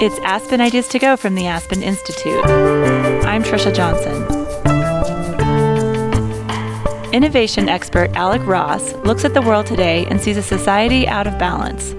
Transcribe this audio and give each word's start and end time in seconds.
It's 0.00 0.18
Aspen 0.24 0.60
Ideas 0.60 0.88
to 0.88 0.98
Go 0.98 1.16
from 1.16 1.36
the 1.36 1.46
Aspen 1.46 1.80
Institute. 1.80 2.44
I'm 2.44 3.44
Trisha 3.44 3.72
Johnson. 3.72 4.24
Innovation 7.14 7.68
expert 7.68 8.10
Alec 8.16 8.44
Ross 8.44 8.92
looks 9.04 9.24
at 9.24 9.34
the 9.34 9.42
world 9.42 9.66
today 9.66 10.04
and 10.06 10.20
sees 10.20 10.36
a 10.36 10.42
society 10.42 11.06
out 11.06 11.28
of 11.28 11.38
balance. 11.38 11.94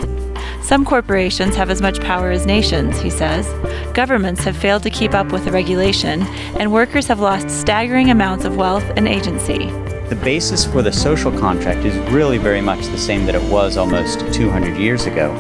Some 0.61 0.83
corporations 0.83 1.55
have 1.55 1.69
as 1.69 1.81
much 1.81 2.01
power 2.01 2.31
as 2.31 2.45
nations, 2.45 2.99
he 2.99 3.09
says. 3.09 3.47
Governments 3.93 4.43
have 4.43 4.57
failed 4.57 4.83
to 4.83 4.89
keep 4.89 5.13
up 5.13 5.31
with 5.31 5.45
the 5.45 5.51
regulation, 5.53 6.23
and 6.59 6.73
workers 6.73 7.07
have 7.07 7.21
lost 7.21 7.49
staggering 7.49 8.11
amounts 8.11 8.43
of 8.43 8.57
wealth 8.57 8.83
and 8.97 9.07
agency. 9.07 9.69
The 10.09 10.19
basis 10.21 10.65
for 10.65 10.81
the 10.81 10.91
social 10.91 11.31
contract 11.31 11.85
is 11.85 11.95
really 12.11 12.39
very 12.39 12.61
much 12.61 12.87
the 12.87 12.97
same 12.97 13.25
that 13.25 13.35
it 13.35 13.49
was 13.49 13.77
almost 13.77 14.19
200 14.33 14.75
years 14.75 15.05
ago. 15.05 15.31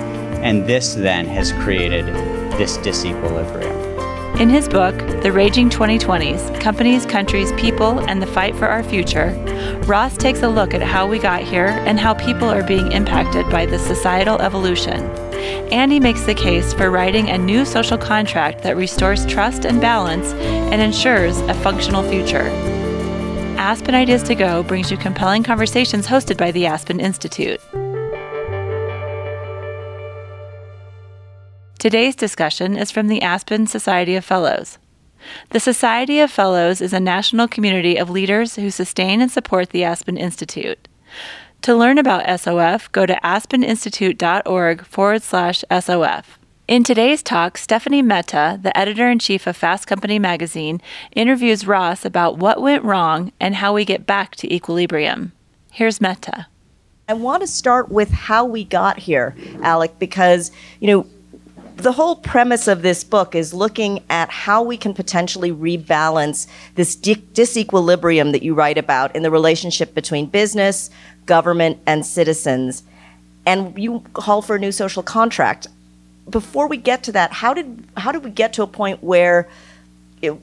And 0.41 0.65
this 0.65 0.93
then 0.93 1.25
has 1.25 1.51
created 1.53 2.05
this 2.57 2.77
disequilibrium. 2.77 3.85
In 4.39 4.49
his 4.49 4.67
book, 4.67 4.97
The 5.21 5.31
Raging 5.31 5.69
2020s 5.69 6.59
Companies, 6.59 7.05
Countries, 7.05 7.53
People, 7.53 8.01
and 8.01 8.21
the 8.21 8.27
Fight 8.27 8.53
for 8.55 8.65
Our 8.65 8.83
Future, 8.83 9.31
Ross 9.85 10.17
takes 10.17 10.43
a 10.43 10.49
look 10.49 10.73
at 10.73 10.81
how 10.81 11.07
we 11.07 11.19
got 11.19 11.41
here 11.41 11.67
and 11.67 11.97
how 11.97 12.13
people 12.13 12.49
are 12.49 12.61
being 12.61 12.91
impacted 12.91 13.49
by 13.49 13.65
this 13.65 13.85
societal 13.87 14.41
evolution. 14.41 15.09
And 15.71 15.89
he 15.89 16.01
makes 16.01 16.23
the 16.23 16.33
case 16.33 16.73
for 16.73 16.91
writing 16.91 17.29
a 17.29 17.37
new 17.37 17.63
social 17.63 17.97
contract 17.97 18.61
that 18.63 18.75
restores 18.75 19.25
trust 19.25 19.65
and 19.65 19.79
balance 19.79 20.33
and 20.33 20.81
ensures 20.81 21.39
a 21.41 21.53
functional 21.53 22.03
future. 22.09 22.49
Aspen 23.57 23.95
Ideas 23.95 24.23
to 24.23 24.35
Go 24.35 24.63
brings 24.63 24.91
you 24.91 24.97
compelling 24.97 25.43
conversations 25.43 26.07
hosted 26.07 26.37
by 26.37 26.51
the 26.51 26.65
Aspen 26.65 26.99
Institute. 26.99 27.61
Today's 31.77 32.15
discussion 32.15 32.77
is 32.77 32.89
from 32.89 33.07
the 33.07 33.21
Aspen 33.21 33.67
Society 33.67 34.15
of 34.15 34.23
Fellows. 34.23 34.77
The 35.49 35.59
Society 35.59 36.19
of 36.19 36.31
Fellows 36.31 36.79
is 36.79 36.93
a 36.93 36.99
national 36.99 37.47
community 37.47 37.97
of 37.97 38.09
leaders 38.09 38.55
who 38.55 38.71
sustain 38.71 39.21
and 39.21 39.29
support 39.29 39.69
the 39.69 39.83
Aspen 39.83 40.17
Institute. 40.17 40.87
To 41.63 41.75
learn 41.75 41.97
about 41.97 42.39
SOF, 42.39 42.91
go 42.91 43.05
to 43.05 43.19
aspeninstitute.org 43.23 44.85
forward 44.85 45.21
slash 45.21 45.63
SOF. 45.69 46.39
In 46.67 46.83
today's 46.83 47.21
talk, 47.21 47.57
Stephanie 47.57 48.01
Mehta, 48.01 48.57
the 48.61 48.75
editor 48.75 49.09
in 49.09 49.19
chief 49.19 49.45
of 49.45 49.57
Fast 49.57 49.85
Company 49.85 50.17
magazine, 50.17 50.81
interviews 51.11 51.67
Ross 51.67 52.05
about 52.05 52.37
what 52.37 52.61
went 52.61 52.83
wrong 52.83 53.31
and 53.39 53.55
how 53.55 53.73
we 53.73 53.83
get 53.83 54.05
back 54.05 54.35
to 54.37 54.51
equilibrium. 54.51 55.33
Here's 55.71 55.99
Mehta. 55.99 56.47
I 57.07 57.13
want 57.13 57.41
to 57.41 57.47
start 57.47 57.89
with 57.89 58.09
how 58.09 58.45
we 58.45 58.63
got 58.63 58.97
here, 58.97 59.35
Alec, 59.61 59.99
because, 59.99 60.51
you 60.79 60.87
know, 60.87 61.05
the 61.75 61.91
whole 61.91 62.15
premise 62.15 62.67
of 62.67 62.81
this 62.81 63.03
book 63.03 63.35
is 63.35 63.53
looking 63.53 64.03
at 64.09 64.29
how 64.29 64.63
we 64.63 64.77
can 64.77 64.93
potentially 64.93 65.51
rebalance 65.51 66.47
this 66.75 66.95
di- 66.95 67.15
disequilibrium 67.15 68.31
that 68.31 68.43
you 68.43 68.53
write 68.53 68.77
about 68.77 69.15
in 69.15 69.23
the 69.23 69.31
relationship 69.31 69.93
between 69.93 70.25
business, 70.25 70.89
government, 71.25 71.79
and 71.85 72.05
citizens. 72.05 72.83
And 73.45 73.77
you 73.77 74.03
call 74.13 74.41
for 74.41 74.55
a 74.55 74.59
new 74.59 74.71
social 74.71 75.03
contract. 75.03 75.67
Before 76.29 76.67
we 76.67 76.77
get 76.77 77.03
to 77.03 77.11
that, 77.11 77.31
how 77.31 77.53
did 77.53 77.83
how 77.97 78.11
did 78.11 78.23
we 78.23 78.31
get 78.31 78.53
to 78.53 78.63
a 78.63 78.67
point 78.67 79.03
where, 79.03 79.47
it, 80.21 80.33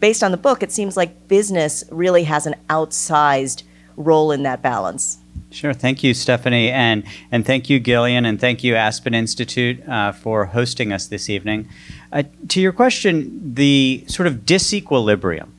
based 0.00 0.24
on 0.24 0.32
the 0.32 0.36
book, 0.36 0.62
it 0.62 0.72
seems 0.72 0.96
like 0.96 1.28
business 1.28 1.84
really 1.90 2.24
has 2.24 2.46
an 2.46 2.56
outsized 2.68 3.62
role 3.96 4.32
in 4.32 4.42
that 4.44 4.62
balance? 4.62 5.18
Sure. 5.50 5.74
Thank 5.74 6.02
you, 6.02 6.14
Stephanie, 6.14 6.70
and 6.70 7.04
and 7.30 7.44
thank 7.44 7.68
you, 7.68 7.78
Gillian, 7.78 8.24
and 8.24 8.40
thank 8.40 8.64
you, 8.64 8.74
Aspen 8.74 9.12
Institute, 9.12 9.86
uh, 9.86 10.12
for 10.12 10.46
hosting 10.46 10.92
us 10.92 11.06
this 11.06 11.28
evening. 11.28 11.68
Uh, 12.10 12.22
to 12.48 12.60
your 12.60 12.72
question, 12.72 13.54
the 13.54 14.04
sort 14.06 14.26
of 14.26 14.46
disequilibrium 14.46 15.50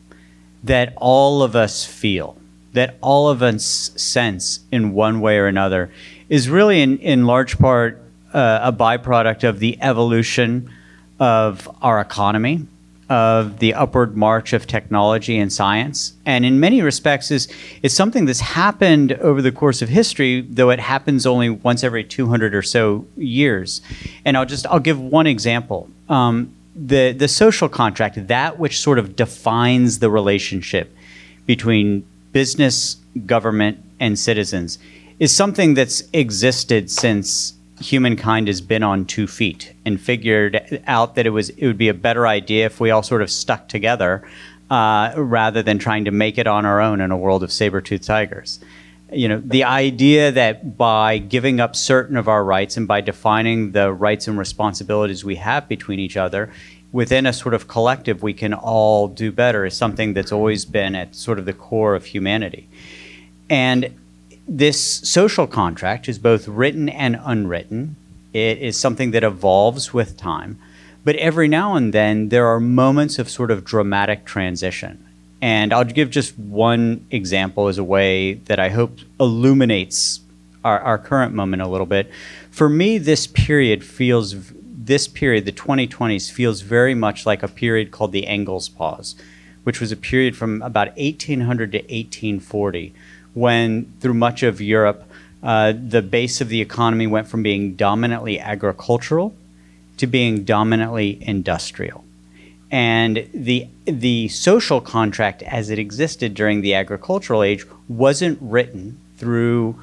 that 0.64 0.94
all 0.98 1.44
of 1.44 1.56
us 1.56 1.86
feel, 1.86 2.38
that 2.74 2.98
all 3.02 3.30
of 3.30 3.44
us 3.44 3.92
sense 3.96 4.62
in 4.72 4.94
one 4.94 5.22
way 5.22 5.38
or 5.38 5.46
another, 5.46 5.92
is 6.28 6.50
really 6.50 6.82
in 6.82 6.98
in 6.98 7.26
large 7.26 7.60
part 7.60 8.02
uh, 8.34 8.62
a 8.64 8.74
byproduct 8.74 9.48
of 9.48 9.60
the 9.60 9.78
evolution 9.80 10.72
of 11.20 11.70
our 11.84 12.02
economy 12.02 12.66
of 13.10 13.60
the 13.60 13.74
upward 13.74 14.16
march 14.16 14.54
of 14.54 14.66
technology 14.66 15.38
and 15.38 15.52
science. 15.52 16.14
And 16.26 16.46
in 16.46 16.60
many 16.60 16.82
respects, 16.82 17.32
is 17.32 17.48
it's 17.82 17.94
something 17.94 18.26
that's 18.26 18.40
happened 18.40 19.14
over 19.14 19.42
the 19.42 19.52
course 19.52 19.82
of 19.82 19.90
history, 19.90 20.42
though 20.42 20.70
it 20.70 20.80
happens 20.80 21.26
only 21.26 21.50
once 21.50 21.84
every 21.84 22.04
200 22.04 22.56
or 22.56 22.62
so 22.62 23.06
years. 23.18 23.82
And 24.26 24.38
I'll 24.38 24.46
just 24.46 24.66
I'll 24.68 24.80
give 24.80 25.00
one 25.00 25.28
example. 25.28 25.90
Um, 26.10 26.54
the 26.76 27.12
the 27.12 27.28
social 27.28 27.70
contract, 27.70 28.28
that 28.28 28.58
which 28.58 28.80
sort 28.80 29.00
of 29.00 29.16
defines 29.16 30.00
the 30.00 30.10
relationship 30.10 30.96
between 31.46 32.06
business, 32.32 32.96
government, 33.26 33.78
and 34.00 34.18
citizens, 34.18 34.80
is 35.20 35.36
something 35.36 35.74
that's 35.74 36.04
existed 36.14 36.90
since 36.90 37.54
humankind 37.84 38.48
has 38.48 38.62
been 38.62 38.84
on 38.84 39.06
two 39.06 39.28
feet 39.28 39.74
and 39.86 40.00
figured 40.00 40.82
out 40.88 41.16
that 41.16 41.26
it 41.26 41.32
was 41.32 41.50
it 41.50 41.68
would 41.68 41.78
be 41.78 41.90
a 41.90 41.94
better 41.94 42.26
idea 42.26 42.66
if 42.66 42.80
we 42.80 42.90
all 42.90 43.04
sort 43.04 43.22
of 43.22 43.30
stuck 43.30 43.68
together 43.68 44.28
uh, 44.70 45.14
rather 45.16 45.62
than 45.62 45.78
trying 45.78 46.06
to 46.06 46.12
make 46.12 46.38
it 46.38 46.48
on 46.48 46.66
our 46.66 46.82
own 46.82 47.02
in 47.02 47.12
a 47.12 47.18
world 47.18 47.44
of 47.44 47.52
saber-toothed 47.52 48.04
tigers. 48.04 48.60
You 49.12 49.28
know, 49.28 49.42
the 49.46 49.64
idea 49.66 50.32
that 50.32 50.78
by 50.78 51.20
giving 51.20 51.60
up 51.60 51.76
certain 51.76 52.18
of 52.18 52.28
our 52.28 52.44
rights 52.44 52.78
and 52.78 52.88
by 52.88 53.02
defining 53.02 53.74
the 53.74 53.94
rights 53.94 54.28
and 54.28 54.40
responsibilities 54.40 55.24
we 55.24 55.36
have 55.36 55.68
between 55.68 56.00
each 56.00 56.18
other 56.18 56.50
within 56.92 57.26
a 57.26 57.34
sort 57.34 57.54
of 57.54 57.68
collective 57.68 58.24
we 58.24 58.34
can 58.34 58.54
all 58.54 59.08
do 59.08 59.32
better 59.32 59.66
is 59.66 59.76
something 59.76 60.14
that's 60.14 60.32
always 60.32 60.64
been 60.64 60.96
at 60.96 61.16
sort 61.16 61.38
of 61.40 61.46
the 61.46 61.54
core 61.54 61.96
of 61.96 62.06
humanity. 62.06 62.70
And 63.50 63.94
this 64.48 64.80
social 64.80 65.48
contract 65.48 66.10
is 66.10 66.20
both 66.20 66.48
written 66.48 66.90
and 66.90 67.20
unwritten. 67.24 67.96
It 68.34 68.60
is 68.60 68.80
something 68.80 69.12
that 69.12 69.24
evolves 69.24 69.94
with 69.94 70.18
time. 70.18 70.60
But 71.04 71.16
every 71.18 71.48
now 71.48 71.76
and 71.76 71.94
then, 71.94 72.30
there 72.30 72.48
are 72.48 72.60
moments 72.60 73.20
of 73.20 73.30
sort 73.30 73.52
of 73.52 73.66
dramatic 73.66 74.26
transition. 74.26 75.06
And 75.42 75.74
I'll 75.74 75.84
give 75.84 76.10
just 76.10 76.38
one 76.40 77.06
example 77.12 77.68
as 77.68 77.78
a 77.78 77.84
way 77.84 78.36
that 78.46 78.60
I 78.60 78.70
hope 78.70 79.00
illuminates 79.20 80.22
our, 80.64 80.80
our 80.80 80.98
current 80.98 81.34
moment 81.34 81.62
a 81.62 81.68
little 81.68 81.86
bit. 81.86 82.10
For 82.50 82.70
me, 82.70 82.98
this 82.98 83.28
period 83.28 83.84
feels, 83.84 84.36
this 84.54 85.08
period, 85.08 85.46
the 85.46 85.52
2020s, 85.52 86.32
feels 86.32 86.62
very 86.62 86.96
much 86.96 87.26
like 87.26 87.44
a 87.44 87.50
period 87.50 87.92
called 87.92 88.14
the 88.14 88.26
Engels 88.26 88.70
Pause, 88.70 89.16
which 89.64 89.82
was 89.82 89.92
a 89.92 89.98
period 89.98 90.38
from 90.38 90.62
about 90.62 90.96
1800 90.96 91.74
to 91.74 91.80
1840 91.80 92.94
when 93.34 93.92
through 94.00 94.14
much 94.14 94.44
of 94.44 94.62
Europe, 94.62 95.04
uh, 95.42 95.74
the 95.74 96.02
base 96.02 96.42
of 96.42 96.50
the 96.50 96.62
economy 96.62 97.08
went 97.08 97.28
from 97.28 97.44
being 97.44 97.76
dominantly 97.76 98.40
agricultural 98.40 99.36
to 99.98 100.08
being 100.08 100.44
dominantly 100.44 101.20
industrial. 101.22 102.04
And 102.72 103.30
the, 103.34 103.68
the 103.86 104.30
social 104.30 104.82
contract 104.82 105.44
as 105.44 105.70
it 105.70 105.78
existed 105.78 106.34
during 106.34 106.62
the 106.62 106.74
agricultural 106.74 107.44
age 107.44 107.66
wasn't 107.88 108.40
written 108.42 109.00
through 109.18 109.80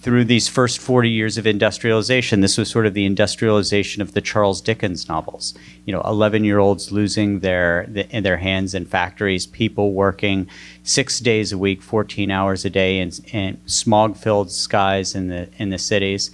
through 0.00 0.24
these 0.24 0.48
first 0.48 0.80
40 0.80 1.08
years 1.08 1.38
of 1.38 1.46
industrialization. 1.46 2.40
This 2.40 2.58
was 2.58 2.68
sort 2.68 2.84
of 2.84 2.94
the 2.94 3.04
industrialization 3.04 4.02
of 4.02 4.12
the 4.12 4.20
Charles 4.20 4.60
Dickens 4.60 5.08
novels. 5.08 5.54
You 5.84 5.92
know, 5.92 6.00
11 6.00 6.42
year 6.44 6.58
olds 6.58 6.90
losing 6.90 7.40
their, 7.40 7.86
their 7.86 8.38
hands 8.38 8.74
in 8.74 8.86
factories, 8.86 9.46
people 9.46 9.92
working 9.92 10.48
six 10.82 11.20
days 11.20 11.52
a 11.52 11.58
week, 11.58 11.80
14 11.80 12.30
hours 12.30 12.64
a 12.64 12.70
day 12.70 12.98
in, 12.98 13.12
in 13.32 13.60
smog 13.66 14.16
filled 14.16 14.50
skies 14.50 15.14
in 15.14 15.28
the, 15.28 15.48
in 15.58 15.70
the 15.70 15.78
cities. 15.78 16.32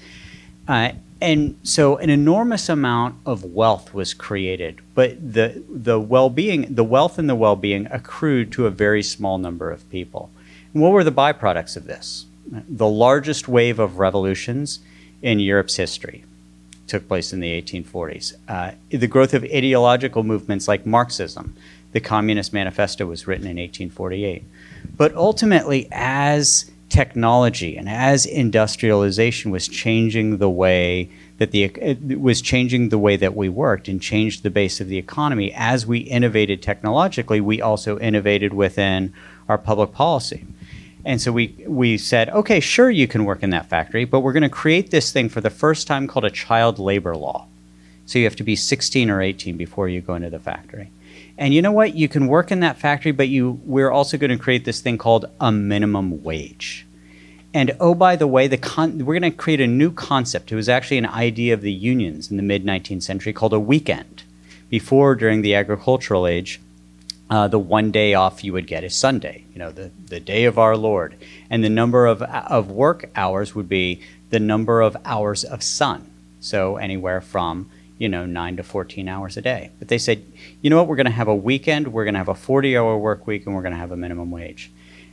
Uh, 0.67 0.93
and 1.21 1.58
so 1.62 1.97
an 1.99 2.11
enormous 2.11 2.69
amount 2.69 3.17
of 3.26 3.44
wealth 3.44 3.93
was 3.93 4.14
created, 4.14 4.81
but 4.94 5.17
the, 5.35 5.62
the 5.69 5.99
well 5.99 6.31
being, 6.31 6.73
the 6.73 6.85
wealth 6.85 7.19
and 7.19 7.29
the 7.29 7.35
well 7.35 7.56
being 7.56 7.87
accrued 7.87 8.52
to 8.52 8.67
a 8.67 8.70
very 8.70 9.02
small 9.02 9.37
number 9.37 9.70
of 9.70 9.88
people. 9.91 10.31
And 10.73 10.82
what 10.82 10.93
were 10.93 11.05
the 11.05 11.12
byproducts 11.12 11.76
of 11.76 11.87
this? 11.87 12.26
The 12.50 12.89
largest 12.89 13.49
wave 13.49 13.79
of 13.79 13.99
revolutions 13.99 14.81
in 15.23 15.41
Europe's 15.41 15.77
history 15.77 16.25
took 16.87 17.06
place 17.06 17.33
in 17.33 17.41
the 17.41 17.62
1840s. 17.62 18.35
Uh, 18.49 18.73
the 18.89 19.06
growth 19.06 19.35
of 19.35 19.45
ideological 19.45 20.23
movements 20.23 20.67
like 20.67 20.87
Marxism, 20.87 21.55
the 21.93 22.00
Communist 22.00 22.53
Manifesto 22.53 23.06
was 23.06 23.27
written 23.27 23.47
in 23.47 23.56
1848. 23.56 24.43
But 24.97 25.15
ultimately, 25.15 25.89
as 25.93 26.71
technology 26.89 27.77
and 27.77 27.89
as 27.89 28.25
industrialization 28.25 29.50
was 29.50 29.69
changing 29.69 30.39
the 30.39 30.49
way 30.49 31.11
that 31.37 31.50
the 31.50 31.65
it 31.65 32.19
was 32.19 32.41
changing 32.41 32.89
the 32.89 32.99
way 32.99 33.15
that 33.15 33.37
we 33.37 33.49
worked 33.49 33.89
and 33.89 34.00
changed 34.00 34.43
the 34.43 34.50
base 34.50 34.81
of 34.81 34.89
the 34.89 34.97
economy 34.97 35.53
as 35.55 35.87
we 35.87 35.99
innovated 35.99 36.62
technologically 36.62 37.43
we 37.43 37.61
also 37.61 37.99
innovated 37.99 38.55
within 38.55 39.12
our 39.50 39.59
public 39.59 39.93
policy 39.93 40.47
and 41.05 41.21
so 41.21 41.33
we, 41.33 41.55
we 41.67 41.97
said, 41.97 42.29
okay, 42.31 42.61
sure, 42.61 42.91
you 42.91 43.06
can 43.06 43.25
work 43.25 43.43
in 43.43 43.50
that 43.50 43.69
factory, 43.69 44.05
but 44.05 44.21
we're 44.21 44.33
going 44.33 44.43
to 44.43 44.49
create 44.49 44.91
this 44.91 45.12
thing 45.12 45.29
for 45.29 45.41
the 45.41 45.50
first 45.50 45.87
time 45.87 46.06
called 46.06 46.25
a 46.25 46.31
child 46.31 46.79
labor 46.79 47.17
law. 47.17 47.47
So 48.06 48.19
you 48.19 48.25
have 48.25 48.37
to 48.37 48.43
be 48.43 48.56
16 48.56 49.11
or 49.11 49.21
18 49.21 49.56
before 49.56 49.89
you 49.89 50.00
go 50.00 50.15
into 50.15 50.31
the 50.31 50.39
factory. 50.39 50.91
And 51.37 51.55
you 51.55 51.62
know 51.62 51.73
what? 51.73 51.95
You 51.95 52.09
can 52.09 52.27
work 52.27 52.50
in 52.50 52.61
that 52.61 52.79
factory, 52.79 53.12
but 53.12 53.29
you 53.29 53.61
we're 53.65 53.91
also 53.91 54.19
going 54.19 54.31
to 54.31 54.39
create 54.39 54.65
this 54.65 54.81
thing 54.81 54.99
called 54.99 55.27
a 55.41 55.53
minimum 55.53 56.23
wage. 56.25 56.85
And 57.55 57.77
oh, 57.81 57.95
by 57.95 58.17
the 58.17 58.27
way, 58.27 58.47
the 58.47 58.59
con- 58.59 59.05
we're 59.05 59.19
going 59.19 59.31
to 59.31 59.37
create 59.37 59.61
a 59.61 59.67
new 59.67 59.93
concept. 59.93 60.50
It 60.50 60.56
was 60.56 60.69
actually 60.69 60.99
an 60.99 61.06
idea 61.06 61.55
of 61.55 61.61
the 61.61 61.73
unions 61.73 62.31
in 62.31 62.37
the 62.37 62.43
mid 62.43 62.65
19th 62.65 63.05
century 63.05 63.33
called 63.33 63.53
a 63.53 63.61
weekend. 63.61 64.25
Before, 64.69 65.15
during 65.15 65.41
the 65.41 65.55
agricultural 65.55 66.27
age, 66.27 66.61
uh, 67.30 67.48
the 67.48 67.58
one 67.58 67.90
day 67.90 68.14
off 68.14 68.42
you 68.42 68.52
would 68.52 68.66
get 68.66 68.84
is 68.84 68.94
Sunday, 68.94 69.44
you 69.52 69.58
know, 69.58 69.70
the, 69.70 69.90
the 70.06 70.20
day 70.20 70.44
of 70.44 70.58
our 70.58 70.76
Lord. 70.76 71.16
And 71.50 71.62
the 71.62 71.69
number 71.69 72.06
of, 72.06 72.22
of 72.22 72.70
work 72.70 73.10
hours 73.14 73.54
would 73.54 73.69
be 73.69 74.00
the 74.30 74.40
number 74.40 74.80
of 74.80 74.96
hours 75.04 75.44
of 75.44 75.62
sun. 75.62 76.10
So 76.40 76.76
anywhere 76.76 77.20
from, 77.20 77.70
you 77.98 78.08
know, 78.08 78.25
9 78.25 78.56
to 78.56 78.62
14 78.62 79.08
hours 79.08 79.36
a 79.36 79.42
day. 79.42 79.70
But 79.78 79.88
they 79.88 79.98
said, 79.98 80.25
you 80.62 80.70
know 80.70 80.76
what, 80.76 80.86
we're 80.86 80.96
going 80.96 81.06
to 81.06 81.12
have 81.12 81.28
a 81.28 81.34
weekend, 81.34 81.88
we're 81.88 82.04
going 82.04 82.14
to 82.14 82.19
have 82.19 82.28
a 82.28 82.34
40 82.34 82.76
hour 82.76 82.96
work 82.96 83.26
week, 83.26 83.44
and 83.44 83.54
we're 83.54 83.62
going 83.62 83.75
to 83.75 83.78
have 83.78 83.92
a 83.92 83.96
minimum 83.96 84.30
wage. 84.30 84.70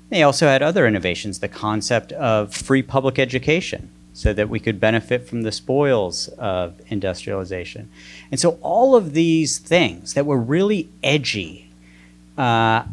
They 0.09 0.21
also 0.21 0.47
had 0.47 0.61
other 0.61 0.85
innovations, 0.85 1.39
the 1.39 1.47
concept 1.47 2.11
of 2.11 2.53
free 2.53 2.83
public 2.83 3.17
education, 3.17 3.89
so 4.13 4.33
that 4.33 4.49
we 4.49 4.59
could 4.59 4.79
benefit 4.79 5.27
from 5.27 5.41
the 5.41 5.51
spoils 5.51 6.27
of 6.37 6.79
industrialization. 6.87 7.89
And 8.31 8.39
so 8.39 8.59
all 8.61 8.95
of 8.95 9.13
these 9.13 9.57
things 9.57 10.13
that 10.13 10.25
were 10.25 10.39
really 10.39 10.89
edgy, 11.03 11.64
uh, 12.37 12.83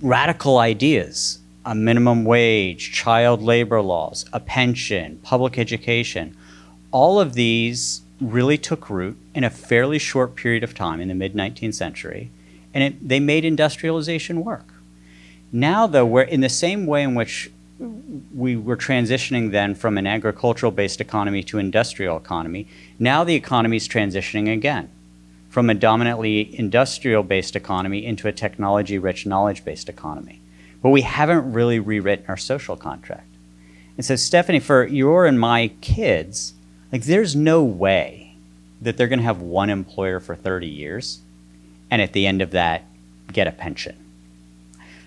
radical 0.00 0.58
ideas, 0.58 1.38
a 1.64 1.74
minimum 1.74 2.24
wage, 2.24 2.92
child 2.92 3.42
labor 3.42 3.80
laws, 3.80 4.24
a 4.32 4.40
pension, 4.40 5.18
public 5.22 5.58
education, 5.58 6.36
all 6.90 7.20
of 7.20 7.34
these 7.34 8.02
really 8.20 8.58
took 8.58 8.90
root 8.90 9.16
in 9.34 9.44
a 9.44 9.50
fairly 9.50 9.98
short 9.98 10.34
period 10.34 10.64
of 10.64 10.74
time 10.74 11.00
in 11.00 11.08
the 11.08 11.14
mid 11.14 11.34
19th 11.34 11.74
century, 11.74 12.30
and 12.74 12.82
it, 12.82 13.08
they 13.08 13.20
made 13.20 13.44
industrialization 13.44 14.44
work. 14.44 14.74
Now, 15.52 15.86
though, 15.86 16.06
we're 16.06 16.22
in 16.22 16.40
the 16.40 16.48
same 16.48 16.86
way 16.86 17.02
in 17.02 17.14
which 17.14 17.50
we 18.34 18.56
were 18.56 18.76
transitioning 18.76 19.52
then 19.52 19.74
from 19.74 19.96
an 19.98 20.06
agricultural 20.06 20.72
based 20.72 21.00
economy 21.00 21.42
to 21.44 21.58
industrial 21.58 22.16
economy, 22.16 22.66
now 22.98 23.22
the 23.22 23.36
economy 23.36 23.76
is 23.76 23.86
transitioning 23.86 24.52
again 24.52 24.90
from 25.58 25.70
a 25.70 25.74
dominantly 25.74 26.56
industrial 26.56 27.24
based 27.24 27.56
economy 27.56 28.06
into 28.06 28.28
a 28.28 28.32
technology 28.32 28.96
rich, 28.96 29.26
knowledge 29.26 29.64
based 29.64 29.88
economy. 29.88 30.40
But 30.80 30.90
we 30.90 31.00
haven't 31.00 31.52
really 31.52 31.80
rewritten 31.80 32.26
our 32.28 32.36
social 32.36 32.76
contract. 32.76 33.26
And 33.96 34.06
so, 34.06 34.14
Stephanie, 34.14 34.60
for 34.60 34.86
your 34.86 35.26
and 35.26 35.40
my 35.40 35.72
kids, 35.80 36.54
like 36.92 37.02
there's 37.02 37.34
no 37.34 37.64
way 37.64 38.36
that 38.80 38.96
they're 38.96 39.08
going 39.08 39.18
to 39.18 39.24
have 39.24 39.40
one 39.40 39.68
employer 39.68 40.20
for 40.20 40.36
30 40.36 40.68
years 40.68 41.22
and 41.90 42.00
at 42.00 42.12
the 42.12 42.28
end 42.28 42.40
of 42.40 42.52
that 42.52 42.84
get 43.32 43.48
a 43.48 43.50
pension 43.50 43.96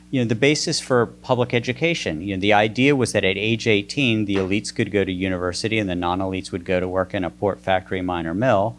you 0.10 0.20
know, 0.20 0.28
the 0.28 0.36
basis 0.36 0.82
for 0.82 1.06
public 1.06 1.54
education. 1.54 2.22
You 2.22 2.36
know, 2.36 2.42
the 2.42 2.52
idea 2.52 2.98
was 2.98 3.14
that 3.14 3.24
at 3.24 3.38
age 3.38 3.66
18, 3.66 4.26
the 4.26 4.36
elites 4.36 4.76
could 4.76 4.92
go 4.92 5.06
to 5.06 5.12
university 5.12 5.80
and 5.80 5.90
the 5.90 5.96
non-elites 5.96 6.52
would 6.52 6.66
go 6.66 6.82
to 6.82 6.88
work 6.90 7.14
in 7.14 7.24
a 7.24 7.30
port 7.30 7.62
factory, 7.62 8.02
mine, 8.02 8.28
or 8.28 8.34
mill. 8.34 8.76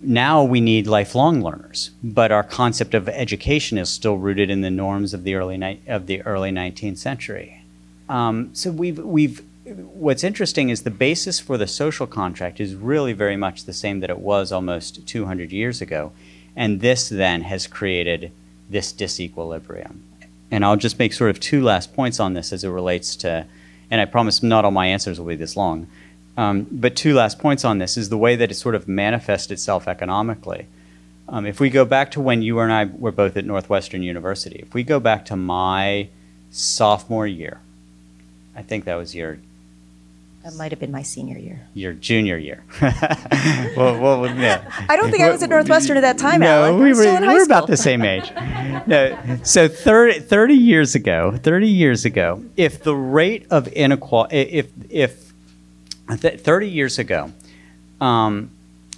Now 0.00 0.42
we 0.44 0.60
need 0.60 0.86
lifelong 0.86 1.42
learners, 1.42 1.90
but 2.02 2.32
our 2.32 2.42
concept 2.42 2.94
of 2.94 3.08
education 3.08 3.78
is 3.78 3.88
still 3.88 4.16
rooted 4.16 4.50
in 4.50 4.60
the 4.60 4.70
norms 4.70 5.14
of 5.14 5.24
the 5.24 5.34
early 5.34 5.56
ni- 5.56 5.80
of 5.86 6.06
the 6.06 6.22
early 6.22 6.50
19th 6.50 6.98
century. 6.98 7.62
Um, 8.08 8.50
so 8.54 8.70
we've 8.70 8.98
we've 8.98 9.42
what's 9.64 10.24
interesting 10.24 10.68
is 10.68 10.82
the 10.82 10.90
basis 10.90 11.38
for 11.38 11.56
the 11.56 11.66
social 11.66 12.06
contract 12.06 12.60
is 12.60 12.74
really 12.74 13.12
very 13.12 13.36
much 13.36 13.64
the 13.64 13.72
same 13.72 14.00
that 14.00 14.10
it 14.10 14.18
was 14.18 14.52
almost 14.52 15.06
200 15.06 15.52
years 15.52 15.80
ago, 15.80 16.12
and 16.56 16.80
this 16.80 17.08
then 17.08 17.42
has 17.42 17.66
created 17.66 18.32
this 18.68 18.92
disequilibrium. 18.92 20.00
And 20.50 20.64
I'll 20.64 20.76
just 20.76 20.98
make 20.98 21.12
sort 21.12 21.30
of 21.30 21.38
two 21.38 21.62
last 21.62 21.94
points 21.94 22.18
on 22.18 22.34
this 22.34 22.52
as 22.52 22.64
it 22.64 22.68
relates 22.68 23.14
to, 23.16 23.46
and 23.90 24.00
I 24.00 24.04
promise 24.04 24.42
not 24.42 24.64
all 24.64 24.70
my 24.70 24.86
answers 24.86 25.20
will 25.20 25.26
be 25.26 25.36
this 25.36 25.56
long, 25.56 25.86
um, 26.40 26.66
but 26.70 26.96
two 26.96 27.12
last 27.12 27.38
points 27.38 27.66
on 27.66 27.76
this 27.76 27.98
is 27.98 28.08
the 28.08 28.16
way 28.16 28.34
that 28.34 28.50
it 28.50 28.54
sort 28.54 28.74
of 28.74 28.88
manifests 28.88 29.50
itself 29.50 29.86
economically. 29.86 30.68
Um, 31.28 31.44
if 31.44 31.60
we 31.60 31.68
go 31.68 31.84
back 31.84 32.12
to 32.12 32.20
when 32.20 32.40
you 32.40 32.58
and 32.60 32.72
I 32.72 32.86
were 32.86 33.12
both 33.12 33.36
at 33.36 33.44
Northwestern 33.44 34.02
University, 34.02 34.60
if 34.66 34.72
we 34.72 34.82
go 34.82 34.98
back 34.98 35.26
to 35.26 35.36
my 35.36 36.08
sophomore 36.50 37.26
year, 37.26 37.60
I 38.56 38.62
think 38.62 38.86
that 38.86 38.94
was 38.94 39.14
your. 39.14 39.38
That 40.42 40.54
might 40.54 40.72
have 40.72 40.80
been 40.80 40.90
my 40.90 41.02
senior 41.02 41.36
year. 41.36 41.60
your 41.74 41.92
junior 41.92 42.38
year. 42.38 42.64
well, 43.76 44.00
well, 44.00 44.26
yeah. 44.34 44.64
I 44.88 44.96
don't 44.96 45.10
think 45.10 45.22
I 45.22 45.28
was 45.28 45.42
at 45.42 45.50
Northwestern 45.50 45.98
at 45.98 46.00
that 46.00 46.16
time, 46.16 46.40
No. 46.40 46.62
I 46.62 46.70
we 46.70 46.88
was 46.88 46.96
were, 46.96 47.02
still 47.02 47.16
in 47.16 47.20
we 47.20 47.26
high 47.28 47.34
were 47.34 47.42
about 47.42 47.66
the 47.66 47.76
same 47.76 48.02
age. 48.02 48.32
No, 48.86 49.38
so 49.42 49.68
30, 49.68 50.20
30 50.20 50.54
years 50.54 50.94
ago, 50.94 51.36
30 51.36 51.68
years 51.68 52.06
ago, 52.06 52.42
if 52.56 52.82
the 52.82 52.96
rate 52.96 53.46
of 53.50 53.68
inequality, 53.68 54.36
if, 54.36 54.70
if 54.88 55.29
30 56.16 56.68
years 56.68 56.98
ago, 56.98 57.32
um, 58.00 58.50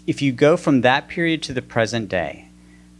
if 0.07 0.23
you 0.23 0.33
go 0.33 0.57
from 0.57 0.81
that 0.81 1.09
period 1.09 1.43
to 1.45 1.53
the 1.53 1.63
present 1.63 2.09
day, 2.09 2.49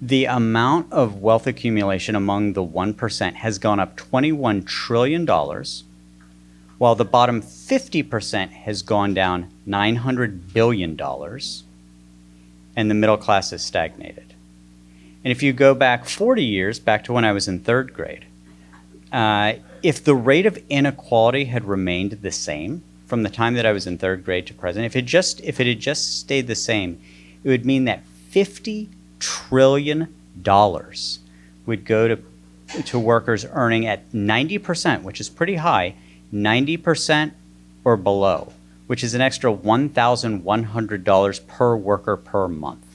the 0.01 0.25
amount 0.25 0.93
of 0.93 1.23
wealth 1.23 1.47
accumulation 1.47 2.17
among 2.17 2.53
the 2.53 2.65
1% 2.65 3.35
has 3.35 3.59
gone 3.59 3.79
up 3.79 3.97
$21 3.97 4.67
trillion, 4.67 5.27
while 6.79 6.95
the 6.95 7.05
bottom 7.05 7.41
50% 7.41 8.51
has 8.51 8.83
gone 8.83 9.15
down 9.15 9.51
$900 9.67 10.53
billion, 10.53 11.01
and 12.75 12.91
the 12.91 12.95
middle 12.95 13.17
class 13.17 13.51
has 13.51 13.65
stagnated. 13.65 14.35
And 15.25 15.31
if 15.31 15.43
you 15.43 15.53
go 15.53 15.75
back 15.75 16.05
40 16.05 16.43
years, 16.43 16.81
back 16.81 17.05
to 17.05 17.13
when 17.13 17.25
I 17.25 17.33
was 17.33 17.47
in 17.47 17.61
third 17.61 17.95
grade, 17.95 18.25
uh, 19.13 19.55
if 19.83 20.03
the 20.03 20.15
rate 20.15 20.47
of 20.47 20.59
inequality 20.69 21.45
had 21.45 21.65
remained 21.65 22.13
the 22.23 22.33
same 22.33 22.83
from 23.13 23.25
the 23.25 23.29
time 23.29 23.53
that 23.53 23.67
I 23.67 23.73
was 23.73 23.87
in 23.87 23.99
third 23.99 24.25
grade 24.25 24.47
to 24.47 24.55
present, 24.55 24.87
if 24.87 24.97
it 24.97 25.03
just 25.03 25.43
if 25.43 25.61
it 25.61 25.67
had 25.67 25.81
just 25.81 26.19
stayed 26.19 26.47
the 26.47 26.55
same, 26.55 26.99
it 27.45 27.51
would 27.51 27.67
mean 27.67 27.85
that 27.85 28.07
50 28.31 28.89
trillion 29.19 30.15
dollars 30.41 31.19
would 31.67 31.85
go 31.85 32.09
to 32.09 32.19
to 32.85 32.99
workers 32.99 33.45
earning 33.53 33.85
at 33.85 34.11
90%, 34.13 35.03
which 35.03 35.21
is 35.21 35.29
pretty 35.29 35.57
high, 35.57 35.95
90% 36.33 37.33
or 37.85 37.99
below, 37.99 38.55
which 38.87 39.05
is 39.05 39.13
an 39.13 39.21
extra 39.21 39.53
$1,100 39.53 41.47
per 41.47 41.77
worker 41.77 42.17
per 42.17 42.49
month. 42.49 42.92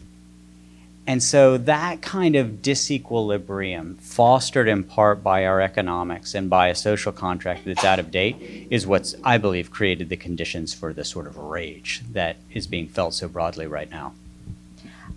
And 1.08 1.24
so 1.24 1.58
that 1.58 2.02
kind 2.02 2.36
of 2.36 2.62
disequilibrium, 2.62 3.98
fostered 3.98 4.68
in 4.68 4.84
part 4.84 5.24
by 5.24 5.46
our 5.46 5.62
economics 5.62 6.36
and 6.36 6.50
by 6.50 6.68
a 6.68 6.76
social 6.76 7.14
contract 7.14 7.64
that's 7.64 7.86
out 7.86 7.98
of 7.98 8.12
date, 8.12 8.68
is 8.70 8.86
what's, 8.86 9.16
I 9.24 9.38
believe, 9.38 9.72
created 9.72 10.10
the 10.10 10.18
conditions 10.18 10.74
for 10.74 10.92
the 10.92 11.06
sort 11.06 11.26
of 11.26 11.38
rage 11.38 12.04
that 12.12 12.36
is 12.52 12.68
being 12.68 12.90
felt 12.90 13.14
so 13.14 13.30
broadly 13.30 13.68
right 13.68 13.90
now. 13.90 14.14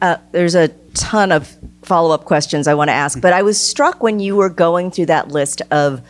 Uh, 0.00 0.16
there's 0.30 0.54
a 0.54 0.68
ton 0.94 1.32
of 1.32 1.56
follow 1.82 2.14
up 2.14 2.24
questions 2.24 2.68
I 2.68 2.74
want 2.74 2.88
to 2.88 2.94
ask, 2.94 3.20
but 3.20 3.32
I 3.32 3.42
was 3.42 3.60
struck 3.60 4.00
when 4.00 4.20
you 4.20 4.36
were 4.36 4.48
going 4.48 4.92
through 4.92 5.06
that 5.06 5.28
list 5.28 5.60
of 5.72 6.00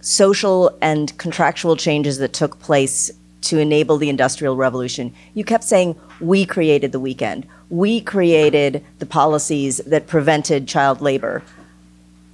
social 0.00 0.76
and 0.80 1.16
contractual 1.18 1.76
changes 1.76 2.16
that 2.18 2.32
took 2.32 2.58
place 2.58 3.10
to 3.42 3.58
enable 3.58 3.96
the 3.96 4.08
Industrial 4.08 4.56
Revolution. 4.56 5.14
You 5.34 5.44
kept 5.44 5.64
saying, 5.64 5.98
We 6.20 6.44
created 6.44 6.92
the 6.92 7.00
weekend, 7.00 7.46
we 7.68 8.00
created 8.00 8.84
the 8.98 9.06
policies 9.06 9.78
that 9.78 10.06
prevented 10.06 10.68
child 10.68 11.00
labor. 11.00 11.42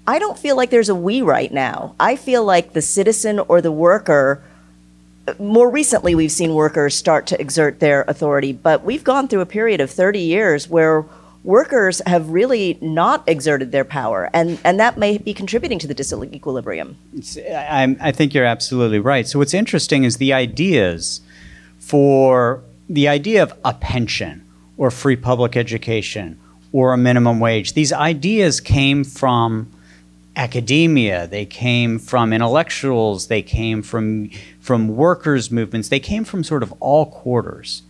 I 0.08 0.18
don't 0.18 0.38
feel 0.38 0.56
like 0.56 0.70
there's 0.70 0.88
a 0.88 0.94
we 0.94 1.20
right 1.20 1.52
now. 1.52 1.96
I 1.98 2.14
feel 2.14 2.44
like 2.44 2.72
the 2.72 2.82
citizen 2.82 3.40
or 3.40 3.60
the 3.60 3.72
worker 3.72 4.42
more 5.38 5.68
recently 5.68 6.14
we've 6.14 6.32
seen 6.32 6.54
workers 6.54 6.94
start 6.94 7.26
to 7.26 7.40
exert 7.40 7.80
their 7.80 8.02
authority, 8.02 8.52
but 8.52 8.84
we've 8.84 9.04
gone 9.04 9.28
through 9.28 9.40
a 9.40 9.46
period 9.46 9.80
of 9.80 9.90
30 9.90 10.20
years 10.20 10.68
where 10.68 11.04
workers 11.46 12.02
have 12.06 12.28
really 12.28 12.76
not 12.80 13.22
exerted 13.28 13.70
their 13.70 13.84
power, 13.84 14.28
and, 14.34 14.58
and 14.64 14.80
that 14.80 14.98
may 14.98 15.16
be 15.16 15.32
contributing 15.32 15.78
to 15.78 15.86
the 15.86 15.94
disequilibrium. 15.94 16.96
I, 17.48 17.96
I 18.00 18.12
think 18.12 18.34
you're 18.34 18.44
absolutely 18.44 18.98
right. 18.98 19.26
So 19.26 19.38
what's 19.38 19.54
interesting 19.54 20.04
is 20.04 20.16
the 20.16 20.32
ideas 20.32 21.20
for 21.78 22.62
the 22.88 23.06
idea 23.06 23.42
of 23.42 23.54
a 23.64 23.72
pension 23.72 24.44
or 24.76 24.90
free 24.90 25.16
public 25.16 25.56
education 25.56 26.38
or 26.72 26.92
a 26.92 26.98
minimum 26.98 27.38
wage. 27.38 27.74
These 27.74 27.92
ideas 27.92 28.60
came 28.60 29.04
from 29.04 29.70
academia, 30.34 31.26
they 31.28 31.46
came 31.46 31.98
from 31.98 32.32
intellectuals, 32.32 33.28
they 33.28 33.40
came 33.40 33.82
from 33.82 34.30
from 34.60 34.88
workers' 34.88 35.50
movements, 35.50 35.88
they 35.88 36.00
came 36.00 36.24
from 36.24 36.42
sort 36.42 36.62
of 36.64 36.74
all 36.80 37.06
quarters. 37.06 37.82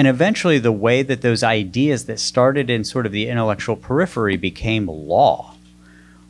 And 0.00 0.08
eventually 0.08 0.58
the 0.58 0.72
way 0.72 1.02
that 1.02 1.20
those 1.20 1.42
ideas 1.42 2.06
that 2.06 2.18
started 2.18 2.70
in 2.70 2.84
sort 2.84 3.04
of 3.04 3.12
the 3.12 3.28
intellectual 3.28 3.76
periphery 3.76 4.38
became 4.38 4.88
law 4.88 5.56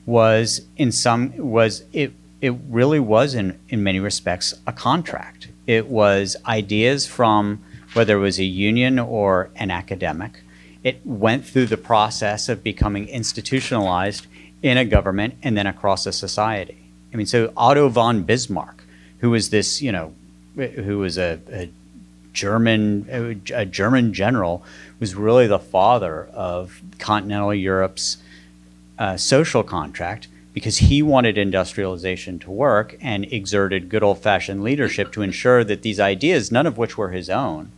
was 0.04 0.62
in 0.76 0.90
some 0.90 1.36
was 1.36 1.84
it 1.92 2.12
it 2.40 2.52
really 2.68 2.98
was 2.98 3.32
in 3.32 3.60
in 3.68 3.84
many 3.84 4.00
respects 4.00 4.54
a 4.66 4.72
contract. 4.72 5.46
It 5.68 5.86
was 5.86 6.36
ideas 6.46 7.06
from 7.06 7.62
whether 7.92 8.16
it 8.16 8.20
was 8.20 8.40
a 8.40 8.44
union 8.44 8.98
or 8.98 9.50
an 9.54 9.70
academic. 9.70 10.40
It 10.82 11.06
went 11.06 11.44
through 11.44 11.66
the 11.66 11.76
process 11.76 12.48
of 12.48 12.64
becoming 12.64 13.06
institutionalized 13.06 14.26
in 14.64 14.78
a 14.78 14.84
government 14.84 15.34
and 15.44 15.56
then 15.56 15.68
across 15.68 16.06
a 16.06 16.12
society. 16.12 16.90
I 17.12 17.16
mean, 17.16 17.26
so 17.26 17.52
Otto 17.56 17.88
von 17.88 18.24
Bismarck, 18.24 18.82
who 19.20 19.30
was 19.30 19.50
this, 19.50 19.80
you 19.80 19.92
know, 19.92 20.12
who 20.56 20.98
was 20.98 21.18
a, 21.18 21.38
a 21.52 21.70
German, 22.32 23.42
a 23.52 23.66
German 23.66 24.12
general, 24.12 24.62
was 24.99 25.14
really 25.14 25.46
the 25.46 25.58
father 25.58 26.28
of 26.32 26.82
continental 26.99 27.54
Europe's 27.54 28.18
uh, 28.99 29.16
social 29.16 29.62
contract 29.62 30.28
because 30.52 30.78
he 30.78 31.02
wanted 31.02 31.38
industrialization 31.38 32.38
to 32.40 32.50
work 32.50 32.96
and 33.00 33.25
exerted 33.32 33.88
good 33.88 34.02
old 34.02 34.18
fashioned 34.18 34.62
leadership 34.62 35.12
to 35.12 35.22
ensure 35.22 35.64
that 35.64 35.82
these 35.82 36.00
ideas, 36.00 36.50
none 36.50 36.66
of 36.66 36.76
which 36.76 36.99
were 36.99 37.10
his 37.10 37.30
own, 37.30 37.70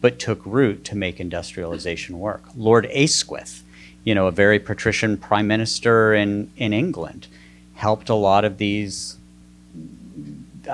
but 0.00 0.18
took 0.18 0.44
root 0.44 0.84
to 0.84 0.96
make 0.96 1.20
industrialization 1.20 2.18
work. 2.18 2.42
Lord 2.56 2.86
Asquith, 2.86 3.64
you 4.04 4.14
know, 4.14 4.26
a 4.26 4.32
very 4.32 4.58
patrician 4.58 5.16
prime 5.18 5.46
minister 5.46 6.14
in, 6.14 6.50
in 6.56 6.72
England, 6.72 7.28
helped 7.74 8.08
a 8.08 8.14
lot 8.14 8.44
of 8.44 8.58
these 8.58 9.15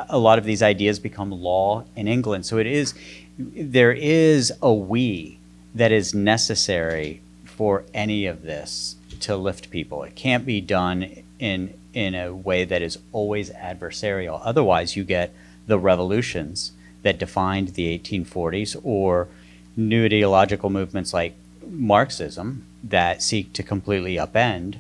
a 0.08 0.18
lot 0.18 0.38
of 0.38 0.44
these 0.44 0.62
ideas 0.62 0.98
become 0.98 1.30
law 1.30 1.84
in 1.96 2.08
England. 2.08 2.46
So 2.46 2.58
it 2.58 2.66
is 2.66 2.94
there 3.38 3.92
is 3.92 4.52
a 4.60 4.72
we 4.72 5.38
that 5.74 5.92
is 5.92 6.14
necessary 6.14 7.20
for 7.44 7.84
any 7.94 8.26
of 8.26 8.42
this 8.42 8.96
to 9.20 9.36
lift 9.36 9.70
people. 9.70 10.02
It 10.02 10.14
can't 10.14 10.44
be 10.44 10.60
done 10.60 11.22
in 11.38 11.74
in 11.92 12.14
a 12.14 12.34
way 12.34 12.64
that 12.64 12.82
is 12.82 12.98
always 13.12 13.50
adversarial. 13.50 14.40
Otherwise, 14.42 14.96
you 14.96 15.04
get 15.04 15.34
the 15.66 15.78
revolutions 15.78 16.72
that 17.02 17.18
defined 17.18 17.68
the 17.68 17.98
1840s 17.98 18.80
or 18.82 19.28
new 19.76 20.04
ideological 20.06 20.70
movements 20.70 21.12
like 21.12 21.34
Marxism 21.68 22.66
that 22.82 23.22
seek 23.22 23.52
to 23.52 23.62
completely 23.62 24.16
upend 24.16 24.76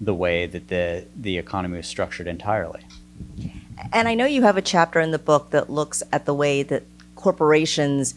the 0.00 0.14
way 0.14 0.46
that 0.46 0.68
the, 0.68 1.04
the 1.16 1.38
economy 1.38 1.76
was 1.76 1.86
structured 1.86 2.26
entirely. 2.26 2.80
And 3.92 4.08
I 4.08 4.14
know 4.14 4.26
you 4.26 4.42
have 4.42 4.56
a 4.56 4.62
chapter 4.62 5.00
in 5.00 5.10
the 5.10 5.18
book 5.18 5.50
that 5.50 5.70
looks 5.70 6.02
at 6.12 6.26
the 6.26 6.34
way 6.34 6.62
that 6.64 6.84
corporations 7.16 8.14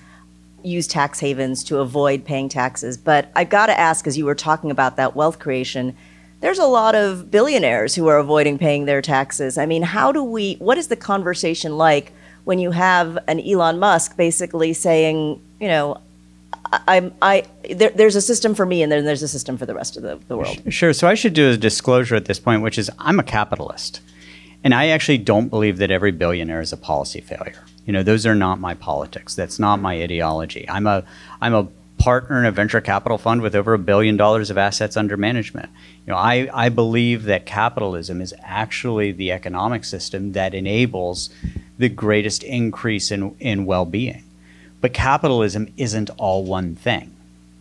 use 0.63 0.87
tax 0.87 1.19
havens 1.19 1.63
to 1.65 1.79
avoid 1.79 2.25
paying 2.25 2.49
taxes. 2.49 2.97
But 2.97 3.31
I've 3.35 3.49
got 3.49 3.67
to 3.67 3.79
ask, 3.79 4.07
as 4.07 4.17
you 4.17 4.25
were 4.25 4.35
talking 4.35 4.71
about 4.71 4.97
that 4.97 5.15
wealth 5.15 5.39
creation, 5.39 5.95
there's 6.41 6.59
a 6.59 6.65
lot 6.65 6.93
of 6.95 7.31
billionaires 7.31 7.95
who 7.95 8.07
are 8.07 8.17
avoiding 8.17 8.57
paying 8.57 8.85
their 8.85 9.01
taxes. 9.01 9.57
I 9.57 9.65
mean, 9.65 9.81
how 9.81 10.11
do 10.11 10.23
we, 10.23 10.55
what 10.55 10.77
is 10.77 10.87
the 10.87 10.95
conversation 10.95 11.77
like 11.77 12.11
when 12.43 12.59
you 12.59 12.71
have 12.71 13.17
an 13.27 13.39
Elon 13.39 13.79
Musk 13.79 14.15
basically 14.17 14.73
saying, 14.73 15.41
you 15.59 15.67
know, 15.67 15.99
I'm, 16.87 17.13
I, 17.21 17.45
there, 17.69 17.91
there's 17.91 18.15
a 18.15 18.21
system 18.21 18.53
for 18.53 18.65
me 18.65 18.83
and 18.83 18.91
then 18.91 19.05
there's 19.05 19.23
a 19.23 19.27
system 19.27 19.57
for 19.57 19.65
the 19.65 19.73
rest 19.73 19.97
of 19.97 20.03
the, 20.03 20.19
the 20.27 20.37
world. 20.37 20.61
Sure. 20.71 20.93
So 20.93 21.07
I 21.07 21.13
should 21.13 21.33
do 21.33 21.51
a 21.51 21.57
disclosure 21.57 22.15
at 22.15 22.25
this 22.25 22.39
point, 22.39 22.61
which 22.61 22.77
is 22.77 22.91
I'm 22.99 23.19
a 23.19 23.23
capitalist. 23.23 24.01
And 24.67 24.75
I 24.75 24.87
actually 24.89 25.19
don't 25.19 25.47
believe 25.47 25.77
that 25.77 25.91
every 25.91 26.11
billionaire 26.11 26.59
is 26.59 26.73
a 26.73 26.77
policy 26.77 27.21
failure. 27.21 27.63
You 27.85 27.93
know, 27.93 28.03
those 28.03 28.25
are 28.25 28.35
not 28.35 28.59
my 28.59 28.73
politics. 28.73 29.33
That's 29.33 29.59
not 29.59 29.79
my 29.79 29.93
ideology. 29.93 30.67
I'm 30.67 30.85
a, 30.85 31.05
I'm 31.39 31.53
a 31.53 31.69
partner 31.97 32.39
in 32.39 32.45
a 32.45 32.51
venture 32.51 32.81
capital 32.81 33.17
fund 33.17 33.41
with 33.41 33.55
over 33.55 33.73
a 33.73 33.79
billion 33.79 34.17
dollars 34.17 34.49
of 34.49 34.57
assets 34.57 34.97
under 34.97 35.15
management. 35.15 35.69
You 36.05 36.11
know, 36.11 36.17
I, 36.17 36.49
I 36.53 36.67
believe 36.67 37.23
that 37.23 37.45
capitalism 37.45 38.19
is 38.19 38.33
actually 38.43 39.13
the 39.13 39.31
economic 39.31 39.85
system 39.85 40.33
that 40.33 40.53
enables 40.53 41.29
the 41.77 41.87
greatest 41.87 42.43
increase 42.43 43.09
in, 43.09 43.37
in 43.39 43.65
well-being. 43.65 44.25
But 44.81 44.91
capitalism 44.93 45.73
isn't 45.77 46.09
all 46.17 46.43
one 46.43 46.75
thing. 46.75 47.15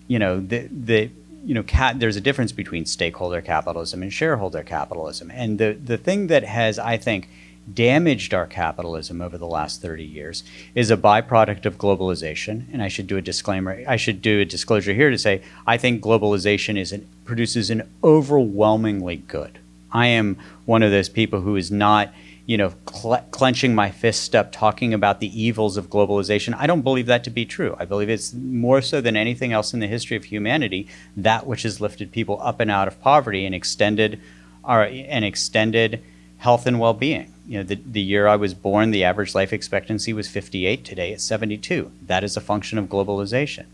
You 0.08 0.18
know, 0.18 0.40
the, 0.40 0.66
the 0.72 1.10
you 1.46 1.54
know, 1.54 1.64
there's 1.94 2.16
a 2.16 2.20
difference 2.20 2.50
between 2.50 2.84
stakeholder 2.86 3.40
capitalism 3.40 4.02
and 4.02 4.12
shareholder 4.12 4.64
capitalism. 4.64 5.30
And 5.30 5.58
the, 5.58 5.74
the 5.74 5.96
thing 5.96 6.26
that 6.26 6.42
has, 6.42 6.76
I 6.76 6.96
think, 6.96 7.28
damaged 7.72 8.34
our 8.34 8.46
capitalism 8.48 9.20
over 9.20 9.38
the 9.38 9.46
last 9.46 9.80
30 9.80 10.02
years 10.04 10.42
is 10.74 10.90
a 10.90 10.96
byproduct 10.96 11.64
of 11.64 11.78
globalization. 11.78 12.64
And 12.72 12.82
I 12.82 12.88
should 12.88 13.06
do 13.06 13.16
a 13.16 13.22
disclaimer, 13.22 13.84
I 13.86 13.94
should 13.94 14.20
do 14.20 14.40
a 14.40 14.44
disclosure 14.44 14.92
here 14.92 15.10
to 15.10 15.18
say 15.18 15.40
I 15.66 15.76
think 15.76 16.02
globalization 16.02 16.76
is 16.76 16.90
an, 16.90 17.08
produces 17.24 17.70
an 17.70 17.88
overwhelmingly 18.02 19.16
good. 19.16 19.60
I 19.92 20.06
am 20.08 20.36
one 20.64 20.82
of 20.82 20.90
those 20.90 21.08
people 21.08 21.42
who 21.42 21.54
is 21.54 21.70
not 21.70 22.12
you 22.46 22.56
know, 22.56 22.72
cl- 22.88 23.26
clenching 23.32 23.74
my 23.74 23.90
fist 23.90 24.34
up, 24.34 24.52
talking 24.52 24.94
about 24.94 25.18
the 25.18 25.40
evils 25.40 25.76
of 25.76 25.90
globalization. 25.90 26.54
I 26.56 26.66
don't 26.66 26.82
believe 26.82 27.06
that 27.06 27.24
to 27.24 27.30
be 27.30 27.44
true. 27.44 27.76
I 27.78 27.84
believe 27.84 28.08
it's 28.08 28.32
more 28.32 28.80
so 28.80 29.00
than 29.00 29.16
anything 29.16 29.52
else 29.52 29.74
in 29.74 29.80
the 29.80 29.88
history 29.88 30.16
of 30.16 30.24
humanity 30.24 30.88
that 31.16 31.46
which 31.46 31.62
has 31.64 31.80
lifted 31.80 32.12
people 32.12 32.40
up 32.40 32.60
and 32.60 32.70
out 32.70 32.86
of 32.88 33.00
poverty 33.00 33.44
and 33.44 33.54
extended 33.54 34.20
our 34.64 34.84
and 34.84 35.24
extended 35.24 36.02
health 36.38 36.66
and 36.66 36.78
well-being. 36.78 37.32
You 37.48 37.58
know, 37.58 37.64
the, 37.64 37.76
the 37.76 38.00
year 38.00 38.26
I 38.26 38.36
was 38.36 38.54
born, 38.54 38.90
the 38.90 39.04
average 39.04 39.34
life 39.34 39.52
expectancy 39.52 40.12
was 40.12 40.28
58. 40.28 40.84
Today 40.84 41.12
it's 41.12 41.24
72. 41.24 41.90
That 42.02 42.24
is 42.24 42.36
a 42.36 42.40
function 42.40 42.78
of 42.78 42.86
globalization. 42.86 43.66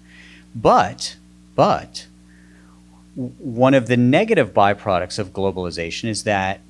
But, 0.54 1.16
but, 1.54 2.06
one 3.14 3.74
of 3.74 3.88
the 3.88 3.96
negative 3.96 4.54
byproducts 4.54 5.18
of 5.18 5.32
globalization 5.32 6.08
is 6.08 6.24
that 6.24 6.60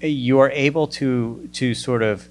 you 0.00 0.38
are 0.38 0.50
able 0.50 0.86
to 0.86 1.48
to 1.52 1.74
sort 1.74 2.02
of 2.02 2.28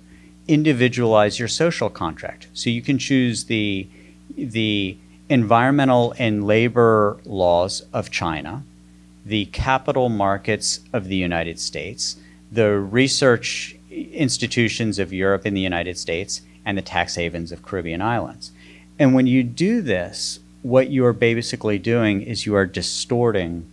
individualize 0.48 1.40
your 1.40 1.48
social 1.48 1.90
contract. 1.90 2.48
So 2.54 2.70
you 2.70 2.82
can 2.82 2.98
choose 2.98 3.46
the 3.46 3.88
the 4.36 4.98
environmental 5.30 6.14
and 6.18 6.46
labor 6.46 7.18
laws 7.26 7.82
of 7.94 8.12
China, 8.12 8.64
the 9.26 9.46
capital 9.46 10.10
markets 10.10 10.82
of 10.92 11.08
the 11.08 11.16
United 11.16 11.60
States, 11.60 12.18
the 12.52 12.78
research 12.78 13.76
institutions 13.90 15.00
of 15.00 15.14
Europe 15.14 15.46
and 15.46 15.56
the 15.56 15.62
United 15.62 15.98
States, 15.98 16.42
and 16.66 16.78
the 16.78 16.82
tax 16.82 17.16
havens 17.16 17.52
of 17.52 17.64
Caribbean 17.64 18.02
islands. 18.02 18.52
And 19.00 19.14
when 19.14 19.28
you 19.28 19.44
do 19.44 19.82
this, 19.82 20.40
what 20.62 20.90
you 20.90 21.06
are 21.06 21.14
basically 21.14 21.78
doing 21.78 22.22
is 22.22 22.46
you 22.46 22.56
are 22.56 22.66
distorting 22.66 23.70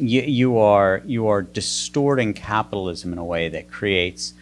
you, 0.00 0.22
you 0.22 0.58
are 0.58 1.02
you 1.04 1.28
are 1.28 1.42
distorting 1.42 2.34
capitalism 2.34 3.12
in 3.12 3.18
a 3.18 3.24
way 3.24 3.48
that 3.48 3.70
creates 3.70 4.34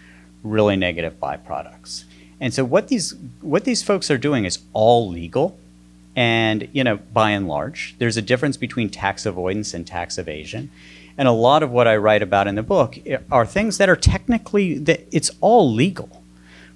really 0.42 0.76
negative 0.76 1.18
byproducts. 1.20 2.04
And 2.40 2.54
so 2.54 2.64
what 2.64 2.88
these 2.88 3.14
what 3.40 3.64
these 3.64 3.82
folks 3.82 4.10
are 4.10 4.18
doing 4.18 4.44
is 4.44 4.58
all 4.72 5.08
legal, 5.08 5.58
and 6.14 6.68
you 6.72 6.84
know 6.84 6.98
by 7.12 7.30
and 7.30 7.48
large, 7.48 7.94
there's 7.98 8.16
a 8.16 8.22
difference 8.22 8.56
between 8.56 8.90
tax 8.90 9.26
avoidance 9.26 9.74
and 9.74 9.86
tax 9.86 10.18
evasion. 10.18 10.70
And 11.16 11.26
a 11.26 11.32
lot 11.32 11.64
of 11.64 11.72
what 11.72 11.88
I 11.88 11.96
write 11.96 12.22
about 12.22 12.46
in 12.46 12.54
the 12.54 12.62
book 12.62 12.96
eh, 13.04 13.18
are 13.30 13.44
things 13.44 13.78
that 13.78 13.88
are 13.88 13.96
technically 13.96 14.78
that 14.78 15.00
it's 15.10 15.30
all 15.40 15.72
legal, 15.72 16.22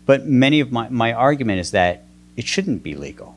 but 0.05 0.27
many 0.27 0.61
of 0.61 0.73
my 0.73 0.89
my 0.89 1.13
argument 1.13 1.61
is 1.61 1.71
that 1.71 2.05
it 2.37 2.47
shouldn't 2.47 2.83
be 2.83 2.95
legal. 2.95 3.37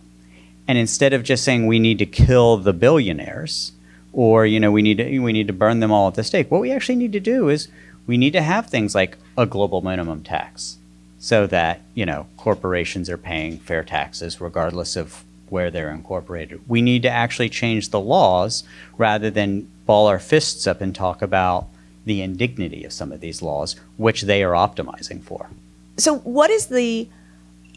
And 0.68 0.78
instead 0.80 1.14
of 1.14 1.24
just 1.24 1.44
saying 1.44 1.68
we 1.68 1.78
need 1.78 2.00
to 2.00 2.08
kill 2.08 2.58
the 2.58 2.74
billionaires, 2.74 3.72
or 4.16 4.46
you 4.46 4.60
know 4.60 4.72
we 4.72 4.82
need 4.82 4.98
to 4.98 5.20
we 5.20 5.34
need 5.34 5.48
to 5.48 5.54
burn 5.54 5.82
them 5.82 5.92
all 5.92 6.08
at 6.08 6.16
the 6.16 6.24
stake. 6.24 6.50
What 6.50 6.62
we 6.62 6.72
actually 6.72 6.96
need 6.96 7.14
to 7.14 7.20
do 7.20 7.50
is 7.50 7.68
we 8.08 8.18
need 8.18 8.34
to 8.34 8.42
have 8.42 8.68
things 8.68 8.96
like 8.96 9.18
a 9.38 9.46
global 9.46 9.82
minimum 9.82 10.24
tax, 10.24 10.78
so 11.20 11.46
that 11.48 11.82
you 11.94 12.06
know 12.06 12.26
corporations 12.38 13.10
are 13.10 13.18
paying 13.18 13.60
fair 13.60 13.84
taxes 13.84 14.42
regardless 14.42 14.96
of 14.96 15.24
where 15.50 15.70
they're 15.70 15.92
incorporated. 15.92 16.62
We 16.68 16.82
need 16.82 17.04
to 17.04 17.10
actually 17.10 17.50
change 17.50 17.90
the 17.90 18.00
laws 18.00 18.64
rather 18.98 19.30
than 19.30 19.70
ball 19.86 20.08
our 20.08 20.18
fists 20.18 20.66
up 20.66 20.82
and 20.82 20.96
talk 20.96 21.22
about 21.22 21.68
the 22.06 22.22
indignity 22.22 22.84
of 22.84 22.94
some 22.94 23.12
of 23.12 23.20
these 23.20 23.42
laws, 23.42 23.76
which 23.98 24.24
they 24.24 24.44
are 24.44 24.54
optimizing 24.54 25.22
for. 25.22 25.50
So, 25.98 26.18
what 26.20 26.50
is 26.50 26.68
the 26.68 27.10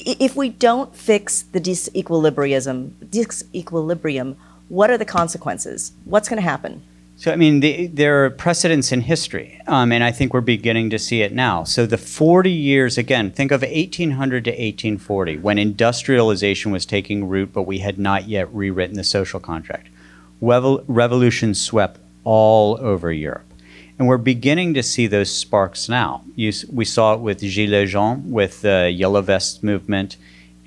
if 0.00 0.36
we 0.36 0.48
don't 0.48 0.94
fix 0.94 1.42
the 1.42 1.60
disequilibrium, 1.60 2.90
disequilibrium, 3.04 4.36
what 4.68 4.90
are 4.90 4.98
the 4.98 5.04
consequences? 5.04 5.92
What's 6.04 6.28
going 6.28 6.38
to 6.38 6.48
happen? 6.48 6.82
So, 7.16 7.32
I 7.32 7.36
mean, 7.36 7.58
the, 7.58 7.88
there 7.88 8.24
are 8.24 8.30
precedents 8.30 8.92
in 8.92 9.00
history, 9.00 9.60
um, 9.66 9.90
and 9.90 10.04
I 10.04 10.12
think 10.12 10.32
we're 10.32 10.40
beginning 10.40 10.88
to 10.90 11.00
see 11.00 11.22
it 11.22 11.32
now. 11.32 11.64
So, 11.64 11.84
the 11.84 11.98
40 11.98 12.48
years, 12.48 12.96
again, 12.96 13.32
think 13.32 13.50
of 13.50 13.62
1800 13.62 14.44
to 14.44 14.50
1840, 14.50 15.38
when 15.38 15.58
industrialization 15.58 16.70
was 16.70 16.86
taking 16.86 17.28
root, 17.28 17.52
but 17.52 17.62
we 17.62 17.78
had 17.78 17.98
not 17.98 18.28
yet 18.28 18.54
rewritten 18.54 18.94
the 18.94 19.02
social 19.02 19.40
contract. 19.40 19.88
Revol- 20.40 20.84
revolution 20.86 21.54
swept 21.54 21.98
all 22.22 22.78
over 22.80 23.10
Europe. 23.10 23.52
And 23.98 24.06
we're 24.06 24.18
beginning 24.18 24.74
to 24.74 24.82
see 24.84 25.08
those 25.08 25.34
sparks 25.34 25.88
now. 25.88 26.22
You, 26.36 26.52
we 26.72 26.84
saw 26.84 27.14
it 27.14 27.20
with 27.20 27.40
Gilets 27.40 27.88
jaunes, 27.88 28.30
with 28.30 28.60
the 28.60 28.92
Yellow 28.94 29.22
Vest 29.22 29.64
movement 29.64 30.16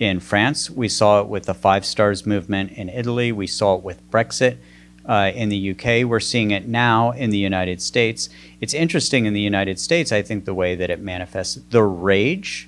in 0.02 0.20
France. 0.20 0.68
We 0.68 0.90
saw 0.90 1.22
it 1.22 1.28
with 1.28 1.46
the 1.46 1.54
Five 1.54 1.86
Stars 1.86 2.26
movement 2.26 2.72
in 2.72 2.90
Italy. 2.90 3.32
We 3.32 3.46
saw 3.46 3.76
it 3.76 3.84
with 3.84 4.10
Brexit 4.10 4.58
uh, 5.06 5.32
in 5.36 5.50
the 5.50 5.72
UK. 5.72 6.10
We're 6.10 6.20
seeing 6.20 6.50
it 6.50 6.68
now 6.68 7.12
in 7.12 7.30
the 7.30 7.38
United 7.38 7.84
States. 7.84 8.28
It's 8.60 8.74
interesting 8.74 9.26
in 9.26 9.34
the 9.34 9.42
United 9.42 9.80
States, 9.80 10.12
I 10.12 10.24
think, 10.24 10.46
the 10.46 10.56
way 10.56 10.74
that 10.74 10.90
it 10.90 11.00
manifests. 11.00 11.60
The 11.70 11.84
rage, 11.84 12.68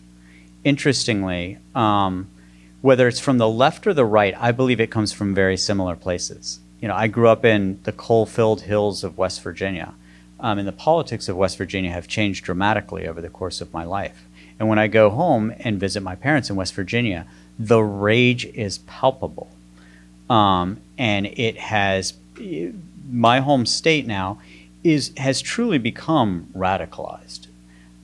interestingly, 0.63 1.57
um, 1.73 2.29
whether 2.81 3.07
it's 3.07 3.19
from 3.19 3.39
the 3.39 3.49
left 3.49 3.87
or 3.87 3.95
the 3.95 4.05
right, 4.05 4.35
I 4.39 4.51
believe 4.51 4.79
it 4.79 4.91
comes 4.91 5.11
from 5.11 5.33
very 5.33 5.57
similar 5.57 5.95
places. 5.95 6.59
You 6.81 6.87
know, 6.87 6.95
I 6.95 7.07
grew 7.07 7.29
up 7.29 7.43
in 7.43 7.79
the 7.81 7.91
coal 7.91 8.27
filled 8.27 8.61
hills 8.61 9.03
of 9.03 9.17
West 9.17 9.41
Virginia. 9.41 9.95
Um, 10.39 10.59
and 10.59 10.67
the 10.67 10.73
politics 10.73 11.29
of 11.29 11.37
West 11.37 11.57
Virginia 11.57 11.89
have 11.89 12.07
changed 12.07 12.43
dramatically 12.43 13.07
over 13.07 13.21
the 13.21 13.29
course 13.29 13.59
of 13.61 13.73
my 13.73 13.85
life. 13.85 14.27
And 14.63 14.69
when 14.69 14.79
I 14.79 14.87
go 14.87 15.09
home 15.09 15.53
and 15.59 15.77
visit 15.77 16.01
my 16.03 16.15
parents 16.15 16.49
in 16.49 16.55
West 16.55 16.73
Virginia, 16.73 17.27
the 17.59 17.83
rage 17.83 18.45
is 18.45 18.77
palpable. 18.77 19.49
Um, 20.29 20.79
and 20.97 21.25
it 21.25 21.57
has, 21.57 22.13
my 23.11 23.41
home 23.41 23.65
state 23.65 24.07
now 24.07 24.39
is, 24.81 25.11
has 25.17 25.41
truly 25.41 25.79
become 25.79 26.47
radicalized. 26.55 27.47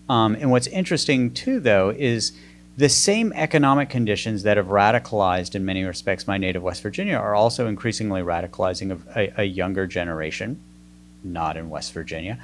Um, 0.10 0.36
and 0.36 0.52
what's 0.52 0.68
interesting 0.68 1.34
too, 1.34 1.62
though, 1.62 1.92
is 1.98 2.34
the 2.76 2.90
same 2.90 3.32
economic 3.38 3.90
conditions 3.90 4.44
that 4.44 4.58
have 4.58 4.68
radicalized 4.68 5.56
in 5.56 5.64
many 5.64 5.86
respects 5.86 6.28
my 6.28 6.38
native 6.38 6.62
West 6.62 6.82
Virginia 6.84 7.16
are 7.16 7.36
also 7.36 7.68
increasingly 7.68 8.20
radicalizing 8.22 9.00
a, 9.16 9.32
a 9.40 9.44
younger 9.46 9.88
generation, 9.88 10.60
not 11.24 11.56
in 11.56 11.70
West 11.70 11.94
Virginia, 11.94 12.38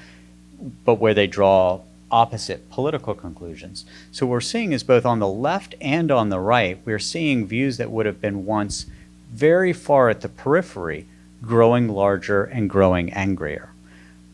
but 0.85 1.01
where 1.01 1.13
they 1.13 1.27
draw 1.27 1.81
opposite 2.15 2.69
political 2.69 3.13
conclusions. 3.13 3.83
So 4.13 4.25
what 4.25 4.31
we're 4.31 4.41
seeing 4.41 4.71
is 4.71 4.83
both 4.83 5.05
on 5.05 5.19
the 5.19 5.27
left 5.27 5.75
and 5.81 6.09
on 6.09 6.29
the 6.29 6.39
right, 6.39 6.79
we're 6.85 6.97
seeing 6.97 7.45
views 7.45 7.75
that 7.75 7.91
would 7.91 8.05
have 8.05 8.21
been 8.21 8.45
once 8.45 8.85
very 9.33 9.73
far 9.73 10.09
at 10.09 10.21
the 10.21 10.29
periphery 10.29 11.07
growing 11.41 11.89
larger 11.89 12.45
and 12.45 12.69
growing 12.69 13.11
angrier. 13.11 13.69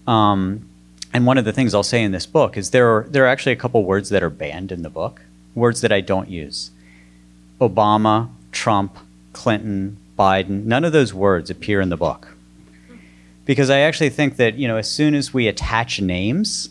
Um, 0.05 0.69
and 1.11 1.25
one 1.25 1.39
of 1.39 1.45
the 1.45 1.51
things 1.51 1.73
I'll 1.73 1.81
say 1.81 2.03
in 2.03 2.11
this 2.11 2.27
book 2.27 2.55
is 2.55 2.69
there 2.69 2.87
are 2.95 3.03
there 3.09 3.23
are 3.25 3.27
actually 3.27 3.53
a 3.53 3.63
couple 3.63 3.83
words 3.83 4.09
that 4.09 4.21
are 4.21 4.29
banned 4.29 4.71
in 4.71 4.83
the 4.83 4.89
book, 4.89 5.23
words 5.55 5.81
that 5.81 5.91
I 5.91 6.01
don't 6.01 6.29
use. 6.29 6.69
Obama, 7.59 8.29
Trump, 8.51 8.97
Clinton, 9.33 9.97
Biden, 10.17 10.65
none 10.65 10.85
of 10.85 10.93
those 10.93 11.13
words 11.13 11.49
appear 11.49 11.81
in 11.81 11.89
the 11.89 11.97
book. 11.97 12.35
Because 13.45 13.71
I 13.71 13.79
actually 13.79 14.11
think 14.11 14.35
that, 14.37 14.53
you 14.53 14.67
know, 14.67 14.77
as 14.77 14.89
soon 14.89 15.15
as 15.15 15.33
we 15.33 15.47
attach 15.47 15.99
names 15.99 16.69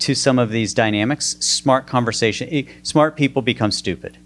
to 0.00 0.14
some 0.14 0.38
of 0.38 0.50
these 0.50 0.74
dynamics, 0.74 1.36
smart 1.40 1.86
conversation, 1.86 2.48
eh, 2.50 2.62
smart 2.82 3.16
people 3.16 3.42
become 3.42 3.70
stupid. 3.70 4.18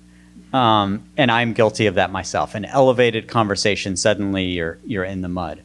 Um, 0.52 1.04
and 1.16 1.30
I'm 1.30 1.52
guilty 1.52 1.86
of 1.86 1.96
that 1.96 2.12
myself. 2.12 2.54
An 2.54 2.64
elevated 2.64 3.28
conversation, 3.28 3.96
suddenly 3.96 4.44
you're 4.44 4.78
you're 4.84 5.04
in 5.04 5.20
the 5.20 5.28
mud 5.28 5.62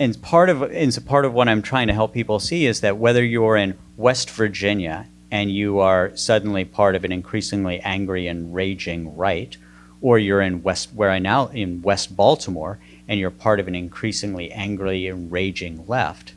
and 0.00 0.20
part 0.22 0.48
of 0.48 0.62
and 0.62 1.06
part 1.06 1.26
of 1.26 1.34
what 1.34 1.46
I'm 1.46 1.60
trying 1.60 1.88
to 1.88 1.92
help 1.92 2.14
people 2.14 2.40
see 2.40 2.64
is 2.64 2.80
that 2.80 2.96
whether 2.96 3.22
you're 3.22 3.56
in 3.56 3.76
West 3.98 4.30
Virginia 4.30 5.06
and 5.30 5.52
you 5.52 5.78
are 5.78 6.16
suddenly 6.16 6.64
part 6.64 6.96
of 6.96 7.04
an 7.04 7.12
increasingly 7.12 7.80
angry 7.80 8.26
and 8.26 8.52
raging 8.54 9.14
right, 9.14 9.54
or 10.00 10.18
you're 10.18 10.40
in 10.40 10.62
West 10.62 10.94
where 10.94 11.10
I 11.10 11.18
now 11.18 11.48
in 11.48 11.82
West 11.82 12.16
Baltimore 12.16 12.78
and 13.06 13.20
you're 13.20 13.30
part 13.30 13.60
of 13.60 13.68
an 13.68 13.74
increasingly 13.74 14.50
angry 14.50 15.06
and 15.06 15.30
raging 15.30 15.86
left, 15.86 16.32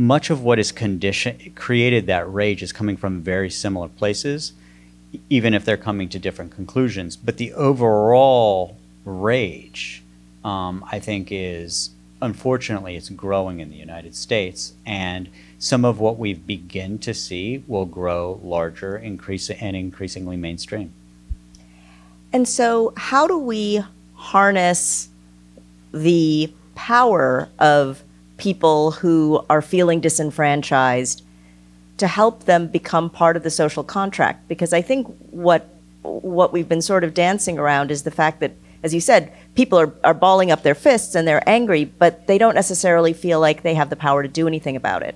much 0.00 0.30
of 0.30 0.42
what 0.42 0.58
is 0.58 0.72
condition 0.72 1.52
created 1.54 2.06
that 2.06 2.32
rage 2.32 2.62
is 2.62 2.72
coming 2.72 2.96
from 2.96 3.20
very 3.20 3.50
similar 3.50 3.86
places, 3.86 4.54
even 5.28 5.52
if 5.52 5.62
they're 5.62 5.76
coming 5.76 6.08
to 6.08 6.18
different 6.18 6.50
conclusions. 6.50 7.16
But 7.16 7.36
the 7.36 7.52
overall 7.52 8.78
rage, 9.04 10.02
um, 10.42 10.82
I 10.90 11.00
think, 11.00 11.28
is 11.30 11.90
unfortunately, 12.22 12.96
it's 12.96 13.10
growing 13.10 13.60
in 13.60 13.68
the 13.68 13.76
United 13.76 14.14
States, 14.14 14.72
and 14.86 15.28
some 15.58 15.84
of 15.84 16.00
what 16.00 16.18
we've 16.18 16.46
begin 16.46 16.98
to 17.00 17.12
see 17.12 17.62
will 17.66 17.84
grow 17.84 18.40
larger, 18.42 18.96
increase 18.96 19.50
and 19.50 19.76
increasingly 19.76 20.38
mainstream. 20.38 20.94
And 22.32 22.48
so, 22.48 22.94
how 22.96 23.26
do 23.26 23.36
we 23.36 23.84
harness 24.14 25.10
the 25.92 26.50
power 26.74 27.50
of 27.58 28.02
people 28.40 28.92
who 28.92 29.44
are 29.48 29.62
feeling 29.62 30.00
disenfranchised 30.00 31.22
to 31.98 32.06
help 32.06 32.44
them 32.44 32.66
become 32.66 33.10
part 33.10 33.36
of 33.36 33.42
the 33.42 33.50
social 33.50 33.84
contract? 33.84 34.48
Because 34.48 34.72
I 34.72 34.82
think 34.82 35.06
what 35.30 35.68
what 36.02 36.52
we've 36.52 36.68
been 36.68 36.80
sort 36.80 37.04
of 37.04 37.12
dancing 37.12 37.58
around 37.58 37.90
is 37.90 38.04
the 38.04 38.10
fact 38.10 38.40
that 38.40 38.52
as 38.82 38.94
you 38.94 39.00
said, 39.00 39.32
people 39.54 39.78
are, 39.78 39.92
are 40.02 40.14
balling 40.14 40.50
up 40.50 40.62
their 40.62 40.74
fists 40.74 41.14
and 41.14 41.28
they're 41.28 41.46
angry, 41.48 41.84
but 41.84 42.26
they 42.26 42.38
don't 42.38 42.54
necessarily 42.54 43.12
feel 43.12 43.38
like 43.38 43.62
they 43.62 43.74
have 43.74 43.90
the 43.90 43.96
power 43.96 44.22
to 44.22 44.28
do 44.28 44.46
anything 44.46 44.76
about 44.76 45.02
it. 45.02 45.14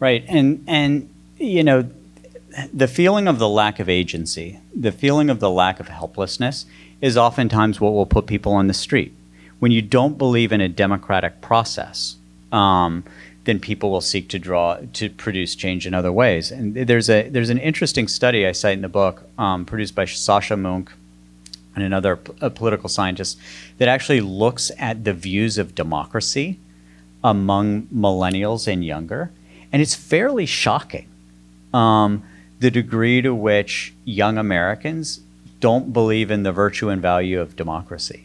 Right. 0.00 0.24
And, 0.26 0.64
and 0.66 1.10
you 1.36 1.62
know, 1.62 1.90
the 2.72 2.88
feeling 2.88 3.28
of 3.28 3.38
the 3.38 3.48
lack 3.48 3.78
of 3.78 3.88
agency, 3.88 4.58
the 4.74 4.92
feeling 4.92 5.28
of 5.28 5.40
the 5.40 5.50
lack 5.50 5.80
of 5.80 5.88
helplessness 5.88 6.64
is 7.00 7.16
oftentimes 7.16 7.80
what 7.80 7.92
will 7.92 8.06
put 8.06 8.26
people 8.26 8.52
on 8.52 8.66
the 8.66 8.74
street. 8.74 9.14
When 9.58 9.72
you 9.72 9.82
don't 9.82 10.16
believe 10.16 10.52
in 10.52 10.60
a 10.60 10.68
democratic 10.68 11.40
process, 11.40 12.16
um, 12.52 13.04
then 13.44 13.58
people 13.58 13.90
will 13.90 14.00
seek 14.00 14.28
to 14.28 14.38
draw 14.38 14.78
to 14.92 15.08
produce 15.10 15.54
change 15.54 15.86
in 15.86 15.94
other 15.94 16.12
ways. 16.12 16.50
And 16.50 16.74
there's 16.74 17.08
a 17.08 17.28
there's 17.28 17.50
an 17.50 17.58
interesting 17.58 18.08
study 18.08 18.46
I 18.46 18.52
cite 18.52 18.74
in 18.74 18.82
the 18.82 18.88
book, 18.88 19.24
um, 19.38 19.64
produced 19.64 19.94
by 19.94 20.04
Yascha 20.04 20.58
Mounk 20.58 20.88
and 21.74 21.84
another 21.84 22.16
political 22.16 22.88
scientist 22.88 23.38
that 23.78 23.88
actually 23.88 24.20
looks 24.20 24.70
at 24.78 25.04
the 25.04 25.12
views 25.12 25.58
of 25.58 25.74
democracy 25.74 26.58
among 27.22 27.82
millennials 27.86 28.66
and 28.66 28.84
younger, 28.84 29.30
and 29.72 29.80
it's 29.80 29.94
fairly 29.94 30.46
shocking 30.46 31.06
um, 31.72 32.22
the 32.60 32.70
degree 32.70 33.22
to 33.22 33.34
which 33.34 33.94
young 34.04 34.38
Americans 34.38 35.20
don't 35.60 35.92
believe 35.92 36.30
in 36.30 36.42
the 36.42 36.52
virtue 36.52 36.88
and 36.88 37.02
value 37.02 37.40
of 37.40 37.56
democracy. 37.56 38.24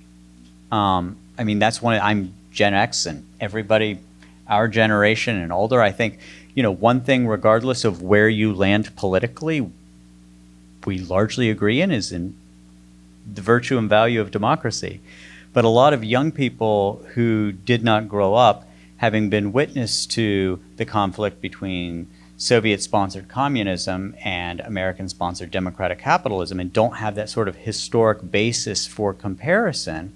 Um, 0.71 1.17
I 1.38 1.43
mean, 1.43 1.59
that's 1.59 1.81
one. 1.81 1.99
I'm 1.99 2.33
Gen 2.51 2.73
X, 2.73 3.05
and 3.05 3.25
everybody, 3.39 3.99
our 4.47 4.67
generation 4.67 5.38
and 5.38 5.51
older, 5.51 5.82
I 5.82 5.91
think, 5.91 6.19
you 6.53 6.63
know, 6.63 6.71
one 6.71 7.01
thing, 7.01 7.27
regardless 7.27 7.86
of 7.86 8.01
where 8.01 8.29
you 8.29 8.53
land 8.53 8.95
politically, 8.95 9.69
we 10.86 10.99
largely 10.99 11.49
agree 11.49 11.82
in 11.82 11.91
is 11.91 12.12
in 12.12 12.36
the 13.32 13.41
virtue 13.41 13.77
and 13.77 13.89
value 13.89 14.19
of 14.19 14.32
democracy. 14.32 15.01
But 15.53 15.65
a 15.65 15.69
lot 15.69 15.93
of 15.93 16.03
young 16.03 16.32
people 16.32 17.06
who 17.13 17.51
did 17.51 17.84
not 17.84 18.10
grow 18.10 18.34
up 18.34 18.67
having 18.97 19.29
been 19.29 19.51
witness 19.51 20.06
to 20.08 20.60
the 20.77 20.86
conflict 20.86 21.41
between 21.41 22.08
Soviet 22.38 22.82
sponsored 22.82 23.27
communism 23.27 24.15
and 24.23 24.60
American 24.62 25.08
sponsored 25.08 25.51
democratic 25.51 25.99
capitalism 25.99 26.60
and 26.60 26.73
don't 26.73 26.97
have 26.97 27.15
that 27.15 27.29
sort 27.29 27.47
of 27.47 27.58
historic 27.58 28.32
basis 28.32 28.88
for 28.88 29.13
comparison 29.13 30.13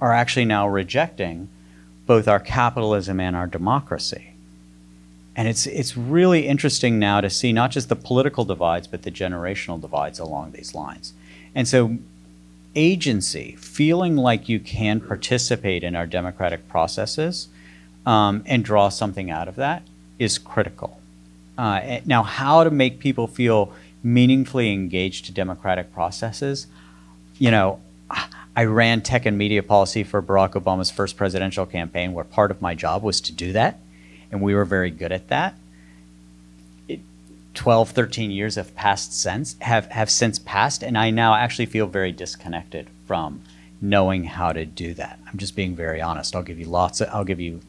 are 0.00 0.12
actually 0.12 0.44
now 0.44 0.68
rejecting 0.68 1.48
both 2.06 2.28
our 2.28 2.40
capitalism 2.40 3.20
and 3.20 3.34
our 3.34 3.46
democracy. 3.46 4.32
And 5.36 5.48
it's, 5.48 5.66
it's 5.66 5.96
really 5.96 6.46
interesting 6.46 6.98
now 6.98 7.20
to 7.20 7.28
see 7.28 7.52
not 7.52 7.70
just 7.70 7.88
the 7.88 7.96
political 7.96 8.44
divides, 8.44 8.86
but 8.86 9.02
the 9.02 9.10
generational 9.10 9.80
divides 9.80 10.18
along 10.18 10.52
these 10.52 10.74
lines. 10.74 11.12
And 11.54 11.66
so 11.66 11.98
agency, 12.76 13.56
feeling 13.58 14.16
like 14.16 14.48
you 14.48 14.60
can 14.60 15.00
participate 15.00 15.82
in 15.82 15.96
our 15.96 16.06
democratic 16.06 16.68
processes 16.68 17.48
um, 18.06 18.42
and 18.46 18.64
draw 18.64 18.88
something 18.88 19.30
out 19.30 19.48
of 19.48 19.56
that 19.56 19.82
is 20.18 20.38
critical. 20.38 21.00
Uh, 21.56 22.00
now, 22.04 22.22
how 22.22 22.64
to 22.64 22.70
make 22.70 22.98
people 22.98 23.26
feel 23.26 23.72
meaningfully 24.02 24.72
engaged 24.72 25.24
to 25.24 25.32
democratic 25.32 25.92
processes, 25.92 26.66
you 27.38 27.50
know, 27.50 27.80
I 28.10 28.26
ran 28.62 29.02
tech 29.02 29.26
and 29.26 29.36
media 29.36 29.64
policy 29.64 30.04
for 30.04 30.22
Barack 30.22 30.52
Obama's 30.52 30.90
first 30.90 31.16
presidential 31.16 31.66
campaign, 31.66 32.12
where 32.12 32.24
part 32.24 32.52
of 32.52 32.62
my 32.62 32.74
job 32.74 33.02
was 33.02 33.20
to 33.22 33.32
do 33.32 33.52
that, 33.52 33.80
and 34.30 34.40
we 34.40 34.54
were 34.54 34.64
very 34.64 34.90
good 34.90 35.10
at 35.10 35.28
that. 35.28 35.56
12, 37.54 37.90
13 37.90 38.30
years 38.30 38.56
have 38.56 38.74
passed 38.74 39.12
since 39.12 39.56
have, 39.60 39.86
have 39.86 40.10
since 40.10 40.38
passed, 40.38 40.82
and 40.82 40.96
I 40.96 41.10
now 41.10 41.34
actually 41.34 41.66
feel 41.66 41.86
very 41.86 42.12
disconnected 42.12 42.88
from 43.06 43.42
knowing 43.80 44.24
how 44.24 44.52
to 44.52 44.64
do 44.64 44.94
that. 44.94 45.18
I'm 45.26 45.38
just 45.38 45.54
being 45.54 45.76
very 45.76 46.00
honest. 46.00 46.34
I'll 46.34 46.42
give 46.42 46.58
you 46.58 46.66
lots 46.66 47.00
of, 47.00 47.08
I'll 47.12 47.24
give 47.24 47.40
you 47.40 47.60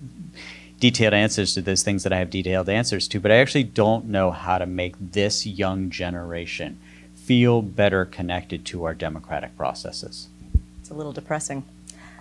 detailed 0.79 1.13
answers 1.13 1.53
to 1.53 1.61
those 1.61 1.83
things 1.83 2.03
that 2.03 2.13
I 2.13 2.19
have 2.19 2.29
detailed 2.29 2.69
answers 2.69 3.07
to, 3.09 3.19
but 3.19 3.31
I 3.31 3.37
actually 3.37 3.63
don't 3.63 4.05
know 4.05 4.31
how 4.31 4.57
to 4.57 4.65
make 4.65 4.95
this 4.99 5.45
young 5.45 5.89
generation 5.89 6.79
feel 7.15 7.61
better 7.61 8.05
connected 8.05 8.65
to 8.65 8.83
our 8.85 8.93
democratic 8.93 9.55
processes. 9.57 10.27
It's 10.85 10.91
a 10.91 10.93
little 10.93 11.13
depressing. 11.13 11.63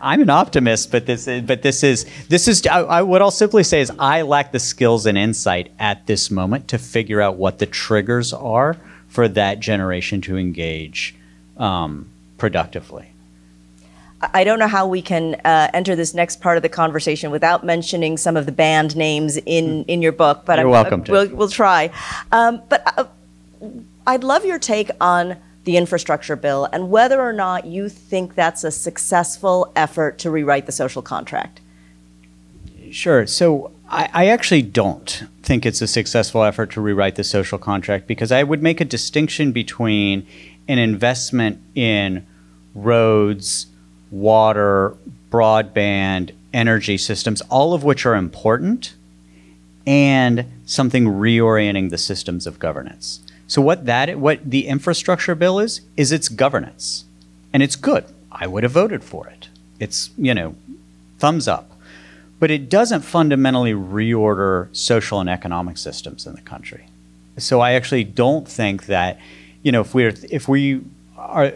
I'm 0.00 0.22
an 0.22 0.30
optimist, 0.30 0.90
but 0.90 1.04
this 1.04 1.28
is, 1.28 1.42
but 1.42 1.60
this 1.60 1.82
is 1.84 2.06
this 2.30 2.48
is 2.48 2.66
I, 2.66 2.80
I, 2.80 3.02
what 3.02 3.20
I'll 3.20 3.30
simply 3.30 3.62
say 3.62 3.82
is 3.82 3.92
I 3.98 4.22
lack 4.22 4.52
the 4.52 4.58
skills 4.58 5.04
and 5.04 5.18
insight 5.18 5.70
at 5.78 6.06
this 6.06 6.30
moment 6.30 6.68
to 6.68 6.78
figure 6.78 7.20
out 7.20 7.36
what 7.36 7.58
the 7.58 7.66
triggers 7.66 8.32
are 8.32 8.78
for 9.06 9.28
that 9.28 9.60
generation 9.60 10.22
to 10.22 10.38
engage 10.38 11.14
um, 11.58 12.08
productively. 12.38 13.10
I 14.32 14.44
don't 14.44 14.58
know 14.58 14.68
how 14.68 14.86
we 14.86 15.02
can 15.02 15.34
uh, 15.44 15.68
enter 15.74 15.94
this 15.94 16.14
next 16.14 16.40
part 16.40 16.56
of 16.56 16.62
the 16.62 16.70
conversation 16.70 17.30
without 17.30 17.64
mentioning 17.64 18.16
some 18.16 18.34
of 18.34 18.46
the 18.46 18.52
banned 18.52 18.96
names 18.96 19.36
in, 19.36 19.84
in 19.84 20.00
your 20.00 20.12
book, 20.12 20.46
but 20.46 20.58
You're 20.58 20.68
I'm, 20.68 20.72
welcome 20.72 21.00
uh, 21.02 21.04
to. 21.04 21.12
We'll, 21.12 21.28
we'll 21.28 21.48
try. 21.50 21.90
Um, 22.32 22.62
but 22.70 22.82
uh, 22.96 23.04
I'd 24.06 24.24
love 24.24 24.46
your 24.46 24.58
take 24.58 24.90
on 25.02 25.36
the 25.64 25.76
infrastructure 25.76 26.36
bill 26.36 26.68
and 26.72 26.90
whether 26.90 27.20
or 27.20 27.32
not 27.32 27.64
you 27.64 27.88
think 27.88 28.34
that's 28.34 28.64
a 28.64 28.70
successful 28.70 29.72
effort 29.74 30.18
to 30.18 30.30
rewrite 30.30 30.66
the 30.66 30.72
social 30.72 31.02
contract. 31.02 31.60
Sure. 32.90 33.26
So 33.26 33.72
I, 33.88 34.08
I, 34.12 34.26
actually 34.26 34.62
don't 34.62 35.24
think 35.42 35.66
it's 35.66 35.82
a 35.82 35.86
successful 35.86 36.44
effort 36.44 36.70
to 36.72 36.80
rewrite 36.80 37.16
the 37.16 37.24
social 37.24 37.58
contract 37.58 38.06
because 38.06 38.30
I 38.30 38.42
would 38.42 38.62
make 38.62 38.80
a 38.80 38.84
distinction 38.84 39.52
between 39.52 40.26
an 40.68 40.78
investment 40.78 41.60
in 41.74 42.26
roads, 42.74 43.66
water, 44.10 44.94
broadband, 45.30 46.32
energy 46.52 46.96
systems, 46.96 47.40
all 47.42 47.74
of 47.74 47.82
which 47.84 48.06
are 48.06 48.14
important, 48.14 48.94
and 49.86 50.44
something 50.64 51.04
reorienting 51.04 51.90
the 51.90 51.98
systems 51.98 52.46
of 52.46 52.58
governance. 52.58 53.20
So 53.46 53.60
what 53.62 53.86
that 53.86 54.18
what 54.18 54.50
the 54.50 54.66
infrastructure 54.66 55.34
bill 55.34 55.58
is 55.58 55.82
is 55.96 56.12
its 56.12 56.28
governance. 56.28 57.04
And 57.52 57.62
it's 57.62 57.76
good. 57.76 58.04
I 58.32 58.46
would 58.46 58.62
have 58.62 58.72
voted 58.72 59.04
for 59.04 59.28
it. 59.28 59.48
It's, 59.78 60.10
you 60.16 60.34
know, 60.34 60.56
thumbs 61.18 61.46
up. 61.46 61.70
But 62.40 62.50
it 62.50 62.68
doesn't 62.68 63.02
fundamentally 63.02 63.72
reorder 63.72 64.74
social 64.74 65.20
and 65.20 65.30
economic 65.30 65.78
systems 65.78 66.26
in 66.26 66.34
the 66.34 66.40
country. 66.40 66.86
So 67.38 67.60
I 67.60 67.72
actually 67.72 68.04
don't 68.04 68.48
think 68.48 68.86
that, 68.86 69.20
you 69.62 69.72
know, 69.72 69.82
if 69.82 69.94
we're 69.94 70.14
if 70.30 70.48
we 70.48 70.82
are 71.16 71.52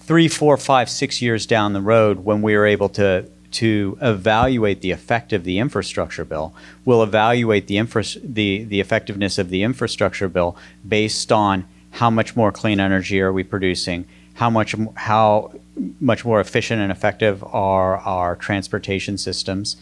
three, 0.00 0.28
four, 0.28 0.56
five, 0.56 0.90
six 0.90 1.22
years 1.22 1.46
down 1.46 1.74
the 1.74 1.80
road 1.80 2.24
when 2.24 2.42
we 2.42 2.54
are 2.54 2.66
able 2.66 2.88
to 2.90 3.26
to 3.52 3.98
evaluate 4.00 4.80
the 4.80 4.90
effect 4.90 5.32
of 5.32 5.44
the 5.44 5.58
infrastructure 5.58 6.24
bill. 6.24 6.54
We'll 6.84 7.02
evaluate 7.02 7.66
the, 7.66 7.78
infra- 7.78 8.04
the, 8.22 8.64
the 8.64 8.80
effectiveness 8.80 9.38
of 9.38 9.50
the 9.50 9.62
infrastructure 9.62 10.28
bill 10.28 10.56
based 10.86 11.30
on 11.30 11.66
how 11.92 12.10
much 12.10 12.34
more 12.34 12.50
clean 12.50 12.80
energy 12.80 13.20
are 13.20 13.32
we 13.32 13.44
producing, 13.44 14.06
how 14.34 14.48
much, 14.48 14.74
how 14.94 15.52
much 16.00 16.24
more 16.24 16.40
efficient 16.40 16.80
and 16.80 16.90
effective 16.90 17.44
are 17.44 17.98
our 17.98 18.36
transportation 18.36 19.18
systems, 19.18 19.76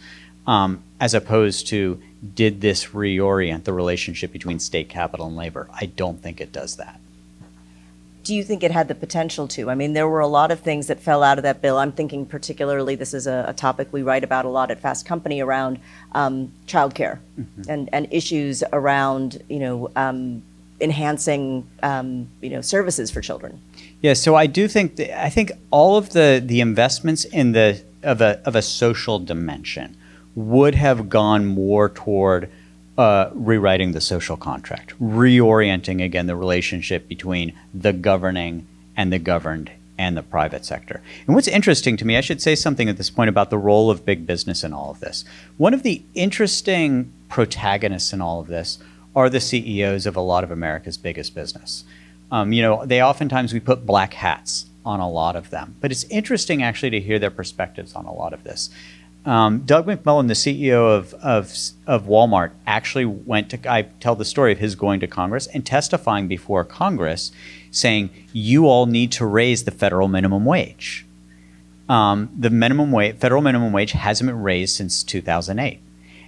um, 0.45 0.83
as 0.99 1.13
opposed 1.13 1.67
to 1.67 2.01
did 2.35 2.61
this 2.61 2.87
reorient 2.87 3.63
the 3.63 3.73
relationship 3.73 4.31
between 4.31 4.59
state 4.59 4.89
capital 4.89 5.27
and 5.27 5.35
labor? 5.35 5.69
I 5.73 5.85
don't 5.85 6.21
think 6.21 6.41
it 6.41 6.51
does 6.51 6.75
that 6.75 6.99
do 8.23 8.35
you 8.35 8.43
think 8.43 8.63
it 8.63 8.71
had 8.71 8.87
the 8.87 8.95
potential 8.95 9.47
to? 9.49 9.69
I 9.69 9.75
mean, 9.75 9.93
there 9.93 10.07
were 10.07 10.19
a 10.19 10.27
lot 10.27 10.51
of 10.51 10.59
things 10.59 10.87
that 10.87 10.99
fell 10.99 11.23
out 11.23 11.37
of 11.37 11.43
that 11.43 11.61
bill. 11.61 11.77
I'm 11.77 11.91
thinking 11.91 12.25
particularly, 12.25 12.95
this 12.95 13.13
is 13.13 13.27
a, 13.27 13.45
a 13.47 13.53
topic 13.53 13.91
we 13.91 14.03
write 14.03 14.23
about 14.23 14.45
a 14.45 14.49
lot 14.49 14.71
at 14.71 14.79
Fast 14.79 15.05
Company 15.05 15.41
around 15.41 15.79
um, 16.13 16.51
childcare 16.67 17.19
mm-hmm. 17.39 17.63
and, 17.69 17.89
and 17.91 18.07
issues 18.11 18.63
around, 18.71 19.41
you 19.49 19.59
know, 19.59 19.89
um, 19.95 20.43
enhancing, 20.79 21.67
um, 21.83 22.27
you 22.41 22.49
know, 22.49 22.61
services 22.61 23.11
for 23.11 23.21
children. 23.21 23.61
Yeah, 24.01 24.13
so 24.13 24.35
I 24.35 24.47
do 24.47 24.67
think 24.67 24.95
that, 24.97 25.23
I 25.23 25.29
think 25.29 25.51
all 25.69 25.97
of 25.97 26.09
the 26.09 26.41
the 26.43 26.59
investments 26.59 27.23
in 27.25 27.51
the 27.51 27.83
of 28.03 28.19
a 28.21 28.41
of 28.45 28.55
a 28.55 28.61
social 28.61 29.19
dimension 29.19 29.95
would 30.35 30.75
have 30.75 31.09
gone 31.09 31.45
more 31.45 31.89
toward 31.89 32.49
uh, 32.97 33.29
rewriting 33.33 33.93
the 33.93 34.01
social 34.01 34.37
contract, 34.37 34.93
reorienting 34.99 36.03
again 36.03 36.27
the 36.27 36.35
relationship 36.35 37.07
between 37.07 37.53
the 37.73 37.93
governing 37.93 38.67
and 38.95 39.11
the 39.11 39.19
governed 39.19 39.71
and 39.97 40.17
the 40.17 40.23
private 40.23 40.65
sector. 40.65 41.01
And 41.27 41.35
what's 41.35 41.47
interesting 41.47 41.95
to 41.97 42.05
me, 42.05 42.17
I 42.17 42.21
should 42.21 42.41
say 42.41 42.55
something 42.55 42.89
at 42.89 42.97
this 42.97 43.09
point 43.09 43.29
about 43.29 43.49
the 43.49 43.57
role 43.57 43.91
of 43.91 44.05
big 44.05 44.25
business 44.25 44.63
in 44.63 44.73
all 44.73 44.89
of 44.89 44.99
this. 44.99 45.23
One 45.57 45.73
of 45.73 45.83
the 45.83 46.03
interesting 46.15 47.11
protagonists 47.29 48.11
in 48.11 48.19
all 48.19 48.39
of 48.39 48.47
this 48.47 48.79
are 49.15 49.29
the 49.29 49.39
CEOs 49.39 50.05
of 50.05 50.15
a 50.15 50.21
lot 50.21 50.43
of 50.43 50.51
America's 50.51 50.97
biggest 50.97 51.35
business. 51.35 51.83
Um, 52.31 52.51
you 52.53 52.61
know, 52.61 52.85
they 52.85 53.01
oftentimes 53.01 53.53
we 53.53 53.59
put 53.59 53.85
black 53.85 54.13
hats 54.13 54.65
on 54.85 54.99
a 54.99 55.09
lot 55.09 55.35
of 55.35 55.49
them, 55.49 55.75
but 55.79 55.91
it's 55.91 56.05
interesting 56.05 56.63
actually 56.63 56.89
to 56.89 56.99
hear 56.99 57.19
their 57.19 57.29
perspectives 57.29 57.93
on 57.93 58.05
a 58.05 58.13
lot 58.13 58.33
of 58.33 58.43
this. 58.43 58.69
Um, 59.23 59.59
Doug 59.59 59.85
McMillon, 59.85 60.27
the 60.27 60.33
CEO 60.33 60.97
of, 60.97 61.13
of, 61.15 61.53
of 61.85 62.07
Walmart, 62.07 62.51
actually 62.65 63.05
went 63.05 63.51
to, 63.51 63.71
I 63.71 63.83
tell 63.83 64.15
the 64.15 64.25
story 64.25 64.51
of 64.51 64.57
his 64.57 64.73
going 64.73 64.99
to 65.01 65.07
Congress 65.07 65.45
and 65.47 65.65
testifying 65.65 66.27
before 66.27 66.63
Congress 66.63 67.31
saying, 67.69 68.09
you 68.33 68.67
all 68.67 68.87
need 68.87 69.11
to 69.13 69.25
raise 69.25 69.63
the 69.63 69.71
federal 69.71 70.07
minimum 70.07 70.43
wage. 70.45 71.05
Um, 71.87 72.31
the 72.37 72.49
minimum 72.49 72.91
wage, 72.91 73.17
federal 73.17 73.41
minimum 73.41 73.71
wage 73.71 73.91
hasn't 73.91 74.27
been 74.27 74.41
raised 74.41 74.75
since 74.75 75.03
2008. 75.03 75.79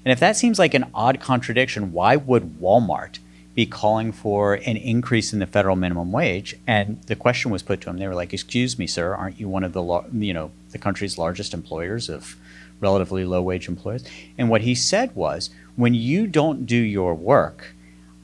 And 0.05 0.11
if 0.11 0.19
that 0.19 0.35
seems 0.35 0.59
like 0.59 0.73
an 0.73 0.85
odd 0.93 1.19
contradiction, 1.19 1.93
why 1.93 2.15
would 2.15 2.59
Walmart 2.59 3.19
be 3.55 3.65
calling 3.65 4.11
for 4.11 4.55
an 4.55 4.77
increase 4.77 5.31
in 5.31 5.39
the 5.39 5.47
federal 5.47 5.75
minimum 5.75 6.11
wage? 6.11 6.55
And 6.67 7.01
the 7.03 7.15
question 7.15 7.49
was 7.49 7.63
put 7.63 7.81
to 7.81 7.89
him. 7.89 7.97
They 7.97 8.07
were 8.07 8.15
like, 8.15 8.33
"Excuse 8.33 8.77
me, 8.77 8.87
sir, 8.87 9.13
aren't 9.15 9.39
you 9.39 9.47
one 9.47 9.63
of 9.63 9.73
the 9.73 10.03
you 10.11 10.33
know 10.33 10.51
the 10.71 10.77
country's 10.77 11.17
largest 11.17 11.53
employers 11.53 12.09
of 12.09 12.35
relatively 12.83 13.25
low 13.25 13.41
wage 13.41 13.67
employers. 13.67 14.03
And 14.37 14.49
what 14.49 14.61
he 14.61 14.75
said 14.75 15.15
was 15.15 15.49
when 15.75 15.95
you 15.95 16.27
don't 16.27 16.65
do 16.65 16.77
your 16.77 17.15
work, 17.15 17.73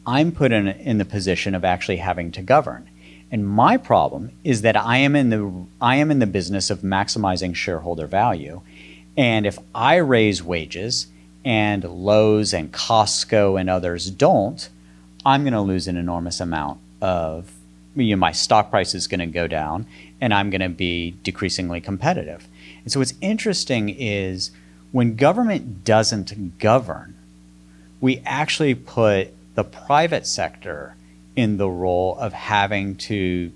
I'm 0.06 0.32
put 0.32 0.52
in, 0.52 0.68
in 0.68 1.00
the 1.00 1.06
position 1.06 1.56
of 1.56 1.66
actually 1.66 1.98
having 1.98 2.32
to 2.34 2.42
govern. 2.42 2.90
And 3.32 3.48
my 3.48 3.78
problem 3.78 4.32
is 4.44 4.62
that 4.62 4.76
I 4.76 4.98
am 4.98 5.16
in 5.16 5.30
the 5.30 5.66
I 5.80 5.96
am 5.98 6.12
in 6.12 6.20
the 6.20 6.28
business 6.28 6.70
of 6.70 6.80
maximizing 6.82 7.56
shareholder 7.56 8.08
value. 8.08 8.62
And 9.16 9.46
if 9.46 9.60
I 9.76 9.96
raise 9.96 10.42
wages 10.42 11.08
and 11.46 11.84
Lowe's 11.84 12.54
and 12.54 12.72
Costco 12.72 13.60
and 13.60 13.70
others 13.70 14.10
don't, 14.10 14.70
I'm 15.26 15.44
going 15.44 15.54
to 15.54 15.62
lose 15.62 15.88
an 15.88 15.98
enormous 15.98 16.40
amount 16.40 16.80
of 17.02 17.52
you 17.96 18.16
know, 18.16 18.20
my 18.20 18.32
stock 18.32 18.70
price 18.70 18.94
is 18.94 19.08
going 19.08 19.20
to 19.20 19.26
go 19.26 19.48
down 19.48 19.86
and 20.22 20.34
I'm 20.34 20.50
going 20.50 20.62
to 20.62 20.70
be 20.70 21.16
decreasingly 21.24 21.82
competitive. 21.82 22.48
And 22.84 22.92
so 22.92 23.00
what's 23.00 23.14
interesting 23.22 23.90
is 23.90 24.52
when 24.92 25.16
government 25.16 25.84
doesn't 25.84 26.60
govern, 26.60 27.16
we 28.02 28.22
actually 28.26 28.76
put 28.76 29.34
the 29.56 29.64
private 29.64 30.26
sector 30.26 30.96
in 31.36 31.58
the 31.58 31.70
role 31.70 32.18
of 32.20 32.34
having 32.34 32.96
to 32.96 33.52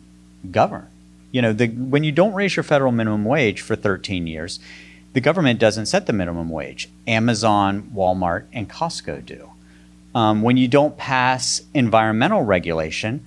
govern. 0.52 0.88
You 1.32 1.42
know, 1.42 1.54
the, 1.54 1.68
when 1.68 2.04
you 2.04 2.12
don't 2.12 2.34
raise 2.34 2.56
your 2.56 2.64
federal 2.64 2.92
minimum 2.92 3.26
wage 3.26 3.62
for 3.62 3.76
13 3.76 4.28
years, 4.28 4.60
the 5.14 5.22
government 5.22 5.60
doesn't 5.60 5.88
set 5.88 6.06
the 6.06 6.14
minimum 6.14 6.50
wage. 6.50 6.90
Amazon, 7.08 7.92
Walmart, 7.94 8.46
and 8.52 8.70
Costco 8.70 9.26
do. 9.26 9.50
Um, 10.14 10.42
when 10.42 10.58
you 10.58 10.68
don't 10.68 10.98
pass 10.98 11.64
environmental 11.74 12.44
regulation, 12.44 13.26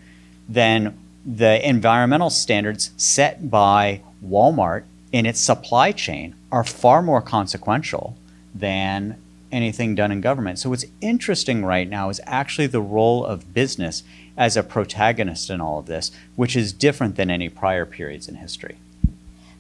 then 0.48 0.98
the 1.24 1.66
environmental 1.68 2.30
standards 2.30 2.90
set 2.96 3.50
by 3.50 4.00
Walmart 4.24 4.85
in 5.12 5.26
its 5.26 5.40
supply 5.40 5.92
chain 5.92 6.35
are 6.52 6.64
far 6.64 7.02
more 7.02 7.20
consequential 7.20 8.16
than 8.54 9.20
anything 9.52 9.94
done 9.94 10.12
in 10.12 10.20
government. 10.20 10.59
So, 10.59 10.70
what's 10.70 10.85
interesting 11.00 11.64
right 11.64 11.88
now 11.88 12.09
is 12.11 12.20
actually 12.26 12.66
the 12.68 12.80
role 12.80 13.24
of 13.24 13.54
business 13.54 14.02
as 14.37 14.56
a 14.56 14.62
protagonist 14.62 15.50
in 15.50 15.61
all 15.61 15.78
of 15.78 15.87
this, 15.87 16.11
which 16.35 16.56
is 16.56 16.72
different 16.72 17.16
than 17.16 17.30
any 17.30 17.48
prior 17.48 17.87
periods 17.87 18.28
in 18.28 18.37
history. 18.37 18.76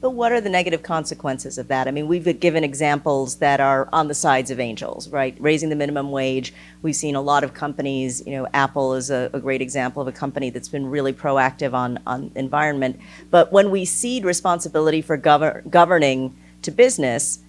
But 0.00 0.10
what 0.10 0.30
are 0.30 0.40
the 0.40 0.50
negative 0.50 0.82
consequences 0.82 1.58
of 1.58 1.68
that? 1.68 1.88
I 1.88 1.90
mean, 1.90 2.06
we've 2.06 2.38
given 2.38 2.62
examples 2.62 3.36
that 3.36 3.60
are 3.60 3.88
on 3.92 4.08
the 4.08 4.14
sides 4.14 4.50
of 4.50 4.60
angels, 4.60 5.08
right? 5.08 5.36
Raising 5.40 5.68
the 5.70 5.76
minimum 5.76 6.10
wage. 6.10 6.52
We've 6.82 6.94
seen 6.94 7.16
a 7.16 7.20
lot 7.20 7.42
of 7.44 7.54
companies, 7.54 8.22
you 8.26 8.32
know, 8.32 8.46
Apple 8.52 8.94
is 8.94 9.10
a, 9.10 9.30
a 9.32 9.40
great 9.40 9.62
example 9.62 10.02
of 10.02 10.08
a 10.08 10.12
company 10.12 10.50
that's 10.50 10.68
been 10.68 10.86
really 10.86 11.12
proactive 11.12 11.72
on, 11.72 11.98
on 12.06 12.30
environment. 12.34 13.00
But 13.30 13.52
when 13.52 13.70
we 13.70 13.84
cede 13.84 14.24
responsibility 14.24 15.00
for 15.00 15.16
gover- 15.16 15.68
governing 15.70 16.36
to 16.62 16.70
business, 16.70 17.40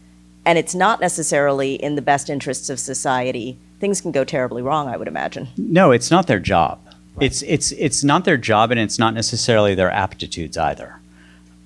and 0.45 0.57
it's 0.57 0.73
not 0.73 1.01
necessarily 1.01 1.75
in 1.75 1.95
the 1.95 2.01
best 2.01 2.29
interests 2.29 2.69
of 2.69 2.79
society, 2.79 3.57
things 3.81 3.99
can 3.99 4.11
go 4.11 4.23
terribly 4.23 4.61
wrong, 4.61 4.87
I 4.87 4.95
would 4.95 5.09
imagine. 5.09 5.49
No, 5.57 5.91
it's 5.91 6.09
not 6.09 6.27
their 6.27 6.39
job. 6.39 6.79
Right. 7.15 7.25
It's, 7.25 7.41
it's, 7.41 7.71
it's 7.73 8.03
not 8.03 8.23
their 8.23 8.37
job, 8.37 8.71
and 8.71 8.79
it's 8.79 8.97
not 8.97 9.13
necessarily 9.13 9.75
their 9.75 9.91
aptitudes 9.91 10.57
either. 10.57 10.99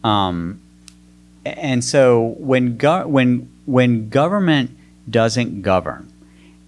Um, 0.04 0.60
and 1.46 1.84
so 1.84 2.36
when 2.38 2.78
go- 2.78 3.08
when 3.08 3.52
when 3.66 4.10
government 4.10 4.72
doesn't 5.10 5.62
govern 5.62 6.12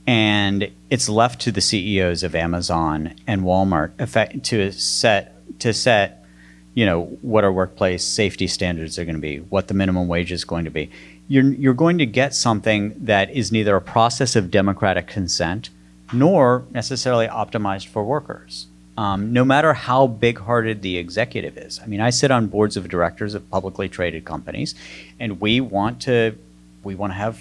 and 0.05 0.69
it's 0.89 1.07
left 1.07 1.41
to 1.41 1.51
the 1.51 1.61
CEOs 1.61 2.23
of 2.23 2.35
Amazon 2.35 3.15
and 3.25 3.43
Walmart 3.43 3.91
effect, 3.99 4.43
to 4.45 4.71
set 4.71 5.59
to 5.59 5.73
set 5.73 6.25
you 6.73 6.85
know 6.85 7.03
what 7.21 7.43
our 7.43 7.51
workplace 7.51 8.03
safety 8.03 8.47
standards 8.47 8.97
are 8.97 9.05
going 9.05 9.15
to 9.15 9.21
be, 9.21 9.37
what 9.37 9.67
the 9.67 9.73
minimum 9.73 10.07
wage 10.07 10.31
is 10.31 10.43
going 10.43 10.65
to 10.65 10.71
be. 10.71 10.89
You're 11.27 11.51
you're 11.53 11.73
going 11.73 11.99
to 11.99 12.05
get 12.05 12.33
something 12.33 12.95
that 12.97 13.29
is 13.31 13.51
neither 13.51 13.75
a 13.75 13.81
process 13.81 14.35
of 14.35 14.49
democratic 14.49 15.07
consent 15.07 15.69
nor 16.11 16.65
necessarily 16.71 17.27
optimized 17.27 17.87
for 17.87 18.03
workers 18.03 18.67
um, 18.97 19.33
no 19.33 19.43
matter 19.43 19.73
how 19.73 20.07
big 20.07 20.37
hearted 20.39 20.81
the 20.81 20.97
executive 20.97 21.57
is. 21.57 21.79
I 21.79 21.87
mean, 21.87 22.01
I 22.01 22.11
sit 22.11 22.31
on 22.31 22.47
boards 22.47 22.77
of 22.77 22.87
directors 22.89 23.33
of 23.33 23.49
publicly 23.49 23.89
traded 23.89 24.25
companies, 24.25 24.75
and 25.19 25.41
we 25.41 25.61
want 25.61 26.01
to 26.03 26.37
we 26.83 26.95
want 26.95 27.11
to 27.11 27.17
have 27.17 27.39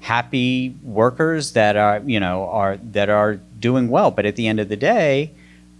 happy 0.00 0.74
workers 0.82 1.52
that 1.52 1.76
are 1.76 2.00
you 2.00 2.20
know 2.20 2.48
are 2.48 2.78
that 2.78 3.08
are 3.08 3.36
doing 3.60 3.88
well. 3.88 4.10
But 4.10 4.26
at 4.26 4.36
the 4.36 4.48
end 4.48 4.60
of 4.60 4.68
the 4.68 4.76
day, 4.76 5.32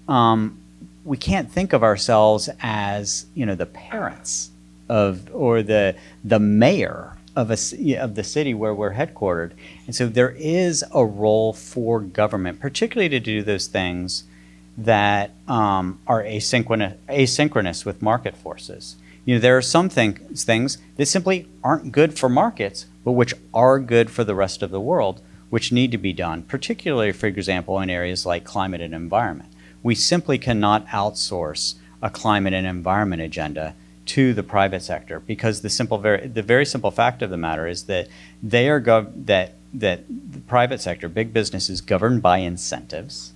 um, 0.09 0.59
we 1.05 1.17
can't 1.17 1.51
think 1.51 1.73
of 1.73 1.83
ourselves 1.83 2.51
as 2.61 3.27
you 3.35 3.47
know 3.47 3.55
the 3.55 3.67
parents 3.67 4.51
of 4.89 5.35
or 5.35 5.63
the 5.63 5.97
the 6.23 6.39
mayor 6.39 7.17
of 7.35 7.51
a 7.51 7.97
of 7.97 8.15
the 8.15 8.25
city 8.25 8.53
where 8.53 8.75
we're 8.75 8.95
headquartered, 8.95 9.53
and 9.87 9.95
so 9.95 10.07
there 10.07 10.35
is 10.37 10.85
a 10.93 11.05
role 11.05 11.55
for 11.55 12.01
government, 12.01 12.61
particularly 12.61 13.09
to 13.09 13.21
do 13.21 13.43
those 13.43 13.69
things 13.69 14.25
that 14.79 15.33
um, 15.49 15.99
are 16.07 16.23
asynchronous, 16.23 16.97
asynchronous 17.09 17.85
with 17.85 18.01
market 18.01 18.37
forces. 18.37 18.97
You 19.25 19.35
know, 19.35 19.41
there 19.41 19.57
are 19.59 19.63
some 19.63 19.89
things 19.89 20.45
things 20.45 20.79
that 20.97 21.07
simply 21.07 21.49
aren't 21.63 21.93
good 21.93 22.17
for 22.17 22.29
markets, 22.29 22.87
but 23.05 23.13
which 23.13 23.35
are 23.53 23.81
good 23.81 24.09
for 24.09 24.25
the 24.25 24.37
rest 24.37 24.63
of 24.63 24.71
the 24.71 24.81
world, 24.81 25.21
which 25.51 25.73
need 25.73 25.91
to 25.93 25.99
be 25.99 26.13
done, 26.13 26.43
particularly, 26.43 27.13
for 27.13 27.27
example, 27.27 27.81
in 27.81 27.91
areas 27.91 28.25
like 28.25 28.45
climate 28.45 28.81
and 28.81 28.95
environment. 28.95 29.53
We 29.83 29.97
simply 29.97 30.39
cannot 30.39 30.87
outsource 30.87 31.75
a 32.01 32.09
climate 32.09 32.55
and 32.55 32.67
environment 32.67 33.21
agenda 33.21 33.75
to 34.07 34.33
the 34.33 34.45
private 34.45 34.83
sector 34.83 35.19
because 35.19 35.61
the 35.61 35.69
simple 35.69 35.99
very 35.99 36.29
the 36.29 36.43
very 36.43 36.65
simple 36.65 36.93
fact 36.93 37.21
of 37.21 37.31
the 37.31 37.37
matter 37.37 37.67
is 37.67 37.85
that 37.85 38.07
they 38.43 38.69
are 38.69 38.81
gov- 38.81 39.27
that 39.27 39.55
that 39.75 40.05
the 40.09 40.41
private 40.41 40.81
sector 40.81 41.09
big 41.09 41.33
business 41.33 41.69
is 41.69 41.81
governed 41.81 42.23
by 42.23 42.39
incentives 42.39 43.33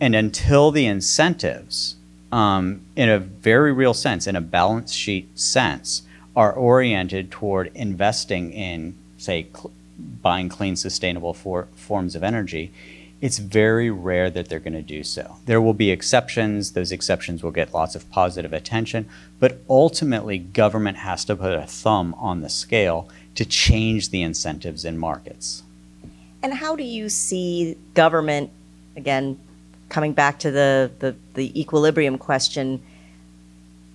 and 0.00 0.14
until 0.14 0.70
the 0.70 0.86
incentives 0.86 1.96
um, 2.32 2.80
in 2.96 3.08
a 3.08 3.18
very 3.18 3.72
real 3.72 3.94
sense 3.94 4.26
in 4.26 4.36
a 4.36 4.40
balance 4.40 4.92
sheet 4.92 5.38
sense 5.38 6.02
are 6.34 6.52
oriented 6.52 7.30
toward 7.30 7.70
investing 7.74 8.52
in 8.52 8.96
say 9.18 9.46
cl- 9.54 9.72
buying 10.20 10.48
clean 10.48 10.74
sustainable 10.76 11.32
for- 11.32 11.68
forms 11.76 12.16
of 12.16 12.22
energy 12.22 12.72
it's 13.24 13.38
very 13.38 13.90
rare 13.90 14.28
that 14.28 14.50
they're 14.50 14.60
going 14.60 14.74
to 14.74 14.82
do 14.82 15.02
so. 15.02 15.36
There 15.46 15.58
will 15.58 15.72
be 15.72 15.90
exceptions. 15.90 16.72
Those 16.72 16.92
exceptions 16.92 17.42
will 17.42 17.52
get 17.52 17.72
lots 17.72 17.94
of 17.94 18.10
positive 18.10 18.52
attention. 18.52 19.08
But 19.40 19.60
ultimately, 19.66 20.36
government 20.36 20.98
has 20.98 21.24
to 21.24 21.36
put 21.36 21.54
a 21.54 21.66
thumb 21.66 22.12
on 22.18 22.42
the 22.42 22.50
scale 22.50 23.08
to 23.36 23.46
change 23.46 24.10
the 24.10 24.20
incentives 24.20 24.84
in 24.84 24.98
markets. 24.98 25.62
And 26.42 26.52
how 26.52 26.76
do 26.76 26.82
you 26.82 27.08
see 27.08 27.78
government, 27.94 28.50
again, 28.94 29.38
coming 29.94 30.12
back 30.12 30.40
to 30.40 30.50
the, 30.50 30.90
the, 30.98 31.14
the 31.34 31.58
equilibrium 31.58 32.18
question, 32.18 32.82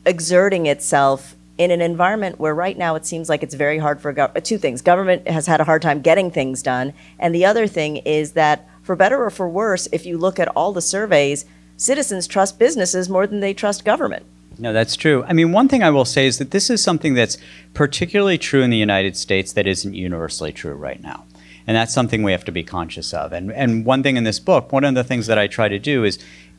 exerting 0.05 0.65
itself 0.65 1.35
in 1.57 1.71
an 1.71 1.81
environment 1.81 2.39
where 2.39 2.55
right 2.55 2.77
now 2.77 2.95
it 2.95 3.05
seems 3.05 3.27
like 3.27 3.43
it's 3.43 3.53
very 3.53 3.77
hard 3.77 3.99
for 3.99 4.13
gov- 4.13 4.33
uh, 4.33 4.39
two 4.39 4.57
things. 4.57 4.81
Government 4.81 5.27
has 5.27 5.45
had 5.45 5.59
a 5.59 5.65
hard 5.65 5.81
time 5.81 5.99
getting 6.01 6.31
things 6.31 6.63
done, 6.63 6.93
and 7.19 7.35
the 7.35 7.43
other 7.43 7.67
thing 7.67 7.97
is 7.97 8.31
that 8.31 8.65
for 8.81 8.95
better 8.95 9.21
or 9.21 9.29
for 9.29 9.49
worse, 9.49 9.89
if 9.91 10.05
you 10.05 10.17
look 10.17 10.39
at 10.39 10.47
all 10.55 10.71
the 10.71 10.81
surveys, 10.81 11.43
citizens 11.75 12.27
trust 12.27 12.57
businesses 12.57 13.09
more 13.09 13.27
than 13.27 13.41
they 13.41 13.53
trust 13.53 13.83
government. 13.83 14.25
No, 14.57 14.71
that's 14.71 14.95
true. 14.95 15.25
I 15.27 15.33
mean, 15.33 15.51
one 15.51 15.67
thing 15.67 15.83
I 15.83 15.89
will 15.89 16.05
say 16.05 16.27
is 16.27 16.37
that 16.37 16.51
this 16.51 16.69
is 16.69 16.81
something 16.81 17.13
that's 17.13 17.37
particularly 17.73 18.37
true 18.37 18.61
in 18.61 18.69
the 18.69 18.77
United 18.77 19.17
States 19.17 19.51
that 19.51 19.67
isn't 19.67 19.93
universally 19.93 20.53
true 20.53 20.75
right 20.75 21.01
now. 21.03 21.25
And 21.69 21.75
that's 21.75 21.93
something 21.93 22.23
we 22.23 22.31
have 22.31 22.45
to 22.45 22.51
be 22.51 22.63
conscious 22.63 23.13
of. 23.13 23.31
And, 23.31 23.51
and 23.51 23.85
one 23.85 24.01
thing 24.01 24.17
in 24.17 24.23
this 24.23 24.39
book, 24.39 24.71
one 24.71 24.83
of 24.83 24.95
the 24.95 25.03
things 25.03 25.27
that 25.27 25.37
I 25.37 25.45
try 25.45 25.67
to 25.67 25.77
do 25.77 26.03
is 26.03 26.17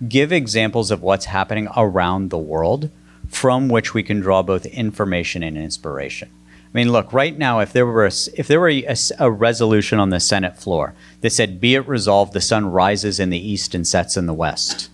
give 0.09 0.31
examples 0.31 0.92
of 0.92 1.03
what's 1.03 1.25
happening 1.25 1.66
around 1.77 2.31
the 2.31 2.38
world 2.38 2.92
from 3.27 3.66
which 3.68 3.92
we 3.92 4.05
can 4.05 4.20
draw 4.20 4.40
both 4.44 4.66
information 4.66 5.42
and 5.42 5.59
inspiration. 5.59 6.31
I 6.55 6.68
mean, 6.73 6.92
look, 6.92 7.12
right 7.12 7.37
now, 7.37 7.59
if 7.59 7.73
there 7.73 7.87
were 7.87 8.07
a, 8.07 8.12
if 8.37 8.46
there 8.46 8.61
were 8.61 8.68
a, 8.68 8.94
a, 9.18 9.29
resolution 9.29 9.99
on 9.99 10.11
the 10.11 10.20
Senate 10.20 10.57
floor 10.57 10.94
that 11.23 11.31
said, 11.31 11.61
"Be 11.61 11.75
it 11.75 11.88
resolved, 11.88 12.33
the 12.33 12.40
sun 12.40 12.70
rises 12.70 13.18
in 13.18 13.31
the 13.31 13.51
east 13.51 13.75
and 13.75 13.85
sets 13.85 14.16
in 14.16 14.27
the 14.27 14.33
west," 14.33 14.90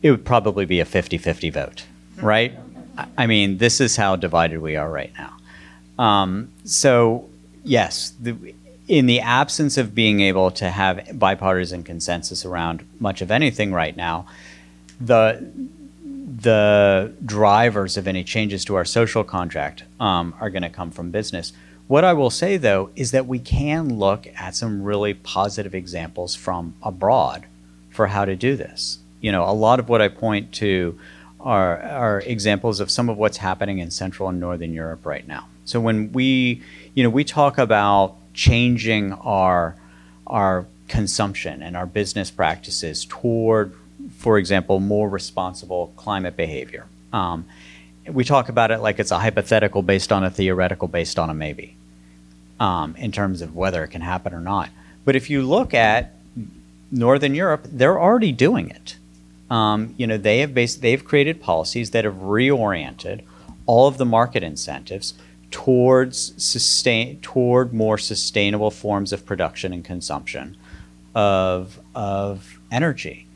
it 0.00 0.10
would 0.10 0.24
probably 0.24 0.64
be 0.64 0.80
a 0.80 0.86
50-50 0.86 1.52
vote, 1.52 1.84
right? 2.16 2.58
I 3.18 3.26
mean, 3.26 3.58
this 3.58 3.78
is 3.78 3.96
how 3.96 4.16
divided 4.16 4.62
we 4.62 4.76
are 4.76 4.90
right 4.90 5.12
now. 5.18 6.02
Um, 6.02 6.50
so, 6.64 7.28
yes, 7.62 8.14
the, 8.18 8.54
in 8.86 9.06
the 9.06 9.20
absence 9.20 9.78
of 9.78 9.94
being 9.94 10.20
able 10.20 10.50
to 10.52 10.70
have 10.70 11.18
bipartisan 11.18 11.82
consensus 11.82 12.44
around 12.44 12.86
much 13.00 13.22
of 13.22 13.30
anything 13.30 13.72
right 13.72 13.96
now, 13.96 14.26
the 15.00 15.52
the 16.40 17.12
drivers 17.24 17.96
of 17.96 18.08
any 18.08 18.24
changes 18.24 18.64
to 18.64 18.74
our 18.74 18.84
social 18.84 19.24
contract 19.24 19.84
um, 20.00 20.34
are 20.40 20.50
going 20.50 20.62
to 20.62 20.68
come 20.68 20.90
from 20.90 21.10
business. 21.10 21.52
What 21.86 22.02
I 22.02 22.12
will 22.12 22.30
say, 22.30 22.56
though, 22.56 22.90
is 22.96 23.10
that 23.12 23.26
we 23.26 23.38
can 23.38 23.98
look 23.98 24.26
at 24.36 24.56
some 24.56 24.82
really 24.82 25.14
positive 25.14 25.74
examples 25.74 26.34
from 26.34 26.74
abroad 26.82 27.46
for 27.90 28.08
how 28.08 28.24
to 28.24 28.34
do 28.36 28.56
this. 28.56 28.98
You 29.20 29.32
know, 29.32 29.44
a 29.48 29.52
lot 29.52 29.78
of 29.78 29.88
what 29.88 30.02
I 30.02 30.08
point 30.08 30.52
to 30.54 30.98
are, 31.40 31.80
are 31.82 32.20
examples 32.20 32.80
of 32.80 32.90
some 32.90 33.08
of 33.08 33.16
what's 33.16 33.36
happening 33.36 33.78
in 33.78 33.90
Central 33.90 34.28
and 34.28 34.40
Northern 34.40 34.72
Europe 34.72 35.04
right 35.04 35.26
now. 35.28 35.46
So 35.66 35.78
when 35.78 36.10
we, 36.12 36.62
you 36.94 37.04
know, 37.04 37.10
we 37.10 37.22
talk 37.22 37.58
about 37.58 38.16
changing 38.34 39.12
our 39.12 39.76
our 40.26 40.66
consumption 40.88 41.62
and 41.62 41.76
our 41.76 41.86
business 41.86 42.30
practices 42.30 43.04
toward 43.06 43.74
for 44.10 44.38
example, 44.38 44.80
more 44.80 45.08
responsible 45.08 45.92
climate 45.96 46.36
behavior. 46.36 46.86
Um, 47.12 47.46
we 48.06 48.24
talk 48.24 48.48
about 48.48 48.70
it 48.70 48.78
like 48.78 48.98
it's 48.98 49.10
a 49.10 49.18
hypothetical 49.18 49.82
based 49.82 50.12
on 50.12 50.24
a 50.24 50.30
theoretical 50.30 50.88
based 50.88 51.18
on 51.18 51.30
a 51.30 51.34
maybe 51.34 51.76
um, 52.60 52.94
in 52.96 53.12
terms 53.12 53.40
of 53.40 53.56
whether 53.56 53.82
it 53.84 53.88
can 53.88 54.02
happen 54.02 54.34
or 54.34 54.40
not. 54.40 54.68
But 55.04 55.16
if 55.16 55.30
you 55.30 55.42
look 55.42 55.72
at 55.74 56.12
Northern 56.90 57.34
Europe, 57.34 57.66
they're 57.70 58.00
already 58.00 58.32
doing 58.32 58.70
it. 58.70 58.96
Um, 59.50 59.94
you 59.96 60.06
know, 60.06 60.18
they 60.18 60.40
have 60.40 60.54
based, 60.54 60.82
they've 60.82 61.04
created 61.04 61.40
policies 61.40 61.90
that 61.90 62.04
have 62.04 62.14
reoriented 62.14 63.22
all 63.66 63.86
of 63.88 63.96
the 63.96 64.04
market 64.04 64.42
incentives 64.42 65.14
towards 65.54 66.34
sustain 66.42 67.20
toward 67.20 67.72
more 67.72 67.96
sustainable 67.96 68.72
forms 68.72 69.12
of 69.12 69.24
production 69.24 69.72
and 69.72 69.84
consumption 69.84 70.56
of 71.14 71.78
of 71.94 72.58
energy. 72.72 73.28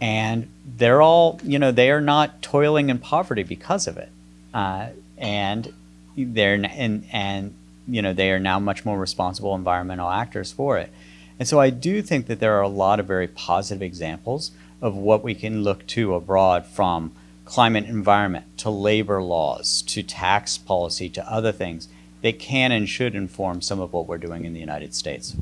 And 0.00 0.48
they're 0.76 1.00
all 1.00 1.40
you 1.44 1.60
know 1.60 1.70
they 1.70 1.92
are 1.92 2.00
not 2.00 2.42
toiling 2.42 2.90
in 2.90 2.98
poverty 2.98 3.44
because 3.44 3.86
of 3.86 3.96
it. 3.96 4.08
Uh, 4.52 4.88
and 5.16 5.72
they're 6.16 6.54
and 6.54 7.06
and 7.12 7.54
you 7.86 8.02
know 8.02 8.12
they 8.12 8.32
are 8.32 8.40
now 8.40 8.58
much 8.58 8.84
more 8.84 8.98
responsible 8.98 9.54
environmental 9.54 10.10
actors 10.10 10.50
for 10.50 10.78
it. 10.78 10.90
And 11.38 11.46
so 11.46 11.60
i 11.60 11.70
do 11.70 12.02
think 12.02 12.26
that 12.26 12.40
there 12.40 12.54
are 12.58 12.62
a 12.62 12.68
lot 12.68 12.98
of 12.98 13.06
very 13.06 13.28
positive 13.28 13.82
examples 13.82 14.50
of 14.80 14.96
what 14.96 15.22
we 15.22 15.34
can 15.34 15.62
look 15.62 15.86
to 15.86 16.14
abroad 16.14 16.66
from 16.66 17.12
climate 17.52 17.84
environment 17.84 18.46
to 18.56 18.70
labor 18.70 19.22
laws 19.22 19.82
to 19.82 20.02
tax 20.02 20.56
policy 20.56 21.08
to 21.08 21.30
other 21.30 21.52
things 21.52 21.88
that 22.22 22.38
can 22.38 22.72
and 22.72 22.88
should 22.88 23.14
inform 23.14 23.60
some 23.60 23.78
of 23.78 23.92
what 23.92 24.06
we're 24.06 24.16
doing 24.16 24.44
in 24.44 24.54
the 24.54 24.60
united 24.60 24.94
states 24.94 25.36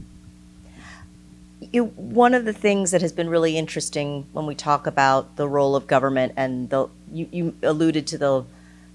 one 1.94 2.34
of 2.34 2.44
the 2.44 2.52
things 2.52 2.90
that 2.90 3.00
has 3.00 3.12
been 3.12 3.28
really 3.28 3.56
interesting 3.56 4.26
when 4.32 4.46
we 4.46 4.54
talk 4.54 4.86
about 4.86 5.36
the 5.36 5.46
role 5.46 5.76
of 5.76 5.86
government 5.86 6.32
and 6.36 6.70
the 6.70 6.88
you, 7.12 7.28
you 7.30 7.54
alluded 7.62 8.06
to 8.06 8.18
the 8.18 8.44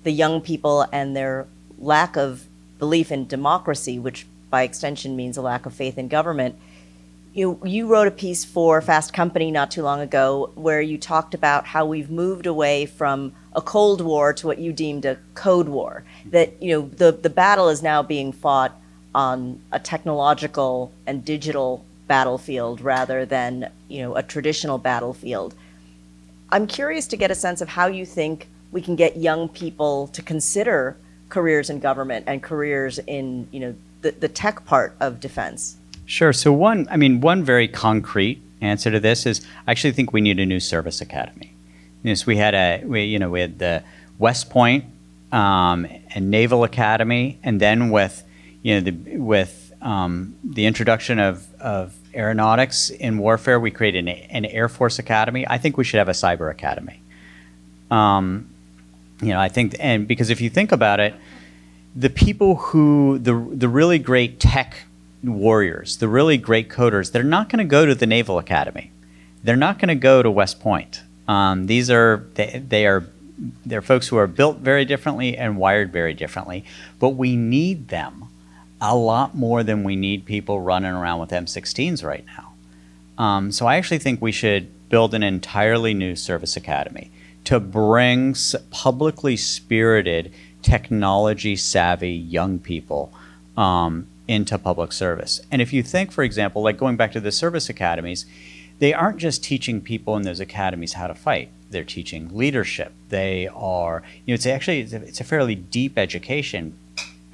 the 0.04 0.12
young 0.12 0.42
people 0.42 0.86
and 0.92 1.16
their 1.16 1.48
lack 1.80 2.16
of 2.16 2.46
belief 2.80 3.12
in 3.12 3.28
democracy, 3.28 4.00
which 4.00 4.26
by 4.50 4.64
extension 4.64 5.16
means 5.16 5.36
a 5.36 5.42
lack 5.42 5.66
of 5.66 5.74
faith 5.74 5.98
in 5.98 6.08
government. 6.08 6.56
You, 7.36 7.60
you 7.66 7.88
wrote 7.88 8.08
a 8.08 8.12
piece 8.12 8.46
for 8.46 8.82
Fast 8.82 9.12
Company 9.12 9.52
not 9.52 9.70
too 9.70 9.84
long 9.84 10.00
ago 10.00 10.52
where 10.56 10.80
you 10.80 10.98
talked 10.98 11.34
about 11.34 11.66
how 11.66 11.86
we've 11.86 12.10
moved 12.10 12.46
away 12.46 12.86
from 12.86 13.34
a 13.54 13.62
Cold 13.62 14.00
War 14.00 14.32
to 14.32 14.48
what 14.48 14.58
you 14.58 14.72
deemed 14.72 15.04
a 15.04 15.18
Code 15.34 15.68
War. 15.68 16.06
That 16.28 16.64
you 16.64 16.72
know 16.72 16.88
the, 16.88 17.12
the 17.12 17.30
battle 17.30 17.68
is 17.68 17.84
now 17.84 18.02
being 18.02 18.32
fought 18.32 18.80
on 19.14 19.60
a 19.74 19.82
technological 19.82 20.94
and 21.06 21.26
digital 21.26 21.84
battlefield 22.08 22.80
rather 22.80 23.26
than 23.26 23.70
you 23.90 24.02
know 24.02 24.16
a 24.16 24.24
traditional 24.24 24.78
battlefield. 24.78 25.56
I'm 26.54 26.68
curious 26.68 27.06
to 27.08 27.18
get 27.18 27.32
a 27.32 27.36
sense 27.36 27.60
of 27.60 27.68
how 27.68 27.88
you 27.88 28.06
think 28.06 28.48
we 28.72 28.82
can 28.82 28.96
get 28.96 29.18
young 29.18 29.50
people 29.50 30.08
to 30.14 30.22
consider 30.22 30.96
careers 31.28 31.70
in 31.70 31.82
government 31.82 32.24
and 32.30 32.42
careers 32.42 32.98
in 33.00 33.50
you 33.52 33.60
know 33.60 33.76
the, 34.04 34.12
the 34.12 34.30
tech 34.30 34.64
part 34.64 34.96
of 35.02 35.20
defense. 35.20 35.76
Sure. 36.06 36.34
So 36.34 36.54
one, 36.54 36.88
I 36.92 36.98
mean, 36.98 37.22
one 37.22 37.44
very 37.44 37.68
concrete 37.68 38.42
answer 38.62 38.92
to 38.92 39.00
this 39.00 39.26
is 39.26 39.46
I 39.68 39.72
actually 39.72 39.94
think 39.94 40.14
we 40.14 40.22
need 40.22 40.40
a 40.40 40.46
new 40.46 40.60
service 40.60 41.02
academy. 41.02 41.54
Yes, 42.04 42.26
we 42.26 42.38
had 42.38 42.54
a 42.54 42.84
we, 42.86 43.04
you 43.04 43.18
know 43.18 43.30
we 43.32 43.42
had 43.42 43.58
the 43.58 43.84
West 44.20 44.50
Point 44.50 44.86
um, 45.32 45.88
and 46.14 46.30
Naval 46.30 46.64
Academy, 46.64 47.40
and 47.44 47.60
then 47.60 47.90
with 47.90 48.24
you 48.62 48.76
know 48.76 48.82
the 48.82 49.18
with 49.18 49.74
um, 49.82 50.36
the 50.44 50.66
introduction 50.66 51.20
of, 51.20 51.48
of 51.60 51.96
aeronautics 52.14 52.90
in 52.90 53.18
warfare. 53.18 53.60
We 53.60 53.72
created 53.72 54.08
an, 54.08 54.10
an, 54.10 54.46
Air 54.46 54.68
Force 54.68 54.98
Academy. 54.98 55.46
I 55.48 55.58
think 55.58 55.78
we 55.78 55.84
should 55.84 56.00
have 56.00 56.10
a 56.10 56.14
cyber 56.14 56.50
academy. 56.50 57.00
Um, 57.92 58.50
you 59.22 59.30
know, 59.30 59.40
I 59.40 59.48
think, 59.48 59.76
and 59.80 60.08
because 60.08 60.30
if 60.30 60.42
you 60.42 60.50
think 60.50 60.72
about 60.72 61.00
it, 61.00 61.14
the 61.96 62.10
people 62.10 62.56
who 62.56 63.20
the 63.20 63.34
the 63.34 63.70
really 63.70 64.00
great 64.00 64.40
tech 64.40 64.86
warriors, 65.28 65.98
the 65.98 66.08
really 66.08 66.38
great 66.38 66.70
coders, 66.70 67.12
they're 67.12 67.24
not 67.24 67.50
going 67.50 67.60
to 67.60 67.70
go 67.70 67.86
to 67.86 67.96
the 67.96 68.06
Naval 68.06 68.38
Academy. 68.38 68.92
They're 69.44 69.56
not 69.56 69.80
going 69.80 69.90
to 69.90 69.96
go 69.96 70.24
to 70.24 70.32
West 70.32 70.60
Point. 70.60 71.04
Um, 71.28 71.68
these 71.68 71.90
are 71.90 72.26
they, 72.36 72.64
they 72.68 72.86
are 72.86 73.06
they're 73.66 73.82
folks 73.82 74.08
who 74.08 74.18
are 74.18 74.28
built 74.28 74.58
very 74.58 74.86
differently 74.86 75.38
and 75.38 75.58
wired 75.58 75.92
very 75.92 76.14
differently, 76.14 76.64
but 77.00 77.10
we 77.10 77.36
need 77.36 77.90
them 77.90 78.26
a 78.80 78.96
lot 78.96 79.36
more 79.36 79.64
than 79.64 79.84
we 79.84 79.96
need 79.96 80.26
people 80.26 80.62
running 80.62 80.92
around 80.92 81.20
with 81.20 81.32
M16s 81.32 82.04
right 82.04 82.26
now. 82.26 82.54
Um, 83.24 83.52
so 83.52 83.66
I 83.66 83.78
actually 83.78 84.00
think 84.00 84.22
we 84.22 84.32
should 84.32 84.90
build 84.90 85.14
an 85.14 85.24
entirely 85.24 85.94
new 85.94 86.16
service 86.16 86.56
academy 86.56 87.12
to 87.46 87.60
bring 87.60 88.36
publicly 88.72 89.38
spirited, 89.38 90.34
technology 90.62 91.56
savvy 91.56 92.12
young 92.12 92.60
people 92.60 93.14
um, 93.58 94.08
into 94.28 94.58
public 94.58 94.92
service. 94.92 95.42
And 95.52 95.62
if 95.62 95.72
you 95.74 95.84
think, 95.84 96.12
for 96.12 96.24
example, 96.24 96.62
like 96.62 96.78
going 96.78 96.98
back 96.98 97.12
to 97.14 97.20
the 97.20 97.32
service 97.32 97.70
academies, 97.70 98.26
they 98.80 98.94
aren't 98.94 99.18
just 99.18 99.44
teaching 99.44 99.82
people 99.82 100.16
in 100.18 100.24
those 100.24 100.40
academies 100.40 100.94
how 100.94 101.08
to 101.08 101.16
fight. 101.16 101.50
They're 101.70 101.84
teaching 101.84 102.36
leadership. 102.36 102.94
They 103.10 103.48
are, 103.48 104.04
you 104.26 104.32
know, 104.32 104.36
it's 104.36 104.46
actually 104.46 104.82
it's 104.82 104.94
a, 104.94 105.02
it's 105.04 105.22
a 105.22 105.24
fairly 105.24 105.56
deep 105.56 105.98
education, 105.98 106.78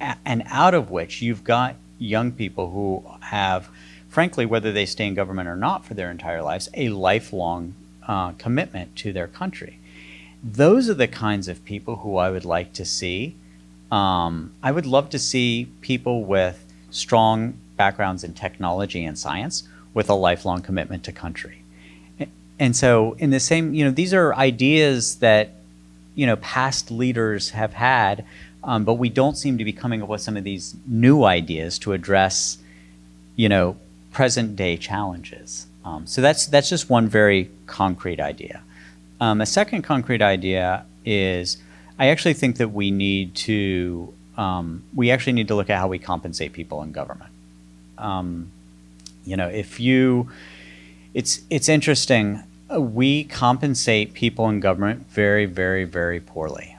and 0.00 0.42
out 0.46 0.74
of 0.74 0.90
which 0.90 1.22
you've 1.22 1.44
got 1.44 1.76
young 1.98 2.32
people 2.32 2.70
who 2.70 3.04
have, 3.20 3.68
frankly, 4.08 4.46
whether 4.46 4.72
they 4.72 4.86
stay 4.86 5.06
in 5.06 5.14
government 5.14 5.48
or 5.48 5.56
not 5.56 5.84
for 5.84 5.94
their 5.94 6.10
entire 6.10 6.42
lives, 6.42 6.68
a 6.74 6.88
lifelong 6.88 7.74
uh, 8.06 8.32
commitment 8.32 8.96
to 8.96 9.12
their 9.12 9.28
country. 9.28 9.78
Those 10.42 10.88
are 10.88 10.94
the 10.94 11.08
kinds 11.08 11.46
of 11.46 11.64
people 11.64 11.96
who 11.96 12.16
I 12.16 12.30
would 12.30 12.44
like 12.44 12.72
to 12.74 12.84
see. 12.84 13.36
Um, 13.92 14.54
I 14.62 14.72
would 14.72 14.86
love 14.86 15.10
to 15.10 15.18
see 15.18 15.68
people 15.82 16.24
with 16.24 16.61
strong 16.92 17.54
backgrounds 17.76 18.22
in 18.22 18.34
technology 18.34 19.04
and 19.04 19.18
science 19.18 19.64
with 19.94 20.08
a 20.08 20.14
lifelong 20.14 20.62
commitment 20.62 21.02
to 21.04 21.12
country. 21.12 21.62
And 22.58 22.76
so, 22.76 23.16
in 23.18 23.30
the 23.30 23.40
same, 23.40 23.74
you 23.74 23.84
know, 23.84 23.90
these 23.90 24.14
are 24.14 24.34
ideas 24.34 25.16
that, 25.16 25.50
you 26.14 26.26
know, 26.26 26.36
past 26.36 26.90
leaders 26.92 27.50
have 27.50 27.72
had, 27.72 28.24
um, 28.62 28.84
but 28.84 28.94
we 28.94 29.08
don't 29.08 29.36
seem 29.36 29.58
to 29.58 29.64
be 29.64 29.72
coming 29.72 30.00
up 30.02 30.08
with 30.08 30.20
some 30.20 30.36
of 30.36 30.44
these 30.44 30.76
new 30.86 31.24
ideas 31.24 31.78
to 31.80 31.92
address, 31.92 32.58
you 33.34 33.48
know, 33.48 33.76
present 34.12 34.54
day 34.54 34.76
challenges. 34.76 35.66
Um, 35.84 36.06
so 36.06 36.20
that's 36.20 36.46
that's 36.46 36.68
just 36.68 36.88
one 36.88 37.08
very 37.08 37.50
concrete 37.66 38.20
idea. 38.20 38.62
Um, 39.20 39.40
a 39.40 39.46
second 39.46 39.82
concrete 39.82 40.22
idea 40.22 40.84
is 41.04 41.56
I 41.98 42.08
actually 42.08 42.34
think 42.34 42.58
that 42.58 42.68
we 42.68 42.90
need 42.90 43.34
to 43.36 44.14
um, 44.36 44.82
we 44.94 45.10
actually 45.10 45.34
need 45.34 45.48
to 45.48 45.54
look 45.54 45.70
at 45.70 45.78
how 45.78 45.88
we 45.88 45.98
compensate 45.98 46.52
people 46.52 46.82
in 46.82 46.92
government. 46.92 47.30
Um, 47.98 48.50
you 49.24 49.36
know, 49.36 49.48
if 49.48 49.78
you, 49.78 50.30
it's 51.14 51.42
it's 51.50 51.68
interesting. 51.68 52.42
uh, 52.72 52.80
We 52.80 53.24
compensate 53.24 54.14
people 54.14 54.48
in 54.48 54.60
government 54.60 55.06
very, 55.10 55.44
very, 55.46 55.84
very 55.84 56.20
poorly, 56.20 56.76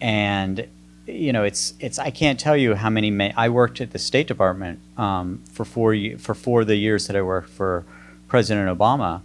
and 0.00 0.66
you 1.06 1.32
know, 1.32 1.44
it's 1.44 1.74
it's. 1.80 1.98
I 1.98 2.10
can't 2.10 2.40
tell 2.40 2.56
you 2.56 2.74
how 2.76 2.88
many. 2.90 3.10
Ma- 3.10 3.32
I 3.36 3.48
worked 3.50 3.80
at 3.80 3.90
the 3.90 3.98
State 3.98 4.26
Department 4.28 4.78
um, 4.96 5.42
for 5.52 5.64
four 5.64 5.94
for 6.18 6.34
four 6.34 6.62
of 6.62 6.66
the 6.68 6.76
years 6.76 7.06
that 7.08 7.16
I 7.16 7.22
worked 7.22 7.50
for 7.50 7.84
President 8.28 8.66
Obama, 8.78 9.20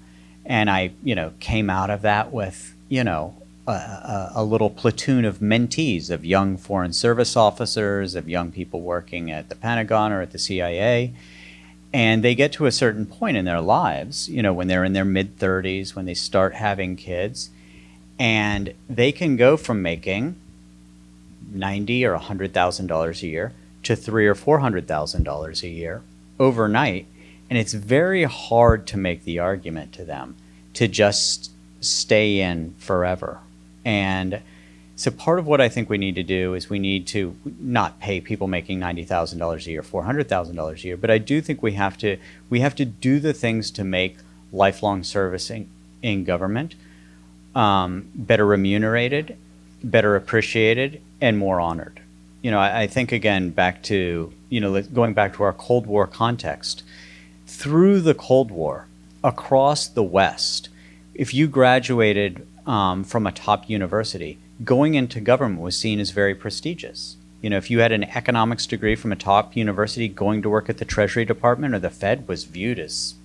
and 0.45 0.69
I 0.69 0.91
you 1.03 1.15
know 1.15 1.31
came 1.39 1.69
out 1.69 1.89
of 1.89 2.01
that 2.01 2.33
with 2.33 2.75
you 2.89 3.03
know 3.03 3.35
a, 3.73 4.31
a, 4.35 4.43
little 4.43 4.69
platoon 4.69 5.25
of 5.25 5.39
mentees 5.39 6.09
of 6.09 6.25
young 6.25 6.57
foreign 6.57 6.93
service 6.93 7.35
officers, 7.35 8.15
of 8.15 8.27
young 8.27 8.51
people 8.51 8.81
working 8.81 9.31
at 9.31 9.49
the 9.49 9.55
Pentagon 9.55 10.11
or 10.11 10.21
at 10.21 10.31
the 10.31 10.39
CIA, 10.39 11.13
and 11.93 12.23
they 12.23 12.35
get 12.35 12.51
to 12.53 12.65
a 12.65 12.71
certain 12.71 13.05
point 13.05 13.37
in 13.37 13.45
their 13.45 13.61
lives, 13.61 14.29
you 14.29 14.41
know, 14.41 14.53
when 14.53 14.67
they're 14.67 14.83
in 14.83 14.93
their 14.93 15.05
mid 15.05 15.37
30s, 15.37 15.95
when 15.95 16.05
they 16.05 16.13
start 16.13 16.53
having 16.53 16.95
kids, 16.95 17.49
and 18.17 18.73
they 18.89 19.11
can 19.11 19.35
go 19.35 19.57
from 19.57 19.81
making 19.81 20.35
ninety 21.51 22.05
or 22.05 22.15
hundred 22.15 22.53
thousand 22.53 22.87
dollars 22.87 23.23
a 23.23 23.27
year 23.27 23.53
to 23.83 23.95
three 23.95 24.27
or 24.27 24.35
four 24.35 24.59
hundred 24.59 24.87
thousand 24.87 25.23
dollars 25.23 25.63
a 25.63 25.69
year 25.69 26.01
overnight, 26.39 27.07
and 27.49 27.57
it's 27.57 27.73
very 27.73 28.23
hard 28.23 28.85
to 28.87 28.97
make 28.97 29.23
the 29.23 29.39
argument 29.39 29.93
to 29.93 30.03
them 30.03 30.35
to 30.73 30.87
just 30.87 31.51
stay 31.81 32.39
in 32.39 32.75
forever. 32.77 33.39
And 33.89 34.41
so 34.95 35.09
part 35.09 35.39
of 35.39 35.47
what 35.47 35.59
I 35.59 35.67
think 35.67 35.89
we 35.89 35.97
need 35.97 36.13
to 36.13 36.21
do 36.21 36.53
is 36.53 36.69
we 36.69 36.77
need 36.77 37.07
to 37.07 37.35
not 37.59 37.99
pay 37.99 38.21
people 38.21 38.47
making 38.47 38.77
ninety 38.77 39.03
thousand 39.03 39.39
dollars 39.39 39.65
a 39.65 39.71
year, 39.71 39.81
four 39.81 40.03
hundred 40.03 40.29
thousand 40.29 40.57
dollars 40.57 40.83
a 40.83 40.89
year, 40.89 40.97
but 40.97 41.09
I 41.09 41.17
do 41.17 41.41
think 41.41 41.63
we 41.63 41.71
have 41.71 41.97
to 41.97 42.17
we 42.51 42.59
have 42.59 42.75
to 42.75 42.85
do 42.85 43.19
the 43.19 43.33
things 43.33 43.71
to 43.71 43.83
make 43.83 44.17
lifelong 44.51 45.03
service 45.03 45.49
in, 45.49 45.67
in 46.03 46.23
government 46.23 46.75
um, 47.55 48.09
better 48.13 48.45
remunerated, 48.45 49.35
better 49.83 50.15
appreciated, 50.15 51.01
and 51.19 51.39
more 51.39 51.59
honored. 51.59 51.99
You 52.43 52.51
know, 52.51 52.59
I, 52.59 52.81
I 52.81 52.87
think 52.87 53.11
again 53.11 53.49
back 53.49 53.81
to 53.83 54.31
you 54.49 54.59
know 54.61 54.79
going 54.83 55.15
back 55.15 55.33
to 55.37 55.43
our 55.43 55.53
Cold 55.53 55.87
War 55.87 56.05
context. 56.05 56.83
Through 57.47 58.01
the 58.01 58.13
Cold 58.13 58.51
War, 58.51 58.85
across 59.23 59.87
the 59.87 60.03
West, 60.03 60.69
if 61.15 61.33
you 61.33 61.47
graduated 61.47 62.45
um, 62.69 63.03
from 63.03 63.25
a 63.25 63.31
top 63.31 63.67
university, 63.67 64.37
going 64.63 64.93
into 64.93 65.19
government 65.19 65.59
was 65.59 65.75
seen 65.75 65.99
as 65.99 66.11
very 66.11 66.35
prestigious. 66.35 67.17
You 67.41 67.49
know, 67.49 67.57
if 67.57 67.71
you 67.71 67.79
had 67.79 67.91
an 67.91 68.03
economics 68.03 68.67
degree 68.67 68.95
from 68.95 69.11
a 69.11 69.15
top 69.15 69.55
university, 69.55 70.07
going 70.07 70.43
to 70.43 70.49
work 70.49 70.69
at 70.69 70.77
the 70.77 70.85
Treasury 70.85 71.25
Department 71.25 71.73
or 71.73 71.79
the 71.79 71.89
Fed 71.89 72.27
was 72.27 72.43
viewed 72.43 72.77
as 72.77 73.15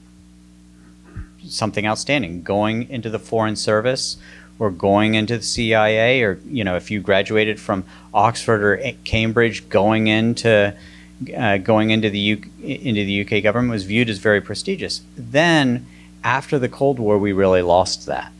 something 1.47 1.87
outstanding. 1.87 2.43
Going 2.43 2.89
into 2.89 3.11
the 3.11 3.19
Foreign 3.19 3.57
Service 3.57 4.17
or 4.59 4.71
going 4.71 5.15
into 5.15 5.37
the 5.37 5.43
CIA, 5.43 6.23
or 6.23 6.39
you 6.47 6.65
know, 6.65 6.77
if 6.77 6.91
you 6.91 7.01
graduated 7.01 7.61
from 7.61 7.85
Oxford 8.15 8.63
or 8.63 8.93
Cambridge, 9.05 9.69
going 9.69 10.07
into 10.07 10.75
uh, 11.37 11.59
going 11.59 11.91
into 11.91 12.09
the 12.09 12.19
U- 12.19 12.51
into 12.63 13.05
the 13.05 13.27
UK 13.27 13.43
government 13.43 13.73
was 13.73 13.85
viewed 13.85 14.09
as 14.09 14.19
very 14.19 14.41
prestigious. 14.41 15.03
Then, 15.19 15.87
after 16.23 16.59
the 16.59 16.69
Cold 16.69 16.99
War, 16.99 17.19
we 17.19 17.33
really 17.33 17.63
lost 17.63 18.07
that, 18.07 18.33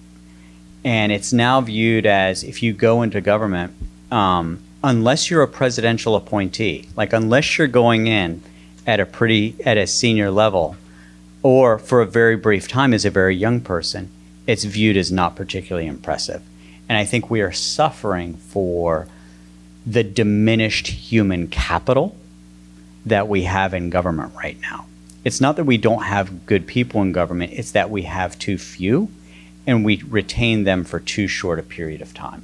and 0.85 1.11
it's 1.11 1.33
now 1.33 1.61
viewed 1.61 2.07
as 2.07 2.45
if 2.45 2.63
you 2.63 2.73
go 2.73 3.03
into 3.03 3.21
government, 3.21 3.73
um, 4.11 4.63
unless 4.83 5.31
you're 5.31 5.43
a 5.43 5.49
presidential 5.49 6.15
appointee, 6.15 6.89
like 6.95 7.13
unless 7.13 7.57
you're 7.57 7.67
going 7.67 8.07
in 8.07 8.43
at 8.87 9.01
a 9.01 9.07
pretty 9.07 9.57
at 9.65 9.79
a 9.79 9.87
senior 9.87 10.31
level, 10.31 10.77
or 11.43 11.79
for 11.79 12.03
a 12.03 12.07
very 12.07 12.37
brief 12.37 12.69
time 12.69 12.93
as 12.93 13.05
a 13.05 13.11
very 13.11 13.35
young 13.35 13.61
person, 13.61 14.11
it's 14.47 14.65
viewed 14.65 14.97
as 14.97 15.11
not 15.11 15.37
particularly 15.37 15.87
impressive. 15.87 16.43
And 16.87 16.99
I 16.99 17.07
think 17.07 17.31
we 17.31 17.41
are 17.41 17.53
suffering 17.53 18.35
for 18.35 19.09
the 19.87 20.05
diminished 20.05 20.87
human 20.89 21.49
capital 21.49 22.15
that 23.07 23.27
we 23.27 23.43
have 23.45 23.73
in 23.73 23.89
government 23.91 24.33
right 24.35 24.59
now. 24.61 24.87
It's 25.25 25.41
not 25.41 25.57
that 25.57 25.65
we 25.65 25.79
don't 25.79 26.03
have 26.03 26.45
good 26.45 26.67
people 26.67 27.01
in 27.01 27.13
government, 27.13 27.53
it's 27.55 27.73
that 27.73 27.89
we 27.89 28.03
have 28.03 28.39
too 28.39 28.59
few 28.59 29.09
and 29.67 29.85
we 29.85 30.03
retain 30.09 30.65
them 30.65 30.85
for 30.85 31.01
too 31.01 31.27
short 31.27 31.59
a 31.59 31.63
period 31.63 32.01
of 32.01 32.15
time. 32.15 32.43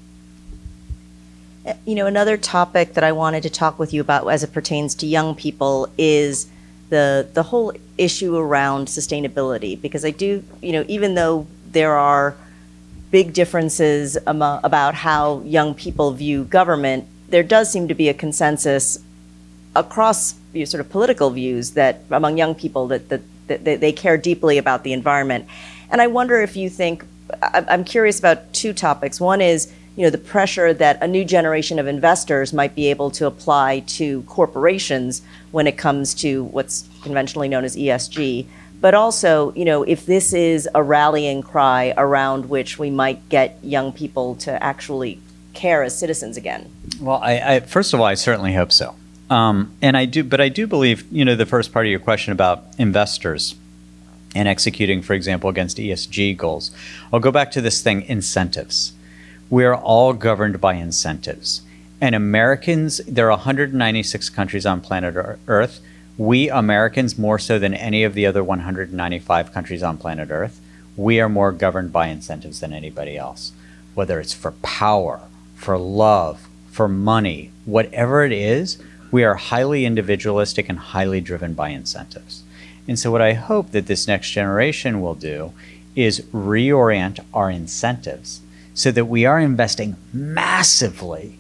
Uh, 1.67 1.75
you 1.85 1.95
know, 1.95 2.07
another 2.07 2.37
topic 2.37 2.95
that 2.95 3.05
I 3.05 3.13
wanted 3.13 3.43
to 3.43 3.51
talk 3.51 3.79
with 3.79 3.93
you 3.93 4.01
about 4.01 4.27
as 4.29 4.43
it 4.43 4.53
pertains 4.53 4.95
to 4.97 5.07
young 5.07 5.35
people 5.35 5.89
is 5.99 6.49
the 6.89 7.29
the 7.35 7.45
whole 7.45 7.73
issue 7.99 8.37
around 8.37 8.89
sustainability 8.89 9.81
because 9.81 10.05
I 10.05 10.11
do, 10.11 10.43
you 10.63 10.73
know, 10.73 10.85
even 10.89 11.15
though 11.15 11.47
there 11.71 11.95
are 11.95 12.35
big 13.11 13.33
differences 13.33 14.17
amo- 14.27 14.61
about 14.63 14.95
how 14.95 15.41
young 15.41 15.75
people 15.75 16.13
view 16.13 16.45
government, 16.45 17.07
there 17.29 17.43
does 17.43 17.71
seem 17.71 17.89
to 17.89 17.95
be 17.95 18.09
a 18.09 18.15
consensus 18.15 18.99
across 19.75 20.35
sort 20.65 20.81
of 20.81 20.91
political 20.91 21.31
views 21.31 21.73
that 21.73 22.03
among 22.11 22.37
young 22.37 22.55
people 22.55 22.89
that, 22.89 23.09
that, 23.09 23.23
that 23.47 23.65
they 23.81 23.93
care 23.93 24.17
deeply 24.17 24.59
about 24.59 24.83
the 24.83 24.93
environment. 24.93 25.47
And 25.91 26.01
I 26.01 26.07
wonder 26.07 26.41
if 26.41 26.57
you 26.57 26.71
think, 26.71 27.05
I'm 27.43 27.85
curious 27.85 28.19
about 28.19 28.53
two 28.53 28.73
topics. 28.73 29.21
One 29.21 29.41
is, 29.41 29.73
you 29.97 30.05
know, 30.05 30.11
the 30.11 30.19
pressure 30.19 30.73
that 30.75 31.03
a 31.03 31.07
new 31.07 31.25
generation 31.25 31.79
of 31.79 31.87
investors 31.87 32.53
might 32.53 32.75
be 32.75 32.89
able 32.89 33.11
to 33.13 33.27
apply 33.27 33.81
to 33.81 34.23
corporations 34.23 35.23
when 35.51 35.67
it 35.67 35.77
comes 35.77 36.15
to 36.15 36.45
what's 36.45 36.89
conventionally 37.03 37.49
known 37.49 37.65
as 37.65 37.77
ESG. 37.77 38.47
But 38.81 38.95
also, 38.95 39.53
you 39.55 39.65
know, 39.65 39.83
if 39.83 40.07
this 40.07 40.33
is 40.33 40.69
a 40.75 40.83
rallying 40.83 41.43
cry 41.43 41.93
around 41.97 42.49
which 42.49 42.79
we 42.79 42.91
might 42.91 43.29
get 43.29 43.59
young 43.63 43.93
people 43.93 44.37
to 44.37 44.63
actually 44.63 45.21
care 45.53 45.83
as 45.83 45.99
citizens 45.99 46.37
again. 46.37 46.71
Well, 47.01 47.21
I, 47.23 47.57
I 47.57 47.61
first 47.61 47.93
of 47.93 48.01
all, 48.01 48.07
I 48.07 48.15
certainly 48.15 48.55
hope 48.55 48.73
so. 48.73 48.95
Um, 49.29 49.77
and 49.83 49.97
I 49.97 50.07
do, 50.07 50.25
but 50.25 50.41
I 50.41 50.49
do 50.49 50.67
believe, 50.67 51.05
you 51.13 51.25
know, 51.25 51.37
the 51.37 51.47
first 51.47 51.73
part 51.73 51.87
of 51.87 51.91
your 51.91 52.01
question 52.01 52.33
about 52.33 52.65
investors 52.79 53.55
and 54.35 54.47
executing, 54.49 55.03
for 55.03 55.15
example, 55.15 55.51
against 55.51 55.79
ESG 55.79 56.37
goals. 56.37 56.71
I'll 57.13 57.21
go 57.21 57.33
back 57.33 57.51
to 57.53 57.61
this 57.61 57.83
thing 57.83 58.03
incentives. 58.03 58.93
We're 59.49 59.75
all 59.75 60.13
governed 60.13 60.61
by 60.61 60.75
incentives. 60.75 61.63
And 62.01 62.15
Americans, 62.15 62.99
there 63.07 63.27
are 63.27 63.37
196 63.37 64.31
countries 64.31 64.65
on 64.65 64.81
planet 64.81 65.15
Earth. 65.47 65.81
We 66.17 66.49
Americans, 66.49 67.19
more 67.19 67.39
so 67.39 67.59
than 67.59 67.75
any 67.75 68.05
of 68.05 68.15
the 68.15 68.27
other 68.27 68.45
195 68.45 69.53
countries 69.53 69.83
on 69.83 69.99
planet 69.99 70.31
Earth, 70.31 70.61
we 70.97 71.21
are 71.21 71.29
more 71.29 71.53
governed 71.53 71.93
by 71.93 72.07
incentives 72.07 72.61
than 72.61 72.73
anybody 72.73 73.17
else, 73.17 73.53
whether 73.95 74.21
it's 74.21 74.33
for 74.33 74.53
power, 74.63 75.21
for 75.55 75.79
love, 75.79 76.49
for 76.71 76.89
money, 76.89 77.51
whatever 77.65 78.25
it 78.25 78.33
is, 78.33 78.83
we 79.11 79.25
are 79.25 79.35
highly 79.35 79.85
individualistic 79.85 80.69
and 80.69 80.79
highly 80.79 81.21
driven 81.21 81.53
by 81.53 81.71
incentives. 81.71 82.45
And 82.89 82.99
so, 82.99 83.11
what 83.11 83.23
I 83.23 83.35
hope 83.35 83.71
that 83.71 83.87
this 83.87 84.09
next 84.09 84.31
generation 84.31 85.01
will 85.01 85.15
do 85.15 85.53
is 85.95 86.21
reorient 86.33 87.21
our 87.35 87.51
incentives 87.51 88.41
so 88.75 88.91
that 88.91 89.07
we 89.07 89.27
are 89.27 89.39
investing 89.39 89.97
massively 90.13 91.39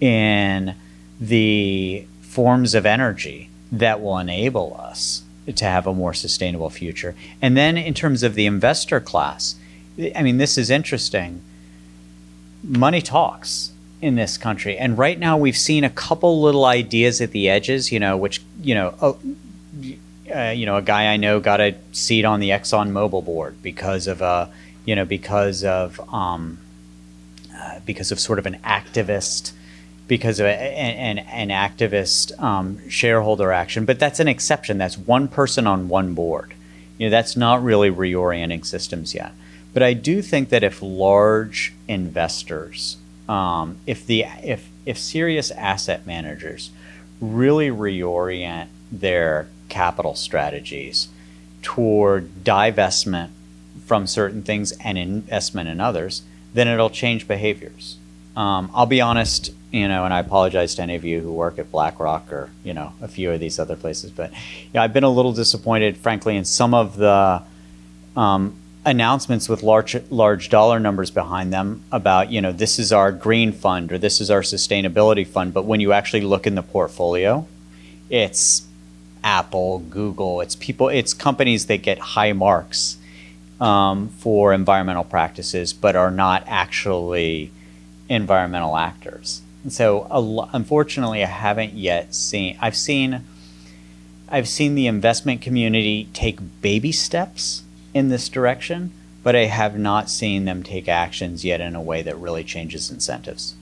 in 0.00 0.74
the 1.20 2.06
forms 2.20 2.74
of 2.74 2.86
energy 2.86 3.50
that 3.72 4.00
will 4.00 4.18
enable 4.18 4.76
us 4.78 5.22
to 5.54 5.64
have 5.64 5.86
a 5.86 5.94
more 5.94 6.14
sustainable 6.14 6.70
future. 6.70 7.14
And 7.42 7.56
then, 7.56 7.76
in 7.76 7.94
terms 7.94 8.22
of 8.22 8.34
the 8.34 8.46
investor 8.46 9.00
class, 9.00 9.56
I 10.14 10.22
mean, 10.22 10.38
this 10.38 10.56
is 10.56 10.70
interesting. 10.70 11.42
Money 12.62 13.02
talks 13.02 13.72
in 14.00 14.14
this 14.14 14.38
country. 14.38 14.78
And 14.78 14.96
right 14.96 15.18
now, 15.18 15.36
we've 15.36 15.56
seen 15.56 15.84
a 15.84 15.90
couple 15.90 16.40
little 16.40 16.64
ideas 16.64 17.20
at 17.20 17.32
the 17.32 17.48
edges, 17.48 17.92
you 17.92 18.00
know, 18.00 18.16
which, 18.16 18.42
you 18.62 18.74
know, 18.74 18.94
oh, 19.02 19.18
uh, 20.30 20.50
you 20.50 20.66
know, 20.66 20.76
a 20.76 20.82
guy 20.82 21.12
I 21.12 21.16
know 21.16 21.40
got 21.40 21.60
a 21.60 21.76
seat 21.92 22.24
on 22.24 22.40
the 22.40 22.50
Exxon 22.50 22.90
Mobil 22.90 23.24
board 23.24 23.62
because 23.62 24.06
of 24.06 24.20
a, 24.22 24.50
you 24.84 24.94
know, 24.96 25.04
because 25.04 25.64
of 25.64 26.00
um, 26.12 26.58
uh, 27.54 27.80
because 27.84 28.10
of 28.12 28.20
sort 28.20 28.38
of 28.38 28.46
an 28.46 28.58
activist, 28.64 29.52
because 30.08 30.40
of 30.40 30.46
a, 30.46 30.50
an, 30.50 31.18
an 31.18 31.48
activist 31.48 32.38
um, 32.40 32.88
shareholder 32.88 33.52
action. 33.52 33.84
But 33.84 33.98
that's 33.98 34.20
an 34.20 34.28
exception. 34.28 34.78
That's 34.78 34.96
one 34.96 35.28
person 35.28 35.66
on 35.66 35.88
one 35.88 36.14
board. 36.14 36.54
You 36.98 37.06
know, 37.06 37.10
that's 37.10 37.36
not 37.36 37.62
really 37.62 37.90
reorienting 37.90 38.64
systems 38.64 39.14
yet. 39.14 39.32
But 39.72 39.82
I 39.82 39.92
do 39.92 40.20
think 40.22 40.48
that 40.48 40.62
if 40.62 40.82
large 40.82 41.72
investors, 41.86 42.96
um, 43.28 43.76
if 43.86 44.06
the 44.06 44.24
if 44.42 44.68
if 44.84 44.98
serious 44.98 45.50
asset 45.52 46.06
managers 46.06 46.70
really 47.20 47.68
reorient 47.68 48.68
their 48.90 49.48
capital 49.70 50.14
strategies 50.14 51.08
toward 51.62 52.44
divestment 52.44 53.30
from 53.86 54.06
certain 54.06 54.42
things 54.42 54.72
and 54.84 54.98
investment 54.98 55.68
in 55.68 55.80
others, 55.80 56.22
then 56.54 56.68
it'll 56.68 56.90
change 56.90 57.26
behaviors. 57.26 57.96
Um, 58.36 58.70
I'll 58.74 58.86
be 58.86 59.00
honest, 59.00 59.52
you 59.72 59.88
know, 59.88 60.04
and 60.04 60.14
I 60.14 60.20
apologize 60.20 60.74
to 60.76 60.82
any 60.82 60.94
of 60.94 61.04
you 61.04 61.20
who 61.20 61.32
work 61.32 61.58
at 61.58 61.70
BlackRock 61.70 62.32
or 62.32 62.50
you 62.64 62.72
know 62.72 62.92
a 63.00 63.08
few 63.08 63.30
of 63.30 63.40
these 63.40 63.58
other 63.58 63.76
places, 63.76 64.10
but 64.10 64.32
yeah, 64.72 64.82
I've 64.82 64.92
been 64.92 65.04
a 65.04 65.10
little 65.10 65.32
disappointed, 65.32 65.96
frankly, 65.96 66.36
in 66.36 66.44
some 66.44 66.72
of 66.74 66.96
the 66.96 67.42
um, 68.16 68.56
announcements 68.84 69.48
with 69.48 69.62
large 69.62 69.96
large 70.10 70.48
dollar 70.48 70.80
numbers 70.80 71.10
behind 71.10 71.52
them 71.52 71.82
about 71.92 72.30
you 72.30 72.40
know 72.40 72.52
this 72.52 72.78
is 72.78 72.92
our 72.92 73.12
green 73.12 73.52
fund 73.52 73.92
or 73.92 73.98
this 73.98 74.20
is 74.20 74.30
our 74.30 74.42
sustainability 74.42 75.26
fund, 75.26 75.52
but 75.52 75.64
when 75.64 75.80
you 75.80 75.92
actually 75.92 76.22
look 76.22 76.46
in 76.46 76.54
the 76.54 76.62
portfolio, 76.62 77.46
it's 78.08 78.66
Apple, 79.22 79.80
Google. 79.80 80.40
It's 80.40 80.56
people. 80.56 80.88
It's 80.88 81.14
companies 81.14 81.66
that 81.66 81.78
get 81.78 81.98
high 81.98 82.32
marks 82.32 82.96
um, 83.60 84.08
for 84.08 84.52
environmental 84.52 85.04
practices, 85.04 85.72
but 85.72 85.96
are 85.96 86.10
not 86.10 86.44
actually 86.46 87.50
environmental 88.08 88.76
actors. 88.76 89.42
And 89.62 89.72
so, 89.72 90.06
unfortunately, 90.52 91.22
I 91.22 91.26
haven't 91.26 91.74
yet 91.74 92.14
seen. 92.14 92.56
I've 92.60 92.76
seen. 92.76 93.24
I've 94.32 94.48
seen 94.48 94.76
the 94.76 94.86
investment 94.86 95.40
community 95.40 96.08
take 96.12 96.38
baby 96.62 96.92
steps 96.92 97.64
in 97.92 98.10
this 98.10 98.28
direction, 98.28 98.92
but 99.24 99.34
I 99.34 99.46
have 99.46 99.76
not 99.76 100.08
seen 100.08 100.44
them 100.44 100.62
take 100.62 100.88
actions 100.88 101.44
yet 101.44 101.60
in 101.60 101.74
a 101.74 101.82
way 101.82 102.00
that 102.02 102.16
really 102.16 102.44
changes 102.44 102.90
incentives. 102.90 103.56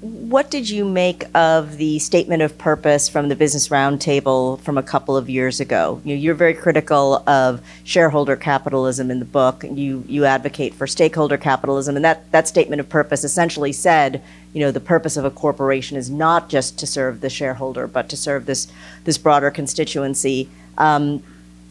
What 0.00 0.50
did 0.50 0.70
you 0.70 0.86
make 0.86 1.24
of 1.34 1.76
the 1.76 1.98
statement 1.98 2.40
of 2.40 2.56
purpose 2.56 3.06
from 3.06 3.28
the 3.28 3.36
Business 3.36 3.68
Roundtable 3.68 4.58
from 4.60 4.78
a 4.78 4.82
couple 4.82 5.14
of 5.14 5.28
years 5.28 5.60
ago? 5.60 6.00
You 6.04 6.14
know, 6.14 6.20
you're 6.22 6.34
very 6.34 6.54
critical 6.54 7.22
of 7.28 7.60
shareholder 7.84 8.34
capitalism 8.34 9.10
in 9.10 9.18
the 9.18 9.26
book. 9.26 9.62
You 9.62 10.02
you 10.08 10.24
advocate 10.24 10.72
for 10.72 10.86
stakeholder 10.86 11.36
capitalism, 11.36 11.96
and 11.96 12.04
that 12.06 12.32
that 12.32 12.48
statement 12.48 12.80
of 12.80 12.88
purpose 12.88 13.24
essentially 13.24 13.72
said, 13.72 14.22
you 14.54 14.60
know, 14.60 14.70
the 14.70 14.80
purpose 14.80 15.18
of 15.18 15.26
a 15.26 15.30
corporation 15.30 15.98
is 15.98 16.08
not 16.08 16.48
just 16.48 16.78
to 16.78 16.86
serve 16.86 17.20
the 17.20 17.28
shareholder, 17.28 17.86
but 17.86 18.08
to 18.08 18.16
serve 18.16 18.46
this 18.46 18.68
this 19.04 19.18
broader 19.18 19.50
constituency. 19.50 20.48
Um, 20.78 21.22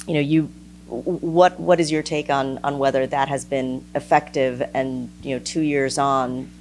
you 0.05 0.13
know, 0.13 0.19
you 0.19 0.51
what 0.85 1.59
what 1.59 1.79
is 1.79 1.91
your 1.91 2.03
take 2.03 2.29
on 2.29 2.59
on 2.63 2.77
whether 2.77 3.07
that 3.07 3.27
has 3.27 3.43
been 3.43 3.83
effective? 3.95 4.61
And 4.75 5.09
you 5.23 5.35
know, 5.35 5.43
two 5.43 5.61
years 5.61 5.97
on, 5.97 6.51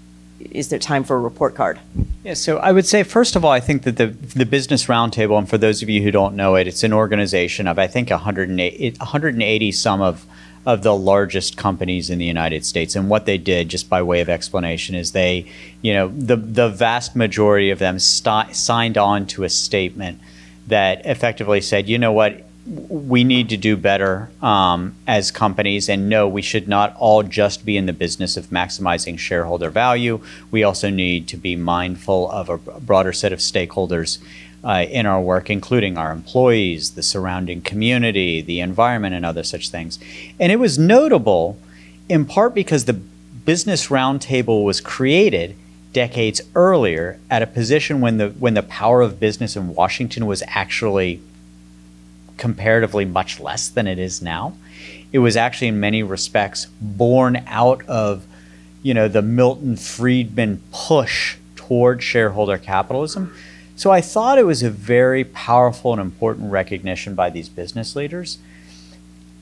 is 0.40 0.68
there 0.68 0.78
time 0.78 1.04
for 1.04 1.16
a 1.16 1.20
report 1.20 1.54
card? 1.54 1.78
Yeah, 2.24 2.34
so 2.34 2.58
I 2.58 2.72
would 2.72 2.86
say 2.86 3.02
first 3.02 3.36
of 3.36 3.44
all, 3.44 3.52
I 3.52 3.60
think 3.60 3.82
that 3.82 3.96
the 3.96 4.06
the 4.06 4.46
Business 4.46 4.86
Roundtable, 4.86 5.38
and 5.38 5.48
for 5.48 5.58
those 5.58 5.82
of 5.82 5.88
you 5.88 6.02
who 6.02 6.10
don't 6.10 6.34
know 6.34 6.54
it, 6.56 6.66
it's 6.66 6.82
an 6.82 6.92
organization 6.92 7.66
of 7.66 7.78
I 7.78 7.86
think 7.86 8.10
180, 8.10 8.98
180 8.98 9.72
some 9.72 10.00
of 10.00 10.26
of 10.66 10.82
the 10.82 10.94
largest 10.94 11.56
companies 11.56 12.10
in 12.10 12.18
the 12.18 12.26
United 12.26 12.64
States. 12.64 12.94
And 12.94 13.08
what 13.08 13.24
they 13.24 13.38
did, 13.38 13.68
just 13.68 13.88
by 13.88 14.02
way 14.02 14.20
of 14.20 14.28
explanation, 14.28 14.94
is 14.94 15.12
they, 15.12 15.46
you 15.82 15.94
know, 15.94 16.08
the 16.08 16.36
the 16.36 16.68
vast 16.68 17.16
majority 17.16 17.70
of 17.70 17.78
them 17.78 17.98
st- 17.98 18.54
signed 18.54 18.98
on 18.98 19.26
to 19.28 19.44
a 19.44 19.48
statement 19.48 20.20
that 20.66 21.04
effectively 21.06 21.60
said, 21.60 21.88
you 21.88 21.98
know 21.98 22.12
what, 22.12 22.44
we 22.68 23.24
need 23.24 23.48
to 23.48 23.56
do 23.56 23.76
better 23.76 24.30
um, 24.42 24.94
as 25.06 25.30
companies. 25.30 25.88
And 25.88 26.08
no, 26.08 26.28
we 26.28 26.42
should 26.42 26.68
not 26.68 26.94
all 26.96 27.22
just 27.22 27.64
be 27.64 27.76
in 27.76 27.86
the 27.86 27.92
business 27.92 28.36
of 28.36 28.46
maximizing 28.46 29.18
shareholder 29.18 29.70
value. 29.70 30.20
We 30.50 30.62
also 30.62 30.90
need 30.90 31.28
to 31.28 31.36
be 31.36 31.56
mindful 31.56 32.30
of 32.30 32.48
a 32.48 32.58
broader 32.58 33.12
set 33.12 33.32
of 33.32 33.38
stakeholders 33.38 34.18
uh, 34.62 34.84
in 34.90 35.06
our 35.06 35.20
work, 35.20 35.48
including 35.48 35.96
our 35.96 36.12
employees, 36.12 36.90
the 36.90 37.02
surrounding 37.02 37.62
community, 37.62 38.40
the 38.40 38.60
environment, 38.60 39.14
and 39.14 39.24
other 39.24 39.44
such 39.44 39.70
things. 39.70 39.98
And 40.38 40.52
it 40.52 40.56
was 40.56 40.78
notable 40.78 41.58
in 42.08 42.26
part 42.26 42.54
because 42.54 42.84
the 42.84 43.00
Business 43.48 43.86
Roundtable 43.86 44.64
was 44.64 44.80
created 44.80 45.56
decades 45.94 46.42
earlier 46.54 47.18
at 47.30 47.40
a 47.40 47.46
position 47.46 48.00
when 48.02 48.18
the 48.18 48.28
when 48.30 48.52
the 48.52 48.62
power 48.62 49.00
of 49.00 49.18
business 49.18 49.56
in 49.56 49.74
Washington 49.74 50.26
was 50.26 50.42
actually 50.48 51.22
comparatively 52.38 53.04
much 53.04 53.38
less 53.40 53.68
than 53.68 53.86
it 53.86 53.98
is 53.98 54.22
now. 54.22 54.54
It 55.12 55.18
was 55.18 55.36
actually, 55.36 55.68
in 55.68 55.80
many 55.80 56.02
respects, 56.02 56.66
born 56.80 57.42
out 57.46 57.86
of, 57.86 58.26
you 58.82 58.94
know, 58.94 59.08
the 59.08 59.22
Milton 59.22 59.76
Friedman 59.76 60.62
push 60.72 61.36
toward 61.56 62.02
shareholder 62.02 62.56
capitalism. 62.56 63.34
So 63.76 63.90
I 63.90 64.00
thought 64.00 64.38
it 64.38 64.46
was 64.46 64.62
a 64.62 64.70
very 64.70 65.24
powerful 65.24 65.92
and 65.92 66.00
important 66.00 66.50
recognition 66.50 67.14
by 67.14 67.30
these 67.30 67.48
business 67.48 67.94
leaders. 67.94 68.38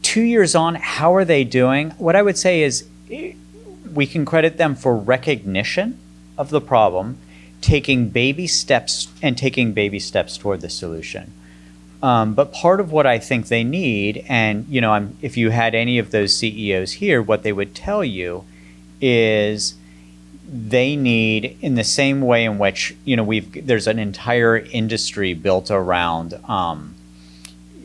Two 0.03 0.23
years 0.23 0.55
on, 0.55 0.75
how 0.75 1.15
are 1.15 1.25
they 1.25 1.43
doing? 1.43 1.91
What 1.93 2.17
I 2.17 2.23
would 2.23 2.37
say 2.37 2.63
is 2.63 2.87
we 3.09 4.07
can 4.07 4.25
credit 4.25 4.59
them 4.59 4.75
for 4.75 4.97
recognition 4.97 5.99
of 6.37 6.51
the 6.51 6.61
problem, 6.61 7.19
taking 7.61 8.11
baby 8.11 8.47
steps 8.47 9.09
and 9.23 9.39
taking 9.39 9.73
baby 9.73 9.99
steps 9.99 10.37
toward 10.37 10.61
the 10.61 10.69
solution. 10.69 11.33
Um, 12.03 12.35
but 12.35 12.53
part 12.53 12.81
of 12.81 12.93
what 12.93 13.07
I 13.07 13.19
think 13.19 13.49
they 13.49 13.65
need, 13.65 14.25
and 14.29 14.67
you 14.69 14.81
know, 14.81 14.93
I'm, 14.93 15.17
if 15.23 15.37
you 15.37 15.51
had 15.51 15.75
any 15.75 15.99
of 15.99 16.11
those 16.11 16.37
CEOs 16.37 16.93
here, 16.93 17.23
what 17.23 17.43
they 17.43 17.53
would 17.53 17.75
tell 17.75 18.05
you 18.05 18.45
is 19.01 19.75
they 20.49 20.95
need, 20.95 21.59
in 21.61 21.75
the 21.75 21.85
same 21.85 22.21
way 22.21 22.45
in 22.45 22.59
which 22.59 22.95
you 23.05 23.17
know 23.17 23.25
we've 23.25 23.67
there's 23.67 23.87
an 23.87 23.99
entire 23.99 24.59
industry 24.59 25.33
built 25.35 25.71
around 25.71 26.35
um, 26.49 26.95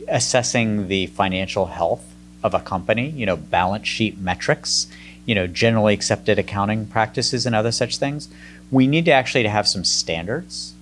assessing 0.08 0.88
the 0.88 1.06
financial 1.06 1.66
health 1.66 2.14
of 2.42 2.54
a 2.54 2.60
company. 2.60 3.10
You 3.10 3.26
know, 3.26 3.36
balance 3.36 3.88
sheet 3.88 4.18
metrics. 4.18 4.88
You 5.24 5.36
know, 5.36 5.46
generally 5.46 5.94
accepted 5.94 6.38
accounting 6.38 6.86
practices 6.86 7.46
and 7.46 7.54
other 7.54 7.72
such 7.72 7.96
things. 7.96 8.28
We 8.70 8.86
need 8.86 9.04
to 9.04 9.12
actually 9.12 9.44
to 9.44 9.50
have 9.50 9.68
some 9.68 9.84
standards 9.84 10.74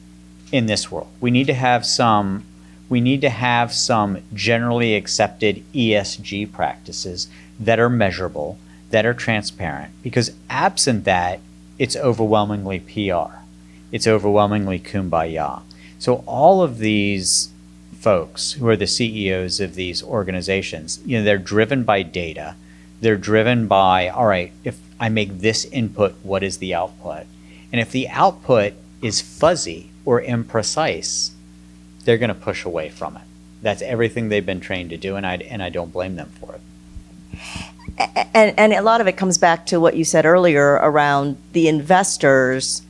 in 0.50 0.66
this 0.66 0.90
world. 0.90 1.08
We 1.20 1.30
need 1.30 1.46
to 1.48 1.54
have 1.54 1.84
some 1.84 2.44
we 2.90 3.00
need 3.00 3.22
to 3.22 3.30
have 3.30 3.72
some 3.72 4.18
generally 4.34 4.96
accepted 4.96 5.64
ESG 5.72 6.52
practices 6.52 7.28
that 7.58 7.78
are 7.78 7.88
measurable, 7.88 8.58
that 8.90 9.06
are 9.06 9.14
transparent, 9.14 9.92
because 10.02 10.32
absent 10.50 11.04
that, 11.04 11.40
it's 11.78 11.96
overwhelmingly 11.96 12.80
PR. 12.80 13.38
It's 13.92 14.06
overwhelmingly 14.06 14.80
kumbaya. 14.80 15.62
So 15.98 16.24
all 16.26 16.62
of 16.62 16.78
these 16.78 17.50
folks 17.98 18.52
who 18.52 18.68
are 18.68 18.76
the 18.76 18.86
CEOs 18.86 19.60
of 19.60 19.76
these 19.76 20.02
organizations, 20.02 21.00
you 21.06 21.18
know, 21.18 21.24
they're 21.24 21.38
driven 21.38 21.84
by 21.84 22.02
data. 22.02 22.56
They're 23.00 23.16
driven 23.16 23.68
by, 23.68 24.08
all 24.08 24.26
right, 24.26 24.52
if 24.64 24.78
I 24.98 25.08
make 25.08 25.38
this 25.38 25.64
input, 25.66 26.14
what 26.22 26.42
is 26.42 26.58
the 26.58 26.74
output? 26.74 27.26
And 27.72 27.80
if 27.80 27.92
the 27.92 28.08
output 28.08 28.74
is 29.00 29.20
fuzzy 29.20 29.90
or 30.04 30.20
imprecise, 30.20 31.30
they're 32.04 32.18
going 32.18 32.28
to 32.28 32.34
push 32.34 32.64
away 32.64 32.88
from 32.88 33.16
it. 33.16 33.22
That's 33.62 33.82
everything 33.82 34.28
they've 34.28 34.44
been 34.44 34.60
trained 34.60 34.90
to 34.90 34.96
do, 34.96 35.16
and 35.16 35.26
I 35.26 35.36
and 35.36 35.62
I 35.62 35.68
don't 35.68 35.92
blame 35.92 36.16
them 36.16 36.30
for 36.40 36.54
it. 36.54 36.60
and 38.34 38.54
and 38.58 38.72
a 38.72 38.82
lot 38.82 39.00
of 39.00 39.06
it 39.06 39.16
comes 39.16 39.38
back 39.38 39.66
to 39.66 39.80
what 39.80 39.96
you 39.96 40.04
said 40.04 40.24
earlier 40.24 40.72
around 40.74 41.36
the 41.52 41.68
investors 41.68 42.82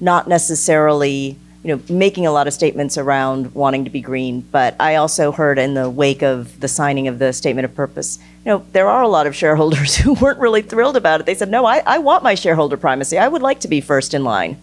not 0.00 0.28
necessarily 0.28 1.36
you 1.62 1.74
know 1.74 1.82
making 1.88 2.26
a 2.26 2.32
lot 2.32 2.46
of 2.46 2.52
statements 2.52 2.98
around 2.98 3.54
wanting 3.54 3.84
to 3.84 3.90
be 3.90 4.00
green 4.00 4.40
but 4.52 4.74
i 4.80 4.96
also 4.96 5.32
heard 5.32 5.58
in 5.58 5.74
the 5.74 5.88
wake 5.88 6.22
of 6.22 6.60
the 6.60 6.68
signing 6.68 7.08
of 7.08 7.18
the 7.18 7.32
statement 7.32 7.64
of 7.64 7.74
purpose 7.74 8.18
you 8.44 8.50
know 8.50 8.64
there 8.72 8.88
are 8.88 9.02
a 9.02 9.08
lot 9.08 9.26
of 9.26 9.34
shareholders 9.34 9.96
who 9.98 10.14
weren't 10.14 10.38
really 10.38 10.62
thrilled 10.62 10.96
about 10.96 11.20
it 11.20 11.26
they 11.26 11.34
said 11.34 11.48
no 11.48 11.64
i, 11.64 11.78
I 11.86 11.98
want 11.98 12.22
my 12.22 12.34
shareholder 12.34 12.76
primacy 12.76 13.16
i 13.16 13.28
would 13.28 13.42
like 13.42 13.60
to 13.60 13.68
be 13.68 13.80
first 13.80 14.12
in 14.12 14.24
line 14.24 14.60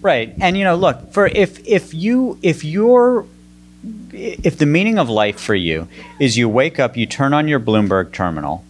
Right. 0.00 0.34
And 0.40 0.56
you 0.56 0.64
know, 0.64 0.76
look, 0.76 1.12
for 1.12 1.26
if 1.26 1.66
if 1.66 1.94
you 1.94 2.38
if 2.42 2.64
you're 2.64 3.26
if 4.12 4.58
the 4.58 4.66
meaning 4.66 4.98
of 4.98 5.08
life 5.08 5.38
for 5.38 5.54
you 5.54 5.88
is 6.18 6.36
you 6.36 6.48
wake 6.48 6.78
up, 6.78 6.96
you 6.96 7.06
turn 7.06 7.32
on 7.34 7.48
your 7.48 7.60
Bloomberg 7.60 8.12
terminal, 8.12 8.64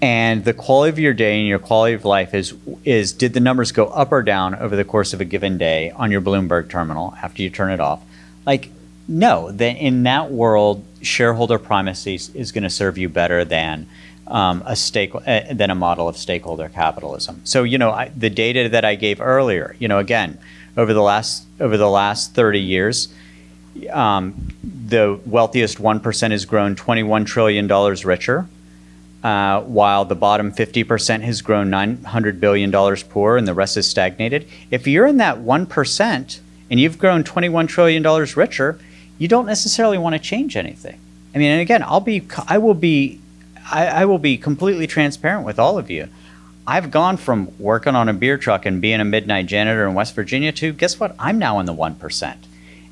and 0.00 0.44
the 0.44 0.52
quality 0.52 0.90
of 0.90 0.98
your 0.98 1.14
day 1.14 1.38
and 1.38 1.48
your 1.48 1.58
quality 1.58 1.94
of 1.94 2.04
life 2.04 2.34
is 2.34 2.54
is 2.84 3.12
did 3.12 3.32
the 3.32 3.40
numbers 3.40 3.72
go 3.72 3.86
up 3.86 4.12
or 4.12 4.22
down 4.22 4.54
over 4.54 4.76
the 4.76 4.84
course 4.84 5.12
of 5.12 5.20
a 5.20 5.24
given 5.24 5.58
day 5.58 5.90
on 5.90 6.10
your 6.10 6.20
Bloomberg 6.20 6.68
terminal 6.68 7.14
after 7.22 7.42
you 7.42 7.50
turn 7.50 7.70
it 7.70 7.80
off? 7.80 8.02
Like 8.46 8.70
no, 9.06 9.50
then 9.50 9.76
in 9.76 10.02
that 10.04 10.30
world, 10.30 10.84
shareholder 11.02 11.58
primacy 11.58 12.14
is 12.14 12.52
going 12.52 12.64
to 12.64 12.70
serve 12.70 12.96
you 12.96 13.08
better 13.08 13.44
than 13.44 13.86
um, 14.26 14.62
a 14.66 14.76
stake 14.76 15.14
uh, 15.14 15.42
than 15.52 15.70
a 15.70 15.74
model 15.74 16.08
of 16.08 16.16
stakeholder 16.16 16.68
capitalism. 16.68 17.40
So 17.44 17.62
you 17.62 17.78
know 17.78 17.90
I, 17.90 18.08
the 18.08 18.30
data 18.30 18.68
that 18.68 18.84
I 18.84 18.94
gave 18.94 19.20
earlier. 19.20 19.76
You 19.78 19.88
know 19.88 19.98
again 19.98 20.38
over 20.76 20.92
the 20.92 21.02
last 21.02 21.46
over 21.60 21.76
the 21.76 21.88
last 21.88 22.34
30 22.34 22.60
years, 22.60 23.14
um, 23.92 24.48
the 24.62 25.20
wealthiest 25.26 25.80
one 25.80 26.00
percent 26.00 26.32
has 26.32 26.44
grown 26.44 26.74
21 26.74 27.24
trillion 27.24 27.66
dollars 27.66 28.04
richer, 28.04 28.46
uh, 29.22 29.60
while 29.62 30.04
the 30.04 30.14
bottom 30.14 30.52
50 30.52 30.84
percent 30.84 31.22
has 31.22 31.42
grown 31.42 31.70
900 31.70 32.40
billion 32.40 32.70
dollars 32.70 33.02
poorer, 33.02 33.36
and 33.36 33.46
the 33.46 33.54
rest 33.54 33.74
has 33.76 33.88
stagnated. 33.88 34.48
If 34.70 34.86
you're 34.86 35.06
in 35.06 35.18
that 35.18 35.38
one 35.38 35.66
percent 35.66 36.40
and 36.70 36.80
you've 36.80 36.98
grown 36.98 37.24
21 37.24 37.66
trillion 37.66 38.02
dollars 38.02 38.36
richer, 38.36 38.78
you 39.18 39.28
don't 39.28 39.46
necessarily 39.46 39.98
want 39.98 40.14
to 40.14 40.18
change 40.18 40.56
anything. 40.56 40.98
I 41.34 41.38
mean, 41.38 41.50
and 41.50 41.60
again, 41.60 41.82
I'll 41.82 42.00
be 42.00 42.26
I 42.48 42.58
will 42.58 42.74
be 42.74 43.20
I, 43.70 43.86
I 43.86 44.04
will 44.04 44.18
be 44.18 44.36
completely 44.36 44.86
transparent 44.86 45.44
with 45.44 45.58
all 45.58 45.78
of 45.78 45.90
you. 45.90 46.08
I've 46.66 46.90
gone 46.90 47.16
from 47.18 47.52
working 47.58 47.94
on 47.94 48.08
a 48.08 48.14
beer 48.14 48.38
truck 48.38 48.64
and 48.64 48.80
being 48.80 49.00
a 49.00 49.04
midnight 49.04 49.46
janitor 49.46 49.86
in 49.86 49.94
West 49.94 50.14
Virginia 50.14 50.50
to 50.52 50.72
guess 50.72 50.98
what? 50.98 51.14
I'm 51.18 51.38
now 51.38 51.58
in 51.60 51.66
the 51.66 51.74
1%. 51.74 52.36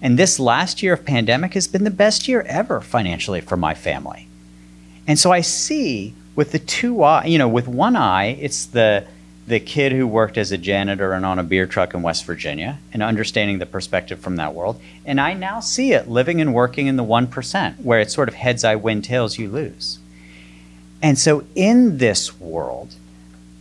And 0.03 0.19
this 0.19 0.39
last 0.39 0.83
year 0.83 0.95
of 0.95 1.05
pandemic 1.05 1.55
has 1.55 1.69
been 1.69 1.85
the 1.85 1.91
best 1.91 2.29
year 2.29 2.43
ever 2.43 2.81
financially 2.81 3.41
for 3.41 3.57
my 3.57 3.73
family. 3.73 4.27
And 5.07 5.19
so 5.19 5.33
I 5.33 5.41
see 5.41 6.15
with 6.35 6.53
the 6.53 6.59
two 6.59 7.03
eye, 7.03 7.27
you 7.27 7.39
know, 7.39 7.49
with 7.49 7.69
one 7.69 7.97
eye, 7.97 8.37
it's 8.41 8.67
the 8.67 9.07
the 9.45 9.59
kid 9.59 9.91
who 9.91 10.07
worked 10.07 10.39
as 10.39 10.53
a 10.53 10.59
janitor 10.59 11.13
and 11.13 11.27
on 11.27 11.39
a 11.39 11.43
beer 11.43 11.67
truck 11.67 11.95
in 11.95 12.03
West 12.03 12.25
Virginia 12.25 12.79
and 12.93 13.03
understanding 13.03 13.59
the 13.59 13.67
perspective 13.67 14.21
from 14.21 14.37
that 14.37 14.55
world. 14.55 14.81
And 15.05 15.21
I 15.21 15.35
now 15.35 15.59
see 15.59 15.93
it 15.93 16.09
living 16.09 16.41
and 16.41 16.55
working 16.55 16.87
in 16.87 16.95
the 16.95 17.05
1%, 17.05 17.81
where 17.81 17.99
it's 17.99 18.15
sort 18.15 18.29
of 18.29 18.35
heads 18.35 18.63
I 18.63 18.77
win, 18.77 19.03
tails 19.03 19.39
you 19.39 19.49
lose. 19.49 19.99
And 21.03 21.19
so 21.19 21.45
in 21.57 21.99
this 21.99 22.39
world, 22.39 22.95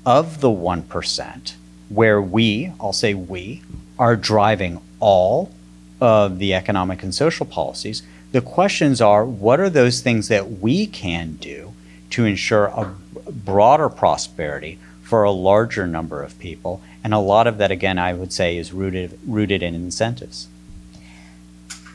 of 0.06 0.42
the 0.42 0.50
1%, 0.50 1.54
where 1.90 2.22
we, 2.22 2.72
I'll 2.80 2.94
say 2.94 3.14
we, 3.14 3.62
are 4.00 4.16
driving 4.16 4.80
all 5.00 5.52
of 6.00 6.40
the 6.40 6.54
economic 6.54 7.04
and 7.04 7.14
social 7.14 7.46
policies, 7.46 8.04
the 8.32 8.42
questions 8.42 9.02
are 9.02 9.26
what 9.26 9.60
are 9.60 9.70
those 9.70 10.02
things 10.02 10.28
that 10.30 10.60
we 10.60 10.88
can 10.88 11.34
do 11.34 11.74
to 12.12 12.26
ensure 12.26 12.66
a 12.68 12.96
broader 13.32 13.90
prosperity 13.90 14.80
for 15.04 15.24
a 15.24 15.32
larger 15.32 15.86
number 15.86 16.24
of 16.24 16.38
people? 16.40 16.82
And 17.04 17.14
a 17.14 17.20
lot 17.20 17.48
of 17.48 17.58
that, 17.58 17.72
again, 17.72 18.00
I 18.00 18.14
would 18.14 18.32
say, 18.32 18.58
is 18.58 18.72
rooted, 18.72 19.20
rooted 19.26 19.62
in 19.62 19.76
incentives. 19.76 20.48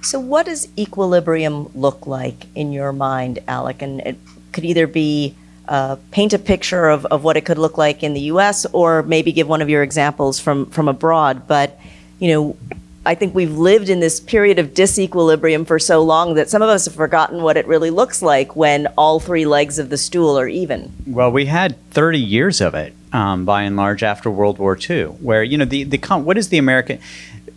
So, 0.03 0.21
what 0.21 0.47
does 0.47 0.69
equilibrium 0.79 1.71
look 1.75 2.07
like 2.07 2.47
in 2.55 2.73
your 2.73 2.93
mind, 2.93 3.41
Alec? 3.49 3.83
And 3.83 4.01
it 4.01 4.19
could 4.57 4.65
either 4.65 4.89
be 4.89 5.37
uh, 5.69 5.97
paint 6.11 6.33
a 6.33 6.39
picture 6.39 6.89
of, 6.89 7.07
of 7.07 7.23
what 7.23 7.37
it 7.37 7.45
could 7.45 7.59
look 7.59 7.79
like 7.79 8.03
in 8.03 8.15
the 8.15 8.21
U.S. 8.33 8.67
or 8.73 9.03
maybe 9.03 9.31
give 9.33 9.49
one 9.49 9.63
of 9.63 9.69
your 9.69 9.83
examples 9.83 10.41
from 10.41 10.67
from 10.71 10.89
abroad. 10.89 11.47
But 11.47 11.79
you 12.19 12.33
know, 12.33 12.57
I 13.05 13.15
think 13.15 13.35
we've 13.35 13.57
lived 13.57 13.89
in 13.89 14.01
this 14.01 14.19
period 14.19 14.59
of 14.59 14.75
disequilibrium 14.75 15.67
for 15.67 15.79
so 15.79 16.03
long 16.03 16.35
that 16.35 16.49
some 16.51 16.63
of 16.63 16.69
us 16.69 16.87
have 16.87 16.95
forgotten 16.95 17.43
what 17.43 17.57
it 17.57 17.67
really 17.67 17.91
looks 17.91 18.23
like 18.23 18.57
when 18.57 18.89
all 18.99 19.21
three 19.21 19.47
legs 19.47 19.79
of 19.79 19.91
the 19.91 19.97
stool 19.97 20.39
are 20.39 20.49
even. 20.49 20.93
Well, 21.07 21.31
we 21.31 21.47
had 21.47 21.77
30 21.91 22.19
years 22.19 22.61
of 22.61 22.75
it, 22.75 22.95
um, 23.13 23.45
by 23.45 23.63
and 23.63 23.77
large, 23.77 24.03
after 24.03 24.31
World 24.31 24.59
War 24.59 24.77
II, 24.79 25.05
where 25.05 25.43
you 25.45 25.59
know 25.59 25.65
the 25.65 25.85
the 25.85 25.99
what 26.17 26.39
is 26.39 26.49
the 26.49 26.59
American 26.59 26.99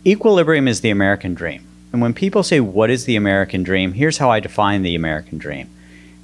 equilibrium 0.06 0.68
is 0.68 0.82
the 0.82 0.90
American 0.90 1.34
dream. 1.34 1.66
And 1.92 2.00
when 2.00 2.14
people 2.14 2.44
say 2.44 2.60
what 2.60 2.90
is 2.90 3.04
the 3.04 3.16
American 3.16 3.64
dream, 3.64 3.94
here's 3.94 4.18
how 4.18 4.30
I 4.30 4.38
define 4.38 4.82
the 4.82 4.94
American 4.94 5.38
dream: 5.38 5.68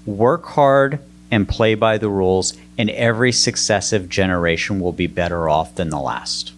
work 0.06 0.44
hard 0.46 1.00
and 1.30 1.48
play 1.48 1.74
by 1.74 1.98
the 1.98 2.08
rules, 2.08 2.56
and 2.78 2.88
every 2.90 3.32
successive 3.32 4.08
generation 4.08 4.80
will 4.80 4.92
be 4.92 5.06
better 5.06 5.48
off 5.48 5.74
than 5.74 5.90
the 5.90 6.00
last. 6.00 6.52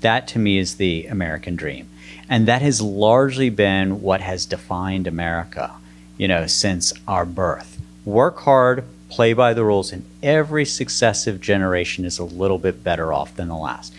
That 0.00 0.26
to 0.28 0.38
me 0.38 0.58
is 0.58 0.76
the 0.76 1.06
American 1.06 1.56
dream. 1.56 1.88
And 2.28 2.46
that 2.46 2.62
has 2.62 2.80
largely 2.80 3.50
been 3.50 4.02
what 4.02 4.20
has 4.20 4.46
defined 4.46 5.06
America, 5.06 5.72
you 6.16 6.28
know, 6.28 6.46
since 6.46 6.92
our 7.06 7.24
birth. 7.24 7.80
Work 8.04 8.38
hard, 8.40 8.84
play 9.08 9.32
by 9.32 9.52
the 9.52 9.64
rules, 9.64 9.92
and 9.92 10.04
every 10.22 10.64
successive 10.64 11.40
generation 11.40 12.04
is 12.04 12.18
a 12.18 12.24
little 12.24 12.58
bit 12.58 12.82
better 12.82 13.12
off 13.12 13.34
than 13.34 13.48
the 13.48 13.56
last. 13.56 13.92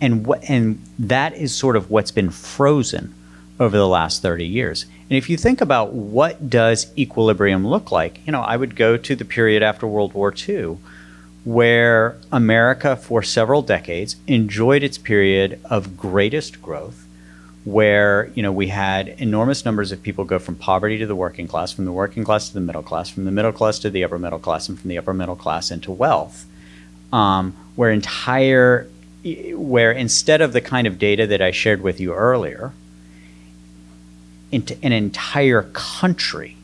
And, 0.00 0.26
wh- 0.26 0.50
and 0.50 0.82
that 0.98 1.34
is 1.34 1.54
sort 1.54 1.76
of 1.76 1.90
what's 1.90 2.10
been 2.10 2.30
frozen 2.30 3.14
over 3.58 3.76
the 3.76 3.88
last 3.88 4.22
30 4.22 4.46
years. 4.46 4.84
And 5.08 5.16
if 5.16 5.30
you 5.30 5.36
think 5.36 5.60
about 5.60 5.92
what 5.92 6.50
does 6.50 6.92
equilibrium 6.98 7.66
look 7.66 7.90
like, 7.90 8.24
you 8.26 8.32
know, 8.32 8.42
I 8.42 8.56
would 8.56 8.76
go 8.76 8.96
to 8.96 9.16
the 9.16 9.24
period 9.24 9.62
after 9.62 9.86
World 9.86 10.14
War 10.14 10.34
II 10.36 10.78
where 11.44 12.16
America 12.32 12.96
for 12.96 13.22
several 13.22 13.62
decades 13.62 14.16
enjoyed 14.26 14.82
its 14.82 14.98
period 14.98 15.60
of 15.64 15.96
greatest 15.96 16.60
growth 16.60 17.06
where, 17.64 18.30
you 18.34 18.42
know, 18.42 18.50
we 18.50 18.66
had 18.68 19.08
enormous 19.08 19.64
numbers 19.64 19.92
of 19.92 20.02
people 20.02 20.24
go 20.24 20.40
from 20.40 20.56
poverty 20.56 20.98
to 20.98 21.06
the 21.06 21.14
working 21.14 21.46
class, 21.48 21.72
from 21.72 21.84
the 21.84 21.92
working 21.92 22.24
class 22.24 22.48
to 22.48 22.54
the 22.54 22.60
middle 22.60 22.82
class, 22.82 23.08
from 23.08 23.24
the 23.24 23.30
middle 23.30 23.52
class 23.52 23.78
to 23.78 23.90
the 23.90 24.02
upper 24.02 24.18
middle 24.18 24.38
class, 24.38 24.68
and 24.68 24.78
from 24.78 24.88
the 24.88 24.98
upper 24.98 25.14
middle 25.14 25.36
class 25.36 25.70
into 25.70 25.90
wealth. 25.90 26.46
Um, 27.12 27.56
where 27.76 27.90
entire 27.90 28.88
where 29.24 29.90
instead 29.90 30.40
of 30.40 30.52
the 30.52 30.60
kind 30.60 30.86
of 30.86 30.98
data 30.98 31.26
that 31.26 31.42
I 31.42 31.50
shared 31.50 31.80
with 31.80 31.98
you 31.98 32.14
earlier, 32.14 32.72
into 34.52 34.76
an 34.82 34.92
entire 34.92 35.62
country, 35.72 36.56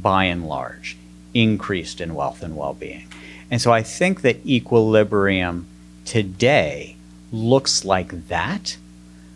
by 0.00 0.24
and 0.24 0.46
large, 0.46 0.96
increased 1.34 2.00
in 2.00 2.14
wealth 2.14 2.42
and 2.42 2.56
well 2.56 2.74
being. 2.74 3.06
And 3.50 3.60
so 3.60 3.72
I 3.72 3.82
think 3.82 4.22
that 4.22 4.44
equilibrium 4.44 5.66
today 6.04 6.96
looks 7.32 7.84
like 7.84 8.28
that 8.28 8.76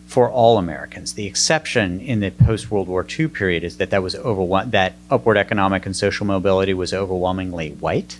for 0.07 0.29
all 0.29 0.57
Americans. 0.57 1.13
The 1.13 1.25
exception 1.25 2.01
in 2.01 2.19
the 2.19 2.31
post 2.31 2.69
World 2.69 2.89
War 2.89 3.05
II 3.07 3.29
period 3.29 3.63
is 3.63 3.77
that 3.77 3.91
that 3.91 4.03
was 4.03 4.13
overwhel- 4.15 4.69
that 4.71 4.95
upward 5.09 5.37
economic 5.37 5.85
and 5.85 5.95
social 5.95 6.25
mobility 6.25 6.73
was 6.73 6.93
overwhelmingly 6.93 7.71
white. 7.71 8.19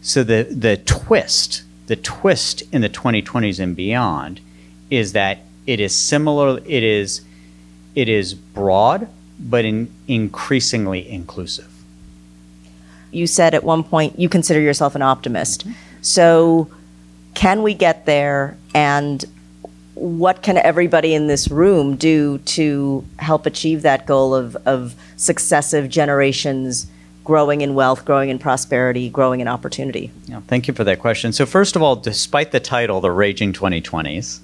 So 0.00 0.24
the 0.24 0.44
the 0.50 0.78
twist, 0.78 1.64
the 1.86 1.96
twist 1.96 2.62
in 2.72 2.80
the 2.80 2.88
2020s 2.88 3.60
and 3.60 3.76
beyond, 3.76 4.40
is 4.88 5.12
that 5.12 5.40
it 5.66 5.80
is 5.80 5.94
similar. 5.94 6.58
It 6.64 6.82
is 6.82 7.20
it 7.94 8.08
is 8.08 8.34
broad, 8.34 9.08
but 9.38 9.64
in 9.64 9.90
increasingly 10.06 11.08
inclusive. 11.08 11.68
You 13.10 13.26
said 13.26 13.54
at 13.54 13.64
one 13.64 13.82
point 13.82 14.18
you 14.18 14.28
consider 14.28 14.60
yourself 14.60 14.94
an 14.94 15.02
optimist. 15.02 15.62
Mm-hmm. 15.62 15.72
So, 16.02 16.70
can 17.34 17.62
we 17.62 17.74
get 17.74 18.06
there? 18.06 18.56
And 18.74 19.24
what 19.94 20.42
can 20.42 20.56
everybody 20.56 21.14
in 21.14 21.26
this 21.26 21.50
room 21.50 21.96
do 21.96 22.38
to 22.38 23.04
help 23.18 23.46
achieve 23.46 23.82
that 23.82 24.06
goal 24.06 24.34
of, 24.34 24.56
of 24.66 24.94
successive 25.16 25.88
generations 25.90 26.90
growing 27.22 27.60
in 27.60 27.74
wealth, 27.74 28.04
growing 28.04 28.30
in 28.30 28.38
prosperity, 28.38 29.10
growing 29.10 29.40
in 29.40 29.48
opportunity? 29.48 30.10
Yeah, 30.26 30.40
thank 30.48 30.66
you 30.68 30.74
for 30.74 30.84
that 30.84 31.00
question. 31.00 31.32
So, 31.32 31.44
first 31.44 31.76
of 31.76 31.82
all, 31.82 31.96
despite 31.96 32.50
the 32.50 32.60
title, 32.60 33.00
The 33.00 33.10
Raging 33.10 33.52
2020s, 33.52 34.40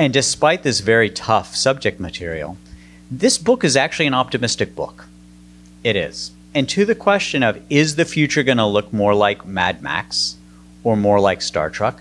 and 0.00 0.14
despite 0.14 0.62
this 0.62 0.80
very 0.80 1.10
tough 1.10 1.54
subject 1.54 2.00
material, 2.00 2.56
this 3.10 3.36
book 3.36 3.62
is 3.62 3.76
actually 3.76 4.06
an 4.06 4.14
optimistic 4.14 4.74
book. 4.74 5.04
It 5.84 5.94
is. 5.94 6.30
And 6.54 6.66
to 6.70 6.86
the 6.86 6.94
question 6.94 7.42
of 7.42 7.60
is 7.68 7.96
the 7.96 8.06
future 8.06 8.42
going 8.42 8.56
to 8.56 8.64
look 8.64 8.94
more 8.94 9.14
like 9.14 9.44
Mad 9.44 9.82
Max 9.82 10.38
or 10.84 10.96
more 10.96 11.20
like 11.20 11.42
Star 11.42 11.68
Trek? 11.68 12.00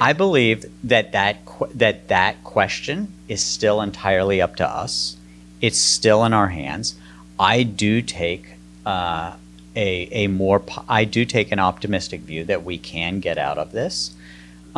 I 0.00 0.12
believe 0.12 0.64
that 0.84 1.10
that, 1.10 1.38
that 1.74 2.06
that 2.06 2.44
question 2.44 3.12
is 3.26 3.42
still 3.42 3.82
entirely 3.82 4.40
up 4.40 4.54
to 4.54 4.68
us. 4.68 5.16
It's 5.60 5.78
still 5.78 6.24
in 6.24 6.32
our 6.32 6.48
hands. 6.50 6.94
I 7.36 7.64
do 7.64 8.00
take 8.00 8.46
uh, 8.86 9.34
a, 9.74 10.08
a 10.12 10.28
more, 10.28 10.62
I 10.88 11.04
do 11.04 11.24
take 11.24 11.50
an 11.50 11.58
optimistic 11.58 12.20
view 12.20 12.44
that 12.44 12.62
we 12.62 12.78
can 12.78 13.18
get 13.18 13.38
out 13.38 13.58
of 13.58 13.72
this. 13.72 14.14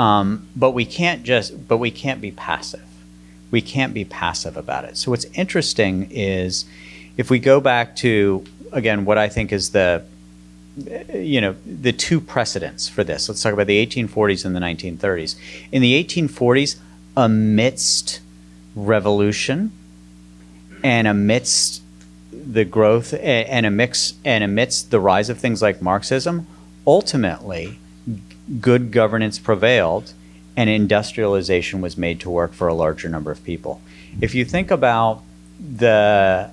Um, 0.01 0.49
but 0.57 0.71
we 0.71 0.87
can't 0.87 1.25
just, 1.25 1.69
but 1.69 1.77
we 1.77 1.91
can't 1.91 2.23
be 2.23 2.31
passive. 2.31 2.87
We 3.51 3.61
can't 3.61 3.93
be 3.93 4.07
passive 4.07 4.57
about 4.57 4.85
it. 4.87 4.97
So 4.97 5.11
what's 5.11 5.27
interesting 5.35 6.09
is 6.11 6.65
if 7.19 7.29
we 7.29 7.39
go 7.39 7.61
back 7.61 7.97
to, 7.97 8.43
again, 8.73 9.05
what 9.05 9.19
I 9.19 9.29
think 9.29 9.53
is 9.53 9.73
the, 9.73 10.03
you 11.13 11.43
know, 11.43 11.55
the 11.67 11.93
two 11.93 12.19
precedents 12.19 12.89
for 12.89 13.05
this. 13.05 13.29
Let's 13.29 13.43
talk 13.43 13.53
about 13.53 13.67
the 13.67 13.87
1840s 13.87 14.47
and 14.47 14.57
the 14.57 14.61
1930s. 14.61 15.37
In 15.71 15.83
the 15.83 16.03
1840s, 16.03 16.79
amidst 17.15 18.21
revolution 18.75 19.71
and 20.83 21.07
amidst 21.07 21.83
the 22.33 22.65
growth 22.65 23.13
and 23.13 23.67
amidst, 23.67 24.17
and 24.25 24.43
amidst 24.43 24.91
the 24.91 25.01
rise 25.01 25.29
of 25.29 25.39
things 25.39 25.61
like 25.61 25.83
Marxism, 25.83 26.47
ultimately, 26.87 27.79
good 28.59 28.91
governance 28.91 29.39
prevailed 29.39 30.13
and 30.57 30.69
industrialization 30.69 31.81
was 31.81 31.97
made 31.97 32.21
to 32.21 32.31
work 32.31 32.53
for 32.53 32.69
a 32.69 32.75
larger 32.75 33.09
number 33.09 33.31
of 33.31 33.45
people. 33.45 33.81
If 34.21 34.35
you 34.35 34.45
think 34.45 34.71
about 34.71 35.23
the 35.59 36.51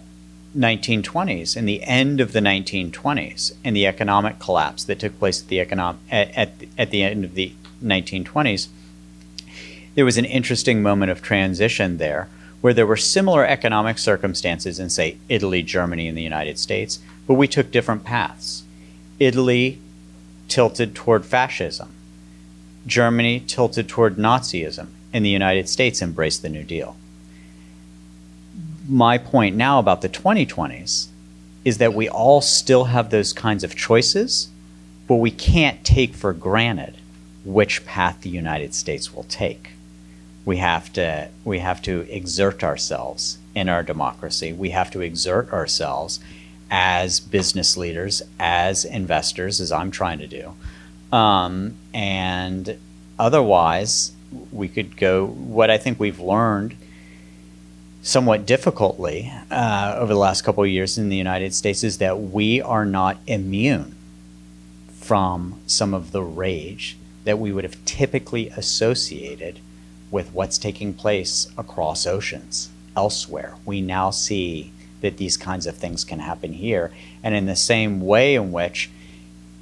1920s 0.55 1.55
and 1.55 1.67
the 1.67 1.83
end 1.83 2.21
of 2.21 2.33
the 2.33 2.39
1920s 2.39 3.53
and 3.63 3.75
the 3.75 3.87
economic 3.87 4.39
collapse 4.39 4.83
that 4.85 4.99
took 4.99 5.17
place 5.19 5.41
at 5.41 5.47
the 5.47 5.59
economic 5.59 5.99
at, 6.11 6.29
at, 6.35 6.51
at 6.77 6.91
the 6.91 7.03
end 7.03 7.25
of 7.25 7.35
the 7.35 7.53
1920s, 7.83 8.67
there 9.95 10.05
was 10.05 10.17
an 10.17 10.25
interesting 10.25 10.83
moment 10.83 11.11
of 11.11 11.21
transition 11.21 11.97
there 11.97 12.29
where 12.61 12.73
there 12.73 12.87
were 12.87 12.97
similar 12.97 13.45
economic 13.45 13.97
circumstances 13.97 14.79
in, 14.79 14.89
say, 14.89 15.17
Italy, 15.29 15.61
Germany, 15.61 16.07
and 16.07 16.17
the 16.17 16.23
United 16.23 16.57
States, 16.57 16.99
but 17.27 17.35
we 17.35 17.47
took 17.47 17.71
different 17.71 18.03
paths. 18.03 18.63
Italy 19.19 19.79
tilted 20.47 20.95
toward 20.95 21.25
fascism, 21.25 21.93
Germany 22.85 23.39
tilted 23.39 23.87
toward 23.87 24.17
Nazism, 24.17 24.87
and 25.13 25.25
the 25.25 25.29
United 25.29 25.69
States 25.69 26.01
embraced 26.01 26.41
the 26.41 26.49
New 26.49 26.63
Deal. 26.63 26.95
My 28.87 29.17
point 29.17 29.55
now 29.55 29.79
about 29.79 30.01
the 30.01 30.09
2020s 30.09 31.07
is 31.65 31.77
that 31.79 31.93
we 31.93 32.07
all 32.07 32.41
still 32.41 32.85
have 32.85 33.09
those 33.09 33.33
kinds 33.33 33.63
of 33.63 33.75
choices, 33.75 34.49
but 35.07 35.15
we 35.15 35.31
can't 35.31 35.83
take 35.83 36.13
for 36.13 36.33
granted 36.33 36.95
which 37.43 37.85
path 37.85 38.21
the 38.21 38.29
United 38.29 38.73
States 38.73 39.13
will 39.13 39.23
take 39.23 39.71
we 40.47 40.57
have 40.57 40.93
to 40.93 41.27
we 41.43 41.59
have 41.59 41.81
to 41.81 42.07
exert 42.09 42.63
ourselves 42.63 43.37
in 43.53 43.67
our 43.67 43.83
democracy. 43.83 44.53
We 44.53 44.69
have 44.69 44.89
to 44.91 45.01
exert 45.01 45.51
ourselves 45.51 46.21
as 46.69 47.19
business 47.19 47.77
leaders, 47.77 48.21
as 48.39 48.85
investors, 48.85 49.61
as 49.61 49.71
I'm 49.71 49.91
trying 49.91 50.19
to 50.19 50.27
do. 50.27 50.53
Um, 51.15 51.75
and 51.93 52.77
otherwise, 53.17 54.11
we 54.51 54.67
could 54.67 54.97
go. 54.97 55.25
What 55.25 55.69
I 55.69 55.77
think 55.77 55.99
we've 55.99 56.19
learned 56.19 56.75
somewhat 58.01 58.45
difficultly 58.45 59.31
uh, 59.51 59.95
over 59.97 60.13
the 60.13 60.19
last 60.19 60.43
couple 60.43 60.63
of 60.63 60.69
years 60.69 60.97
in 60.97 61.09
the 61.09 61.17
United 61.17 61.53
States 61.53 61.83
is 61.83 61.97
that 61.97 62.19
we 62.19 62.61
are 62.61 62.85
not 62.85 63.17
immune 63.27 63.95
from 64.89 65.59
some 65.67 65.93
of 65.93 66.11
the 66.11 66.21
rage 66.21 66.97
that 67.23 67.39
we 67.39 67.51
would 67.51 67.63
have 67.63 67.83
typically 67.85 68.49
associated 68.49 69.59
with 70.09 70.31
what's 70.33 70.57
taking 70.57 70.93
place 70.93 71.47
across 71.57 72.07
oceans 72.07 72.69
elsewhere. 72.95 73.55
We 73.65 73.81
now 73.81 74.11
see 74.11 74.71
that 75.01 75.17
these 75.17 75.37
kinds 75.37 75.67
of 75.67 75.75
things 75.75 76.03
can 76.03 76.19
happen 76.19 76.53
here. 76.53 76.91
And 77.23 77.35
in 77.35 77.45
the 77.45 77.55
same 77.55 78.01
way 78.01 78.35
in 78.35 78.51
which 78.51 78.89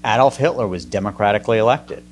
Adolf 0.03 0.37
Hitler 0.37 0.67
was 0.67 0.85
democratically 0.85 1.57
elected, 1.57 2.03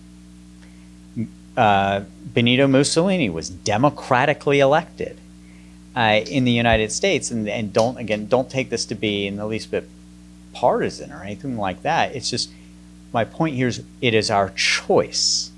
uh, 1.56 2.02
Benito 2.34 2.68
Mussolini 2.68 3.30
was 3.30 3.50
democratically 3.50 4.60
elected 4.60 5.20
uh, 5.96 6.22
in 6.26 6.46
the 6.46 6.52
United 6.52 6.92
States. 6.92 7.32
And, 7.32 7.48
and 7.48 7.72
don't, 7.72 7.98
again, 7.98 8.28
don't 8.28 8.50
take 8.50 8.70
this 8.70 8.86
to 8.86 8.96
be 8.96 9.28
in 9.28 9.38
the 9.38 9.46
least 9.46 9.72
bit 9.72 9.88
partisan 10.54 11.12
or 11.12 11.24
anything 11.24 11.58
like 11.58 11.84
that. 11.84 12.16
It's 12.16 12.30
just, 12.30 12.50
my 13.14 13.26
point 13.26 13.56
here 13.56 13.68
is 13.68 13.84
it 14.02 14.14
is 14.14 14.30
our 14.32 14.50
choice 14.52 15.52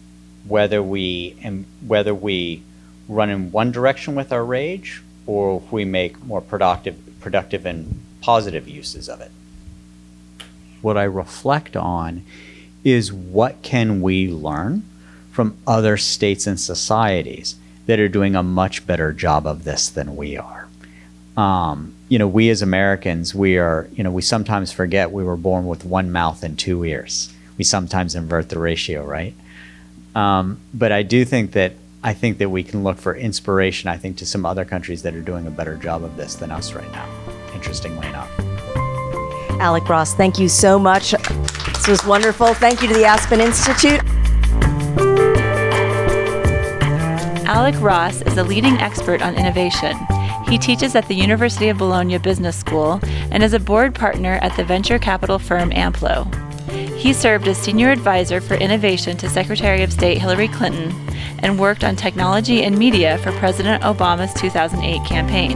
whether 0.48 0.82
we 0.84 1.36
and 1.42 1.66
whether 1.88 2.14
we 2.14 2.62
run 3.08 3.30
in 3.30 3.52
one 3.52 3.72
direction 3.72 4.16
with 4.16 4.32
our 4.32 4.44
rage 4.44 5.02
or 5.26 5.62
if 5.64 5.72
we 5.72 5.86
make 5.86 6.24
more 6.24 6.42
productive 6.42 6.96
productive 7.26 7.66
and 7.66 8.00
positive 8.22 8.68
uses 8.68 9.10
of 9.10 9.20
it. 9.20 9.32
What 10.84 10.96
i 10.96 11.04
reflect 11.06 11.76
on 11.76 12.24
is 12.84 13.12
what 13.12 13.64
can 13.64 14.00
we 14.00 14.30
learn 14.30 14.84
from 15.32 15.58
other 15.66 15.98
states 15.98 16.46
and 16.46 16.60
societies 16.60 17.56
that 17.88 18.00
are 18.00 18.08
doing 18.08 18.36
a 18.36 18.44
much 18.44 18.86
better 18.86 19.12
job 19.12 19.48
of 19.48 19.64
this 19.64 19.90
than 19.90 20.16
we 20.16 20.38
are. 20.38 20.68
Um, 21.36 21.96
you 22.10 22.20
know 22.20 22.28
we 22.28 22.52
as 22.52 22.62
americans 22.62 23.34
we 23.34 23.58
are 23.58 23.90
you 23.94 24.04
know 24.04 24.12
we 24.12 24.22
sometimes 24.22 24.72
forget 24.72 25.12
we 25.12 25.24
were 25.24 25.36
born 25.36 25.66
with 25.66 25.84
one 25.84 26.12
mouth 26.12 26.44
and 26.44 26.60
two 26.60 26.86
ears. 26.86 27.34
We 27.58 27.64
sometimes 27.64 28.14
invert 28.14 28.50
the 28.50 28.60
ratio 28.60 29.04
right? 29.04 29.34
Um, 30.14 30.60
but 30.76 30.92
I 30.92 31.02
do 31.02 31.26
think 31.26 31.54
that 31.54 31.74
I 32.06 32.14
think 32.14 32.38
that 32.38 32.50
we 32.50 32.62
can 32.62 32.84
look 32.84 33.00
for 33.00 33.16
inspiration. 33.16 33.90
I 33.90 33.98
think 33.98 34.18
to 34.18 34.28
some 34.28 34.46
other 34.46 34.64
countries 34.64 35.02
that 35.02 35.16
are 35.16 35.24
doing 35.24 35.48
a 35.48 35.50
better 35.50 35.76
job 35.76 36.04
of 36.04 36.16
this 36.16 36.36
than 36.36 36.52
us 36.52 36.74
right 36.74 36.92
now. 36.92 37.10
Interestingly 37.56 38.08
enough. 38.08 38.30
Alec 39.60 39.90
Ross, 39.90 40.14
thank 40.14 40.38
you 40.38 40.48
so 40.48 40.78
much. 40.78 41.14
This 41.14 41.88
was 41.88 42.06
wonderful. 42.06 42.54
Thank 42.54 42.84
you 42.84 42.88
to 42.90 42.94
the 42.94 43.06
Aspen 43.06 43.42
Institute. 43.42 44.02
Alec 47.48 47.74
Ross 47.82 48.22
is 48.22 48.38
a 48.38 48.44
leading 48.44 48.76
expert 48.76 49.24
on 49.24 49.34
innovation. 49.34 49.98
He 50.48 50.60
teaches 50.60 50.94
at 50.94 51.08
the 51.08 51.16
University 51.16 51.70
of 51.70 51.80
Bologna 51.80 52.20
Business 52.20 52.56
School 52.56 53.00
and 53.32 53.42
is 53.42 53.54
a 53.54 53.60
board 53.60 53.96
partner 53.96 54.38
at 54.44 54.56
the 54.58 54.64
venture 54.64 55.00
capital 55.00 55.40
firm 55.40 55.72
Amplo. 55.72 56.45
He 57.06 57.14
served 57.14 57.48
as 57.48 57.60
senior 57.60 57.92
advisor 57.92 58.42
for 58.42 58.56
innovation 58.56 59.16
to 59.18 59.30
Secretary 59.30 59.84
of 59.84 59.94
State 59.94 60.18
Hillary 60.18 60.48
Clinton 60.48 60.92
and 61.38 61.60
worked 61.60 61.84
on 61.84 61.96
technology 61.96 62.64
and 62.64 62.76
media 62.76 63.20
for 63.20 63.32
President 63.34 63.84
Obama's 63.84 64.34
2008 64.34 65.06
campaign. 65.08 65.52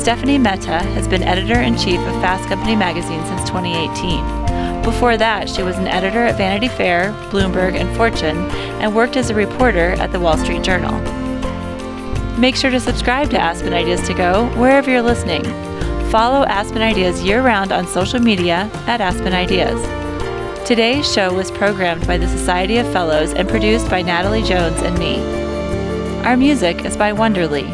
Stephanie 0.00 0.38
Mehta 0.38 0.78
has 0.78 1.06
been 1.06 1.22
editor 1.22 1.60
in 1.60 1.76
chief 1.76 2.00
of 2.00 2.22
Fast 2.22 2.48
Company 2.48 2.74
magazine 2.74 3.22
since 3.26 3.46
2018. 3.50 4.82
Before 4.82 5.18
that, 5.18 5.50
she 5.50 5.62
was 5.62 5.76
an 5.76 5.88
editor 5.88 6.24
at 6.24 6.38
Vanity 6.38 6.68
Fair, 6.68 7.12
Bloomberg, 7.30 7.74
and 7.74 7.94
Fortune, 7.94 8.38
and 8.80 8.96
worked 8.96 9.18
as 9.18 9.28
a 9.28 9.34
reporter 9.34 9.90
at 10.00 10.10
the 10.10 10.20
Wall 10.20 10.38
Street 10.38 10.62
Journal. 10.62 10.98
Make 12.38 12.56
sure 12.56 12.70
to 12.70 12.80
subscribe 12.80 13.28
to 13.28 13.38
Aspen 13.38 13.74
Ideas 13.74 14.06
to 14.06 14.14
Go 14.14 14.46
wherever 14.58 14.90
you're 14.90 15.02
listening. 15.02 15.44
Follow 16.10 16.46
Aspen 16.46 16.80
Ideas 16.80 17.22
year 17.22 17.42
round 17.42 17.72
on 17.72 17.86
social 17.86 18.20
media 18.20 18.70
at 18.86 19.02
Aspen 19.02 19.34
Ideas. 19.34 20.05
Today's 20.66 21.10
show 21.10 21.32
was 21.32 21.52
programmed 21.52 22.08
by 22.08 22.18
the 22.18 22.26
Society 22.26 22.78
of 22.78 22.92
Fellows 22.92 23.32
and 23.32 23.48
produced 23.48 23.88
by 23.88 24.02
Natalie 24.02 24.42
Jones 24.42 24.82
and 24.82 24.98
me. 24.98 25.20
Our 26.26 26.36
music 26.36 26.84
is 26.84 26.96
by 26.96 27.12
Wonderly. 27.12 27.66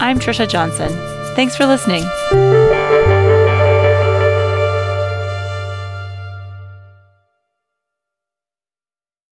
I'm 0.00 0.18
Trisha 0.18 0.48
Johnson. 0.48 0.90
Thanks 1.36 1.56
for 1.56 1.64
listening. 1.64 2.02